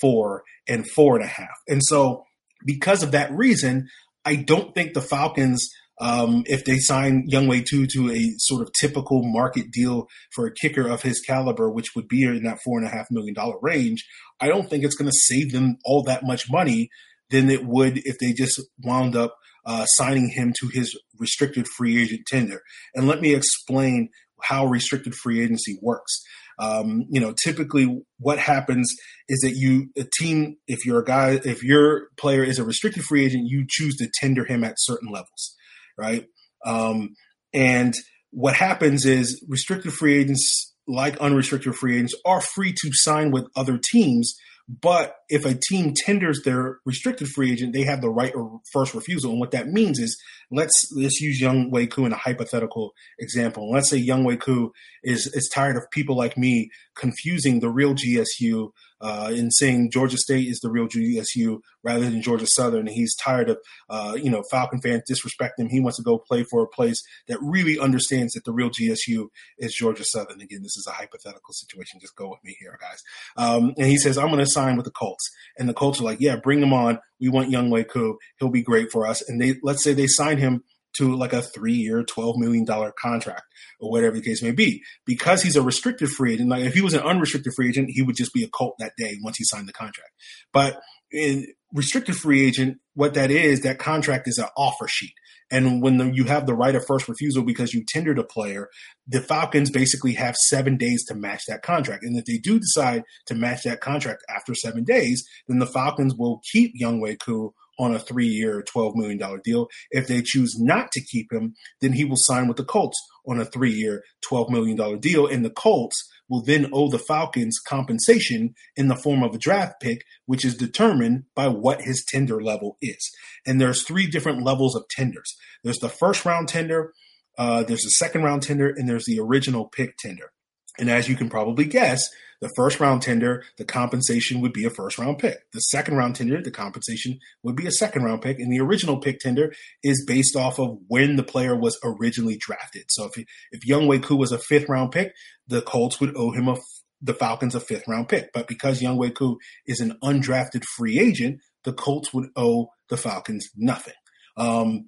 four, 0.00 0.42
and 0.68 0.88
four 0.90 1.16
and 1.16 1.24
a 1.24 1.28
half. 1.28 1.54
And 1.68 1.80
so 1.82 2.24
because 2.64 3.02
of 3.02 3.12
that 3.12 3.32
reason, 3.32 3.88
I 4.24 4.36
don't 4.36 4.74
think 4.74 4.94
the 4.94 5.02
Falcons 5.02 5.68
um, 6.00 6.42
if 6.46 6.64
they 6.64 6.78
sign 6.78 7.28
Younghoe 7.30 7.68
Koo 7.70 7.86
to 7.86 8.10
a 8.10 8.32
sort 8.38 8.62
of 8.62 8.72
typical 8.78 9.22
market 9.22 9.70
deal 9.70 10.08
for 10.34 10.46
a 10.46 10.52
kicker 10.52 10.88
of 10.88 11.02
his 11.02 11.20
caliber, 11.20 11.70
which 11.70 11.94
would 11.94 12.08
be 12.08 12.24
in 12.24 12.42
that 12.44 12.58
four 12.64 12.78
and 12.78 12.86
a 12.86 12.90
half 12.90 13.06
million 13.10 13.34
dollar 13.34 13.56
range, 13.62 14.04
I 14.40 14.48
don't 14.48 14.68
think 14.68 14.84
it's 14.84 14.96
going 14.96 15.10
to 15.10 15.16
save 15.16 15.52
them 15.52 15.78
all 15.84 16.02
that 16.04 16.24
much 16.24 16.50
money 16.50 16.90
than 17.30 17.50
it 17.50 17.64
would 17.64 17.98
if 18.04 18.18
they 18.18 18.32
just 18.32 18.60
wound 18.82 19.16
up 19.16 19.36
uh, 19.64 19.86
signing 19.86 20.30
him 20.30 20.52
to 20.60 20.68
his 20.68 20.98
restricted 21.18 21.66
free 21.68 22.02
agent 22.02 22.22
tender. 22.26 22.60
And 22.94 23.06
let 23.06 23.20
me 23.20 23.34
explain 23.34 24.10
how 24.42 24.66
restricted 24.66 25.14
free 25.14 25.42
agency 25.42 25.78
works. 25.80 26.12
Um, 26.58 27.06
you 27.08 27.20
know, 27.20 27.34
typically 27.44 28.02
what 28.18 28.38
happens 28.38 28.92
is 29.28 29.40
that 29.40 29.54
you, 29.56 29.88
a 29.96 30.04
team, 30.18 30.56
if 30.68 30.84
you're 30.84 31.00
a 31.00 31.04
guy, 31.04 31.40
if 31.44 31.64
your 31.64 32.08
player 32.16 32.44
is 32.44 32.58
a 32.58 32.64
restricted 32.64 33.04
free 33.04 33.24
agent, 33.24 33.44
you 33.46 33.64
choose 33.68 33.96
to 33.96 34.08
tender 34.20 34.44
him 34.44 34.62
at 34.62 34.74
certain 34.76 35.10
levels 35.10 35.56
right? 35.96 36.26
Um, 36.64 37.14
and 37.52 37.94
what 38.30 38.54
happens 38.54 39.04
is 39.04 39.44
restricted 39.48 39.92
free 39.92 40.18
agents, 40.18 40.74
like 40.86 41.16
unrestricted 41.18 41.74
free 41.76 41.96
agents, 41.96 42.14
are 42.24 42.40
free 42.40 42.72
to 42.72 42.90
sign 42.92 43.30
with 43.30 43.46
other 43.54 43.78
teams. 43.78 44.34
But 44.66 45.16
if 45.28 45.44
a 45.44 45.54
team 45.68 45.92
tenders 45.94 46.40
their 46.42 46.78
restricted 46.86 47.28
free 47.28 47.52
agent, 47.52 47.74
they 47.74 47.82
have 47.82 48.00
the 48.00 48.08
right 48.08 48.34
of 48.34 48.60
first 48.72 48.94
refusal. 48.94 49.30
And 49.30 49.38
what 49.38 49.50
that 49.50 49.68
means 49.68 49.98
is, 49.98 50.18
let's 50.50 50.88
let's 50.96 51.20
use 51.20 51.40
Younghoe 51.40 51.90
Koo 51.90 52.06
in 52.06 52.12
a 52.12 52.16
hypothetical 52.16 52.92
example. 53.18 53.70
Let's 53.70 53.90
say 53.90 54.02
Younghoe 54.02 54.40
Koo 54.40 54.72
is 55.02 55.26
is 55.34 55.50
tired 55.52 55.76
of 55.76 55.90
people 55.90 56.16
like 56.16 56.38
me 56.38 56.70
confusing 56.96 57.60
the 57.60 57.68
real 57.68 57.94
GSU 57.94 58.70
uh, 59.04 59.30
in 59.30 59.50
saying 59.50 59.90
Georgia 59.90 60.16
State 60.16 60.48
is 60.48 60.60
the 60.60 60.70
real 60.70 60.88
GSU 60.88 61.60
rather 61.82 62.08
than 62.08 62.22
Georgia 62.22 62.46
Southern. 62.46 62.88
And 62.88 62.96
He's 62.96 63.14
tired 63.14 63.50
of, 63.50 63.58
uh, 63.90 64.16
you 64.16 64.30
know, 64.30 64.42
Falcon 64.50 64.80
fans 64.80 65.02
disrespecting 65.08 65.64
him. 65.64 65.68
He 65.68 65.80
wants 65.80 65.98
to 65.98 66.02
go 66.02 66.16
play 66.16 66.42
for 66.42 66.62
a 66.62 66.68
place 66.68 67.02
that 67.28 67.38
really 67.42 67.78
understands 67.78 68.32
that 68.32 68.44
the 68.44 68.52
real 68.52 68.70
GSU 68.70 69.28
is 69.58 69.74
Georgia 69.74 70.04
Southern. 70.06 70.40
Again, 70.40 70.62
this 70.62 70.78
is 70.78 70.86
a 70.88 70.92
hypothetical 70.92 71.52
situation. 71.52 72.00
Just 72.00 72.16
go 72.16 72.30
with 72.30 72.42
me 72.42 72.56
here, 72.58 72.78
guys. 72.80 73.02
Um, 73.36 73.74
and 73.76 73.86
he 73.86 73.98
says, 73.98 74.16
I'm 74.16 74.28
going 74.28 74.38
to 74.38 74.46
sign 74.46 74.76
with 74.76 74.86
the 74.86 74.90
Colts. 74.90 75.30
And 75.58 75.68
the 75.68 75.74
Colts 75.74 76.00
are 76.00 76.04
like, 76.04 76.20
yeah, 76.20 76.36
bring 76.36 76.62
him 76.62 76.72
on. 76.72 76.98
We 77.20 77.28
want 77.28 77.50
Younghoe 77.50 77.86
Koo. 77.90 78.18
He'll 78.38 78.48
be 78.48 78.62
great 78.62 78.90
for 78.90 79.06
us. 79.06 79.26
And 79.28 79.38
they, 79.38 79.56
let's 79.62 79.84
say 79.84 79.92
they 79.92 80.06
sign 80.06 80.38
him 80.38 80.64
to 80.96 81.14
like 81.16 81.32
a 81.32 81.42
three 81.42 81.74
year, 81.74 82.04
$12 82.04 82.36
million 82.36 82.66
contract 83.00 83.42
or 83.80 83.90
whatever 83.90 84.16
the 84.16 84.22
case 84.22 84.42
may 84.42 84.52
be. 84.52 84.82
Because 85.04 85.42
he's 85.42 85.56
a 85.56 85.62
restricted 85.62 86.08
free 86.08 86.34
agent, 86.34 86.48
like 86.48 86.64
if 86.64 86.74
he 86.74 86.80
was 86.80 86.94
an 86.94 87.00
unrestricted 87.00 87.52
free 87.54 87.68
agent, 87.68 87.90
he 87.90 88.02
would 88.02 88.16
just 88.16 88.32
be 88.32 88.44
a 88.44 88.48
cult 88.48 88.74
that 88.78 88.92
day 88.96 89.16
once 89.22 89.36
he 89.36 89.44
signed 89.44 89.68
the 89.68 89.72
contract. 89.72 90.10
But 90.52 90.80
in 91.10 91.46
restricted 91.72 92.16
free 92.16 92.46
agent, 92.46 92.78
what 92.94 93.14
that 93.14 93.30
is, 93.30 93.60
that 93.60 93.78
contract 93.78 94.28
is 94.28 94.38
an 94.38 94.48
offer 94.56 94.88
sheet. 94.88 95.14
And 95.50 95.82
when 95.82 95.98
the, 95.98 96.10
you 96.10 96.24
have 96.24 96.46
the 96.46 96.54
right 96.54 96.74
of 96.74 96.86
first 96.86 97.08
refusal 97.08 97.44
because 97.44 97.74
you 97.74 97.84
tendered 97.86 98.18
a 98.18 98.24
player, 98.24 98.68
the 99.06 99.20
Falcons 99.20 99.70
basically 99.70 100.14
have 100.14 100.36
seven 100.36 100.76
days 100.76 101.04
to 101.06 101.14
match 101.14 101.42
that 101.46 101.62
contract. 101.62 102.02
And 102.02 102.16
if 102.16 102.24
they 102.24 102.38
do 102.38 102.58
decide 102.58 103.02
to 103.26 103.34
match 103.34 103.62
that 103.64 103.80
contract 103.80 104.24
after 104.34 104.54
seven 104.54 104.84
days, 104.84 105.24
then 105.46 105.58
the 105.58 105.66
Falcons 105.66 106.14
will 106.14 106.40
keep 106.50 106.72
Younghoe 106.80 107.20
Koo 107.20 107.54
on 107.78 107.94
a 107.94 107.98
three 107.98 108.26
year, 108.26 108.64
$12 108.74 108.94
million 108.94 109.40
deal. 109.42 109.68
If 109.90 110.06
they 110.06 110.22
choose 110.22 110.58
not 110.58 110.90
to 110.92 111.02
keep 111.02 111.32
him, 111.32 111.54
then 111.80 111.92
he 111.92 112.04
will 112.04 112.16
sign 112.16 112.48
with 112.48 112.56
the 112.56 112.64
Colts 112.64 112.96
on 113.26 113.40
a 113.40 113.44
three 113.44 113.72
year, 113.72 114.02
$12 114.30 114.50
million 114.50 114.98
deal. 115.00 115.26
And 115.26 115.44
the 115.44 115.50
Colts 115.50 116.10
will 116.28 116.42
then 116.42 116.70
owe 116.72 116.90
the 116.90 116.98
Falcons 116.98 117.58
compensation 117.58 118.54
in 118.76 118.88
the 118.88 118.96
form 118.96 119.22
of 119.22 119.34
a 119.34 119.38
draft 119.38 119.74
pick, 119.80 120.02
which 120.26 120.44
is 120.44 120.56
determined 120.56 121.24
by 121.34 121.48
what 121.48 121.82
his 121.82 122.04
tender 122.06 122.42
level 122.42 122.76
is. 122.80 123.10
And 123.46 123.60
there's 123.60 123.82
three 123.82 124.06
different 124.06 124.42
levels 124.42 124.74
of 124.74 124.88
tenders 124.88 125.36
there's 125.62 125.78
the 125.78 125.88
first 125.88 126.24
round 126.24 126.48
tender, 126.48 126.92
uh, 127.38 127.64
there's 127.64 127.82
the 127.82 127.90
second 127.90 128.22
round 128.22 128.42
tender, 128.42 128.68
and 128.68 128.88
there's 128.88 129.06
the 129.06 129.18
original 129.18 129.66
pick 129.66 129.96
tender. 129.96 130.30
And 130.78 130.90
as 130.90 131.08
you 131.08 131.16
can 131.16 131.28
probably 131.28 131.64
guess, 131.64 132.08
the 132.40 132.50
first 132.56 132.80
round 132.80 133.00
tender, 133.00 133.44
the 133.56 133.64
compensation 133.64 134.40
would 134.40 134.52
be 134.52 134.64
a 134.64 134.70
first 134.70 134.98
round 134.98 135.18
pick. 135.18 135.38
The 135.52 135.60
second 135.60 135.96
round 135.96 136.16
tender, 136.16 136.42
the 136.42 136.50
compensation 136.50 137.18
would 137.42 137.56
be 137.56 137.66
a 137.66 137.72
second 137.72 138.02
round 138.02 138.22
pick. 138.22 138.38
And 138.38 138.52
the 138.52 138.60
original 138.60 139.00
pick 139.00 139.18
tender 139.18 139.54
is 139.82 140.04
based 140.06 140.36
off 140.36 140.58
of 140.58 140.78
when 140.88 141.16
the 141.16 141.22
player 141.22 141.56
was 141.56 141.78
originally 141.84 142.36
drafted. 142.38 142.84
So 142.90 143.06
if, 143.06 143.24
if 143.52 143.66
Younghoe 143.66 144.02
Koo 144.02 144.16
was 144.16 144.32
a 144.32 144.38
fifth 144.38 144.68
round 144.68 144.92
pick, 144.92 145.14
the 145.46 145.62
Colts 145.62 146.00
would 146.00 146.16
owe 146.16 146.32
him 146.32 146.48
a, 146.48 146.56
the 147.00 147.14
Falcons 147.14 147.54
a 147.54 147.60
fifth 147.60 147.88
round 147.88 148.08
pick. 148.08 148.30
But 148.34 148.48
because 148.48 148.82
Younghoe 148.82 149.14
Koo 149.14 149.38
is 149.66 149.80
an 149.80 149.96
undrafted 150.02 150.64
free 150.76 150.98
agent, 150.98 151.40
the 151.62 151.72
Colts 151.72 152.12
would 152.12 152.28
owe 152.36 152.68
the 152.90 152.96
Falcons 152.96 153.48
nothing 153.56 153.94
um, 154.36 154.86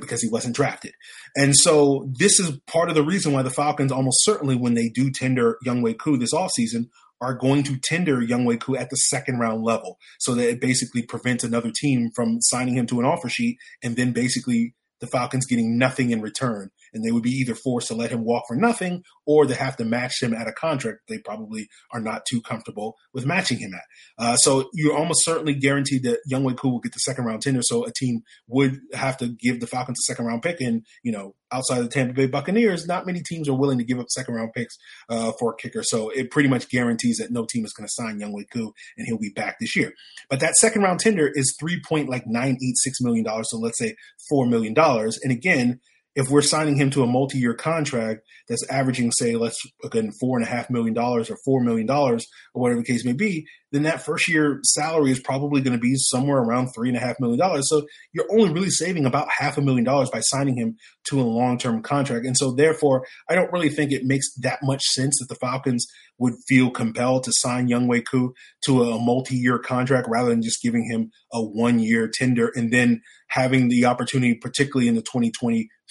because 0.00 0.22
he 0.22 0.28
wasn't 0.28 0.56
drafted. 0.56 0.92
And 1.34 1.54
so 1.56 2.08
this 2.18 2.40
is 2.40 2.58
part 2.66 2.88
of 2.88 2.94
the 2.94 3.04
reason 3.04 3.32
why 3.32 3.42
the 3.42 3.50
Falcons 3.50 3.92
almost 3.92 4.24
certainly, 4.24 4.56
when 4.56 4.74
they 4.74 4.88
do 4.88 5.10
tender 5.10 5.58
Younghoe 5.66 5.98
Koo 5.98 6.16
this 6.16 6.34
offseason, 6.34 6.88
are 7.20 7.34
going 7.34 7.62
to 7.64 7.78
tender 7.78 8.18
Younghoe 8.18 8.60
Koo 8.60 8.76
at 8.76 8.90
the 8.90 8.96
second 8.96 9.38
round 9.38 9.64
level 9.64 9.98
so 10.18 10.34
that 10.34 10.48
it 10.48 10.60
basically 10.60 11.02
prevents 11.02 11.44
another 11.44 11.70
team 11.74 12.10
from 12.14 12.38
signing 12.40 12.76
him 12.76 12.86
to 12.86 13.00
an 13.00 13.06
offer 13.06 13.28
sheet 13.28 13.58
and 13.82 13.96
then 13.96 14.12
basically 14.12 14.74
the 15.00 15.06
Falcons 15.06 15.46
getting 15.46 15.78
nothing 15.78 16.10
in 16.10 16.20
return 16.20 16.70
and 16.96 17.04
they 17.04 17.12
would 17.12 17.22
be 17.22 17.30
either 17.30 17.54
forced 17.54 17.88
to 17.88 17.94
let 17.94 18.10
him 18.10 18.24
walk 18.24 18.44
for 18.48 18.56
nothing 18.56 19.04
or 19.26 19.46
they 19.46 19.54
have 19.54 19.76
to 19.76 19.84
match 19.84 20.22
him 20.22 20.32
at 20.32 20.48
a 20.48 20.52
contract 20.52 21.00
they 21.08 21.18
probably 21.18 21.68
are 21.92 22.00
not 22.00 22.24
too 22.24 22.40
comfortable 22.40 22.96
with 23.12 23.26
matching 23.26 23.58
him 23.58 23.72
at. 23.74 23.82
Uh, 24.18 24.36
so 24.36 24.68
you're 24.72 24.96
almost 24.96 25.24
certainly 25.24 25.54
guaranteed 25.54 26.02
that 26.04 26.20
Younghoe 26.30 26.56
Koo 26.56 26.70
will 26.70 26.80
get 26.80 26.92
the 26.92 26.98
second 27.00 27.26
round 27.26 27.42
tender. 27.42 27.60
So 27.62 27.84
a 27.84 27.92
team 27.92 28.22
would 28.48 28.80
have 28.94 29.18
to 29.18 29.28
give 29.28 29.60
the 29.60 29.66
Falcons 29.66 29.98
a 30.00 30.06
second 30.10 30.24
round 30.24 30.42
pick. 30.42 30.60
And, 30.60 30.86
you 31.02 31.12
know, 31.12 31.34
outside 31.52 31.78
of 31.78 31.84
the 31.84 31.90
Tampa 31.90 32.14
Bay 32.14 32.26
Buccaneers, 32.26 32.86
not 32.86 33.06
many 33.06 33.20
teams 33.20 33.48
are 33.48 33.54
willing 33.54 33.78
to 33.78 33.84
give 33.84 33.98
up 33.98 34.06
second 34.08 34.34
round 34.34 34.52
picks 34.54 34.76
uh, 35.08 35.32
for 35.38 35.52
a 35.52 35.56
kicker. 35.56 35.82
So 35.82 36.08
it 36.10 36.30
pretty 36.30 36.48
much 36.48 36.70
guarantees 36.70 37.18
that 37.18 37.30
no 37.30 37.44
team 37.44 37.64
is 37.64 37.72
going 37.72 37.86
to 37.86 37.92
sign 37.92 38.18
Younghoe 38.18 38.50
Koo 38.50 38.72
and 38.96 39.06
he'll 39.06 39.18
be 39.18 39.32
back 39.34 39.56
this 39.60 39.76
year. 39.76 39.92
But 40.30 40.40
that 40.40 40.54
second 40.54 40.82
round 40.82 41.00
tender 41.00 41.30
is 41.32 41.54
three 41.60 41.80
point 41.86 42.08
like 42.08 42.26
nine 42.26 42.56
eight 42.62 42.76
six 42.76 43.00
million 43.00 43.24
dollars. 43.24 43.50
So 43.50 43.58
let's 43.58 43.78
say 43.78 43.96
four 44.28 44.46
million 44.46 44.74
dollars. 44.74 45.18
And 45.22 45.32
again, 45.32 45.80
if 46.16 46.30
we're 46.30 46.42
signing 46.42 46.76
him 46.76 46.88
to 46.90 47.02
a 47.02 47.06
multi-year 47.06 47.54
contract 47.54 48.22
that's 48.48 48.66
averaging, 48.70 49.12
say, 49.12 49.36
let's 49.36 49.60
again 49.84 50.10
four 50.18 50.38
and 50.38 50.46
a 50.46 50.50
half 50.50 50.70
million 50.70 50.94
dollars 50.94 51.30
or 51.30 51.36
four 51.44 51.60
million 51.62 51.86
dollars 51.86 52.26
or 52.54 52.62
whatever 52.62 52.80
the 52.80 52.86
case 52.86 53.04
may 53.04 53.12
be, 53.12 53.46
then 53.70 53.82
that 53.82 54.02
first 54.02 54.26
year 54.26 54.58
salary 54.62 55.10
is 55.10 55.20
probably 55.20 55.60
going 55.60 55.76
to 55.76 55.80
be 55.80 55.94
somewhere 55.94 56.38
around 56.38 56.68
three 56.68 56.88
and 56.88 56.96
a 56.96 57.00
half 57.00 57.20
million 57.20 57.38
dollars. 57.38 57.68
So 57.68 57.86
you're 58.14 58.30
only 58.32 58.50
really 58.50 58.70
saving 58.70 59.04
about 59.04 59.28
half 59.38 59.58
a 59.58 59.60
million 59.60 59.84
dollars 59.84 60.08
by 60.08 60.20
signing 60.20 60.56
him 60.56 60.76
to 61.08 61.20
a 61.20 61.22
long-term 61.22 61.82
contract. 61.82 62.24
And 62.24 62.36
so 62.36 62.52
therefore, 62.52 63.06
I 63.28 63.34
don't 63.34 63.52
really 63.52 63.68
think 63.68 63.92
it 63.92 64.04
makes 64.04 64.32
that 64.40 64.60
much 64.62 64.82
sense 64.84 65.18
that 65.18 65.28
the 65.28 65.38
Falcons 65.38 65.86
would 66.18 66.34
feel 66.48 66.70
compelled 66.70 67.24
to 67.24 67.32
sign 67.34 67.68
Younghoe 67.68 68.04
Koo 68.10 68.32
to 68.64 68.84
a 68.84 68.98
multi-year 68.98 69.58
contract 69.58 70.08
rather 70.10 70.30
than 70.30 70.42
just 70.42 70.62
giving 70.62 70.88
him 70.90 71.10
a 71.30 71.42
one-year 71.42 72.10
tender 72.12 72.50
and 72.54 72.72
then 72.72 73.02
having 73.28 73.68
the 73.68 73.84
opportunity, 73.84 74.34
particularly 74.34 74.88
in 74.88 74.94
the 74.94 75.02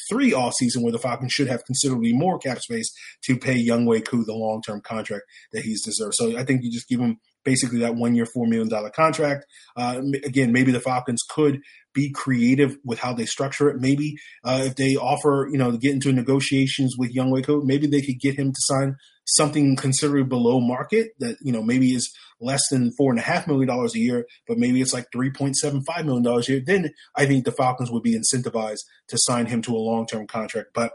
2023 0.09 0.31
offseason 0.31 0.83
where 0.83 0.91
the 0.91 0.99
Falcons 0.99 1.31
should 1.31 1.47
have 1.47 1.65
considerably 1.65 2.13
more 2.13 2.37
cap 2.37 2.59
space 2.59 2.93
to 3.23 3.37
pay 3.37 3.63
Younghoe 3.63 4.05
Koo 4.05 4.23
the 4.23 4.33
long-term 4.33 4.81
contract 4.81 5.23
that 5.51 5.63
he's 5.63 5.83
deserved. 5.83 6.15
So 6.15 6.37
I 6.37 6.43
think 6.43 6.63
you 6.63 6.71
just 6.71 6.89
give 6.89 6.99
him 6.99 7.19
basically 7.43 7.79
that 7.79 7.95
one 7.95 8.15
year, 8.15 8.25
$4 8.25 8.47
million 8.47 8.69
contract. 8.91 9.45
Uh, 9.75 10.01
again, 10.23 10.51
maybe 10.51 10.71
the 10.71 10.79
Falcons 10.79 11.21
could 11.29 11.61
be 11.93 12.11
creative 12.11 12.77
with 12.83 12.99
how 12.99 13.13
they 13.13 13.25
structure 13.25 13.69
it. 13.69 13.79
Maybe 13.79 14.15
uh, 14.43 14.63
if 14.65 14.75
they 14.75 14.95
offer, 14.95 15.47
you 15.51 15.57
know, 15.57 15.71
to 15.71 15.77
get 15.77 15.93
into 15.93 16.11
negotiations 16.11 16.95
with 16.97 17.15
Younghoe 17.15 17.45
Koo, 17.45 17.63
maybe 17.63 17.87
they 17.87 18.01
could 18.01 18.19
get 18.19 18.37
him 18.37 18.51
to 18.51 18.59
sign 18.59 18.95
something 19.25 19.75
considerably 19.75 20.23
below 20.23 20.59
market 20.59 21.11
that, 21.19 21.37
you 21.41 21.51
know, 21.51 21.63
maybe 21.63 21.93
is 21.93 22.13
less 22.39 22.61
than 22.69 22.91
four 22.91 23.11
and 23.11 23.19
a 23.19 23.23
half 23.23 23.47
million 23.47 23.67
dollars 23.67 23.95
a 23.95 23.99
year, 23.99 24.25
but 24.47 24.57
maybe 24.57 24.81
it's 24.81 24.93
like 24.93 25.07
$3.75 25.15 26.05
million 26.05 26.25
a 26.25 26.41
year. 26.41 26.61
Then 26.65 26.93
I 27.15 27.25
think 27.25 27.45
the 27.45 27.51
Falcons 27.51 27.91
would 27.91 28.03
be 28.03 28.17
incentivized 28.17 28.81
to 29.07 29.17
sign 29.17 29.47
him 29.47 29.61
to 29.63 29.75
a 29.75 29.77
long 29.77 30.05
term 30.05 30.27
contract. 30.27 30.69
But 30.73 30.93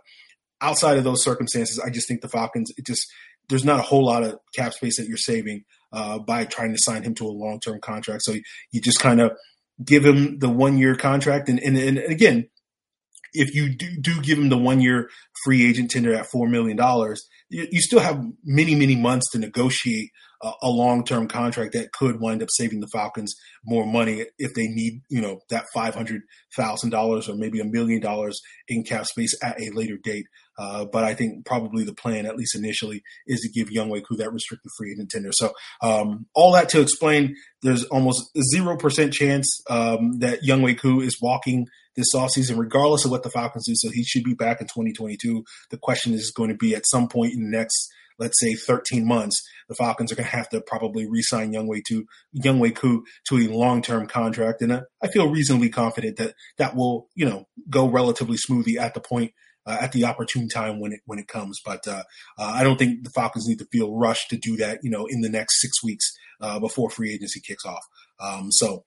outside 0.60 0.98
of 0.98 1.04
those 1.04 1.24
circumstances, 1.24 1.80
I 1.80 1.90
just 1.90 2.06
think 2.06 2.20
the 2.20 2.28
Falcons, 2.28 2.72
it 2.76 2.86
just, 2.86 3.06
there's 3.48 3.64
not 3.64 3.80
a 3.80 3.84
whole 3.84 4.04
lot 4.04 4.22
of 4.22 4.38
cap 4.54 4.72
space 4.74 4.96
that 4.98 5.08
you're 5.08 5.16
saving 5.16 5.64
uh, 5.92 6.18
by 6.18 6.44
trying 6.44 6.72
to 6.72 6.78
sign 6.78 7.02
him 7.02 7.14
to 7.16 7.26
a 7.26 7.28
long 7.28 7.58
term 7.58 7.80
contract. 7.80 8.22
So 8.22 8.34
you 8.70 8.80
just 8.80 9.00
kind 9.00 9.20
of 9.20 9.32
give 9.84 10.04
him 10.04 10.38
the 10.38 10.48
one 10.48 10.78
year 10.78 10.94
contract. 10.94 11.48
And, 11.48 11.58
and, 11.58 11.76
and 11.76 11.98
again, 11.98 12.48
if 13.32 13.54
you 13.54 13.74
do, 13.74 13.96
do 14.00 14.20
give 14.20 14.38
him 14.38 14.48
the 14.48 14.58
one 14.58 14.80
year 14.80 15.08
free 15.44 15.68
agent 15.68 15.90
tender 15.90 16.14
at 16.14 16.30
$4 16.30 16.50
million, 16.50 16.78
you, 17.50 17.66
you 17.70 17.80
still 17.80 18.00
have 18.00 18.24
many, 18.44 18.74
many 18.74 18.96
months 18.96 19.30
to 19.32 19.38
negotiate 19.38 20.10
a, 20.42 20.52
a 20.62 20.70
long 20.70 21.04
term 21.04 21.28
contract 21.28 21.72
that 21.72 21.92
could 21.92 22.20
wind 22.20 22.42
up 22.42 22.48
saving 22.50 22.80
the 22.80 22.88
Falcons 22.92 23.34
more 23.64 23.86
money 23.86 24.26
if 24.38 24.54
they 24.54 24.68
need, 24.68 25.02
you 25.08 25.20
know, 25.20 25.40
that 25.50 25.66
five 25.74 25.94
hundred 25.94 26.22
thousand 26.56 26.90
dollars 26.90 27.28
or 27.28 27.34
maybe 27.34 27.60
a 27.60 27.64
million 27.64 28.00
dollars 28.00 28.40
in 28.68 28.82
cap 28.82 29.06
space 29.06 29.34
at 29.42 29.60
a 29.60 29.70
later 29.70 29.96
date. 30.02 30.26
Uh, 30.58 30.84
but 30.84 31.04
I 31.04 31.14
think 31.14 31.46
probably 31.46 31.84
the 31.84 31.94
plan, 31.94 32.26
at 32.26 32.36
least 32.36 32.54
initially, 32.54 33.02
is 33.26 33.40
to 33.40 33.48
give 33.48 33.72
Younghoe 33.72 34.02
Koo 34.06 34.16
that 34.16 34.32
restricted 34.32 34.70
free 34.76 34.92
agent 34.92 35.10
tender. 35.10 35.30
So 35.32 35.52
um, 35.82 36.26
all 36.34 36.52
that 36.52 36.68
to 36.70 36.80
explain, 36.80 37.34
there's 37.62 37.84
almost 37.84 38.30
zero 38.52 38.76
percent 38.76 39.12
chance 39.12 39.60
um, 39.70 40.18
that 40.18 40.42
Younghoe 40.42 40.78
Koo 40.78 41.00
is 41.00 41.18
walking 41.20 41.66
this 41.96 42.14
offseason, 42.14 42.58
regardless 42.58 43.04
of 43.04 43.10
what 43.10 43.22
the 43.22 43.30
Falcons 43.30 43.66
do. 43.66 43.72
So 43.74 43.90
he 43.90 44.04
should 44.04 44.24
be 44.24 44.34
back 44.34 44.60
in 44.60 44.66
2022. 44.66 45.44
The 45.70 45.78
question 45.78 46.12
is 46.12 46.32
going 46.34 46.50
to 46.50 46.56
be 46.56 46.74
at 46.74 46.86
some 46.86 47.08
point 47.08 47.32
in 47.34 47.50
the 47.50 47.56
next 47.56 47.90
let's 48.20 48.38
say 48.38 48.54
13 48.54 49.04
months, 49.06 49.42
the 49.68 49.74
Falcons 49.74 50.12
are 50.12 50.14
going 50.14 50.28
to 50.28 50.36
have 50.36 50.48
to 50.50 50.60
probably 50.60 51.06
re-sign 51.08 51.52
Younghoe 51.52 51.82
to 51.88 52.04
Younghoe 52.36 52.76
Koo 52.76 53.04
to 53.28 53.36
a 53.38 53.48
long-term 53.48 54.06
contract, 54.06 54.62
and 54.62 54.82
I 55.02 55.08
feel 55.08 55.30
reasonably 55.30 55.70
confident 55.70 56.18
that 56.18 56.34
that 56.58 56.76
will 56.76 57.08
you 57.16 57.24
know 57.24 57.48
go 57.68 57.88
relatively 57.88 58.36
smoothly 58.36 58.78
at 58.78 58.94
the 58.94 59.00
point 59.00 59.32
uh, 59.66 59.78
at 59.80 59.92
the 59.92 60.04
opportune 60.04 60.48
time 60.48 60.80
when 60.80 60.92
it 60.92 61.00
when 61.06 61.18
it 61.18 61.28
comes. 61.28 61.58
But 61.64 61.86
uh, 61.88 62.02
uh, 62.38 62.52
I 62.54 62.62
don't 62.62 62.78
think 62.78 63.04
the 63.04 63.10
Falcons 63.10 63.48
need 63.48 63.58
to 63.58 63.68
feel 63.72 63.96
rushed 63.96 64.30
to 64.30 64.36
do 64.36 64.56
that. 64.58 64.80
You 64.82 64.90
know, 64.90 65.06
in 65.06 65.22
the 65.22 65.30
next 65.30 65.60
six 65.60 65.82
weeks 65.82 66.12
uh, 66.40 66.60
before 66.60 66.90
free 66.90 67.12
agency 67.12 67.40
kicks 67.40 67.64
off. 67.64 67.84
Um, 68.20 68.52
so 68.52 68.84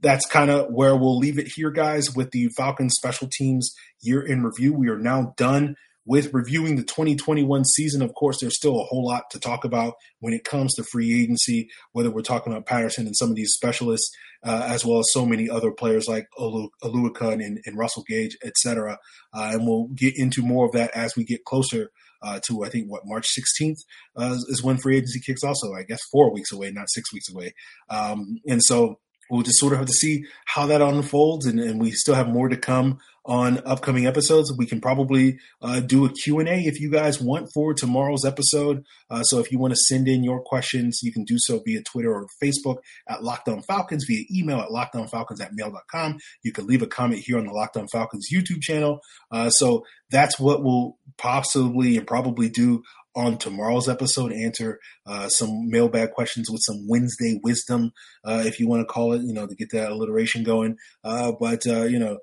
that's 0.00 0.26
kind 0.26 0.50
of 0.50 0.72
where 0.72 0.96
we'll 0.96 1.18
leave 1.18 1.38
it 1.38 1.52
here, 1.54 1.70
guys, 1.70 2.14
with 2.14 2.30
the 2.30 2.48
Falcons 2.56 2.94
special 2.96 3.28
teams 3.30 3.74
year 4.00 4.22
in 4.22 4.42
review. 4.42 4.72
We 4.72 4.88
are 4.88 4.98
now 4.98 5.34
done 5.36 5.76
with 6.04 6.34
reviewing 6.34 6.76
the 6.76 6.82
2021 6.82 7.64
season, 7.64 8.02
of 8.02 8.14
course, 8.14 8.38
there's 8.40 8.56
still 8.56 8.80
a 8.80 8.84
whole 8.84 9.06
lot 9.06 9.24
to 9.30 9.38
talk 9.38 9.64
about 9.64 9.94
when 10.20 10.32
it 10.32 10.44
comes 10.44 10.74
to 10.74 10.84
free 10.84 11.22
agency, 11.22 11.68
whether 11.92 12.10
we're 12.10 12.22
talking 12.22 12.52
about 12.52 12.66
Patterson 12.66 13.06
and 13.06 13.16
some 13.16 13.30
of 13.30 13.36
these 13.36 13.52
specialists, 13.52 14.10
uh, 14.44 14.66
as 14.68 14.84
well 14.84 14.98
as 14.98 15.06
so 15.12 15.24
many 15.24 15.48
other 15.48 15.70
players 15.70 16.08
like 16.08 16.26
Oluokun 16.38 17.44
and, 17.44 17.60
and 17.64 17.78
Russell 17.78 18.04
Gage, 18.08 18.36
et 18.44 18.56
cetera. 18.56 18.98
Uh, 19.32 19.50
and 19.52 19.66
we'll 19.66 19.88
get 19.94 20.14
into 20.16 20.42
more 20.42 20.66
of 20.66 20.72
that 20.72 20.90
as 20.94 21.14
we 21.16 21.24
get 21.24 21.44
closer 21.44 21.90
uh, 22.22 22.40
to, 22.46 22.64
I 22.64 22.68
think, 22.68 22.88
what, 22.88 23.02
March 23.04 23.28
16th 23.36 23.78
uh, 24.16 24.36
is 24.48 24.62
when 24.62 24.78
free 24.78 24.96
agency 24.96 25.20
kicks 25.20 25.42
also, 25.42 25.74
I 25.74 25.82
guess, 25.82 26.00
four 26.10 26.32
weeks 26.32 26.52
away, 26.52 26.70
not 26.70 26.90
six 26.90 27.12
weeks 27.12 27.30
away. 27.32 27.52
Um, 27.90 28.40
and 28.46 28.62
so 28.62 28.98
we'll 29.30 29.42
just 29.42 29.58
sort 29.58 29.72
of 29.72 29.78
have 29.78 29.88
to 29.88 29.92
see 29.92 30.24
how 30.44 30.66
that 30.66 30.82
unfolds 30.82 31.46
and, 31.46 31.58
and, 31.58 31.80
we 31.80 31.90
still 31.90 32.14
have 32.14 32.28
more 32.28 32.48
to 32.48 32.56
come 32.56 32.98
on 33.24 33.60
upcoming 33.64 34.06
episodes. 34.06 34.52
We 34.56 34.66
can 34.66 34.80
probably 34.80 35.38
uh, 35.60 35.80
do 35.80 36.04
a 36.04 36.10
q&a 36.10 36.44
if 36.44 36.80
you 36.80 36.90
guys 36.90 37.20
want 37.20 37.50
for 37.54 37.72
tomorrow's 37.72 38.24
episode. 38.24 38.84
Uh, 39.08 39.22
so 39.22 39.38
if 39.38 39.50
you 39.50 39.58
want 39.58 39.72
to 39.72 39.80
send 39.88 40.08
in 40.08 40.22
your 40.22 40.40
questions 40.40 41.00
you 41.02 41.12
can 41.12 41.24
do 41.24 41.36
so 41.38 41.60
via 41.64 41.82
twitter 41.82 42.12
or 42.12 42.26
facebook 42.42 42.78
at 43.08 43.22
Locked 43.22 43.48
On 43.48 43.62
Falcons 43.62 44.04
via 44.06 44.24
email 44.30 44.60
at 44.60 44.68
lockedonfalcons 44.68 45.40
at 45.40 45.52
mail.com 45.54 46.18
you 46.42 46.52
can 46.52 46.66
leave 46.66 46.82
a 46.82 46.86
comment 46.86 47.22
here 47.24 47.38
on 47.38 47.46
the 47.46 47.52
Locked 47.52 47.76
On 47.76 47.88
Falcons 47.88 48.28
youtube 48.32 48.60
channel. 48.60 49.00
Uh, 49.30 49.50
so 49.50 49.84
that's 50.10 50.38
what 50.38 50.62
we'll 50.62 50.96
possibly 51.16 51.96
and 51.96 52.06
probably 52.06 52.48
do 52.48 52.82
on 53.14 53.38
tomorrow's 53.38 53.88
episode 53.88 54.32
answer 54.32 54.78
uh, 55.06 55.28
some 55.28 55.68
mailbag 55.68 56.12
questions 56.12 56.50
with 56.50 56.62
some 56.62 56.86
Wednesday 56.88 57.40
wisdom, 57.42 57.92
uh, 58.24 58.42
if 58.44 58.58
you 58.58 58.68
want 58.68 58.80
to 58.80 58.92
call 58.92 59.12
it, 59.12 59.22
you 59.22 59.32
know, 59.32 59.46
to 59.46 59.54
get 59.54 59.70
that 59.72 59.90
alliteration 59.90 60.42
going. 60.42 60.76
Uh, 61.04 61.32
but, 61.38 61.66
uh, 61.66 61.84
you 61.84 61.98
know, 61.98 62.18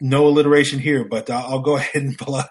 no 0.00 0.26
alliteration 0.26 0.78
here, 0.78 1.04
but 1.04 1.28
I'll 1.30 1.60
go 1.60 1.76
ahead 1.76 2.02
and 2.02 2.18
plug 2.18 2.48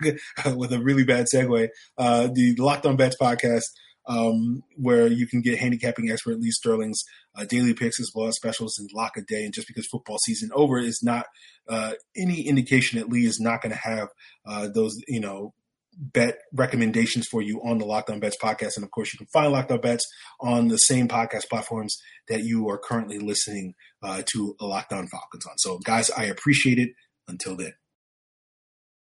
with 0.55 0.71
a 0.71 0.79
really 0.79 1.03
bad 1.03 1.25
segue 1.33 1.69
uh, 1.97 2.27
the 2.33 2.55
Locked 2.57 2.85
On 2.85 2.95
Bets 2.95 3.17
podcast. 3.19 3.65
Um, 4.07 4.63
where 4.75 5.05
you 5.05 5.27
can 5.27 5.41
get 5.41 5.59
handicapping 5.59 6.09
expert 6.09 6.39
Lee 6.39 6.49
Sterling's 6.49 7.03
uh, 7.35 7.45
daily 7.45 7.75
picks 7.75 7.99
as 7.99 8.09
well 8.15 8.27
as 8.27 8.35
specials 8.37 8.79
and 8.79 8.89
lock 8.91 9.17
a 9.17 9.21
day. 9.21 9.43
And 9.43 9.53
just 9.53 9.67
because 9.67 9.85
football 9.85 10.17
season 10.25 10.49
over 10.55 10.79
is 10.79 11.01
not 11.03 11.27
uh, 11.67 11.91
any 12.17 12.41
indication 12.41 12.97
that 12.97 13.09
Lee 13.09 13.27
is 13.27 13.39
not 13.39 13.61
going 13.61 13.71
to 13.71 13.77
have 13.77 14.07
uh, 14.47 14.67
those, 14.73 14.99
you 15.07 15.19
know, 15.19 15.53
bet 15.99 16.37
recommendations 16.53 17.27
for 17.27 17.41
you 17.41 17.61
on 17.63 17.77
the 17.77 17.85
Locked 17.85 18.09
On 18.09 18.19
Bets 18.19 18.37
podcast. 18.41 18.75
And 18.75 18.83
of 18.83 18.91
course, 18.91 19.13
you 19.13 19.17
can 19.17 19.27
find 19.27 19.51
Locked 19.51 19.71
On 19.71 19.81
Bets 19.81 20.05
on 20.39 20.69
the 20.69 20.77
same 20.77 21.07
podcast 21.07 21.49
platforms 21.49 21.97
that 22.29 22.43
you 22.43 22.69
are 22.69 22.77
currently 22.77 23.19
listening 23.19 23.73
uh, 24.01 24.21
to 24.33 24.55
Locked 24.61 24.93
On 24.93 25.07
Falcons 25.07 25.45
on. 25.45 25.57
So, 25.57 25.79
guys, 25.79 26.09
I 26.09 26.25
appreciate 26.25 26.79
it. 26.79 26.89
Until 27.29 27.55
then. 27.55 27.78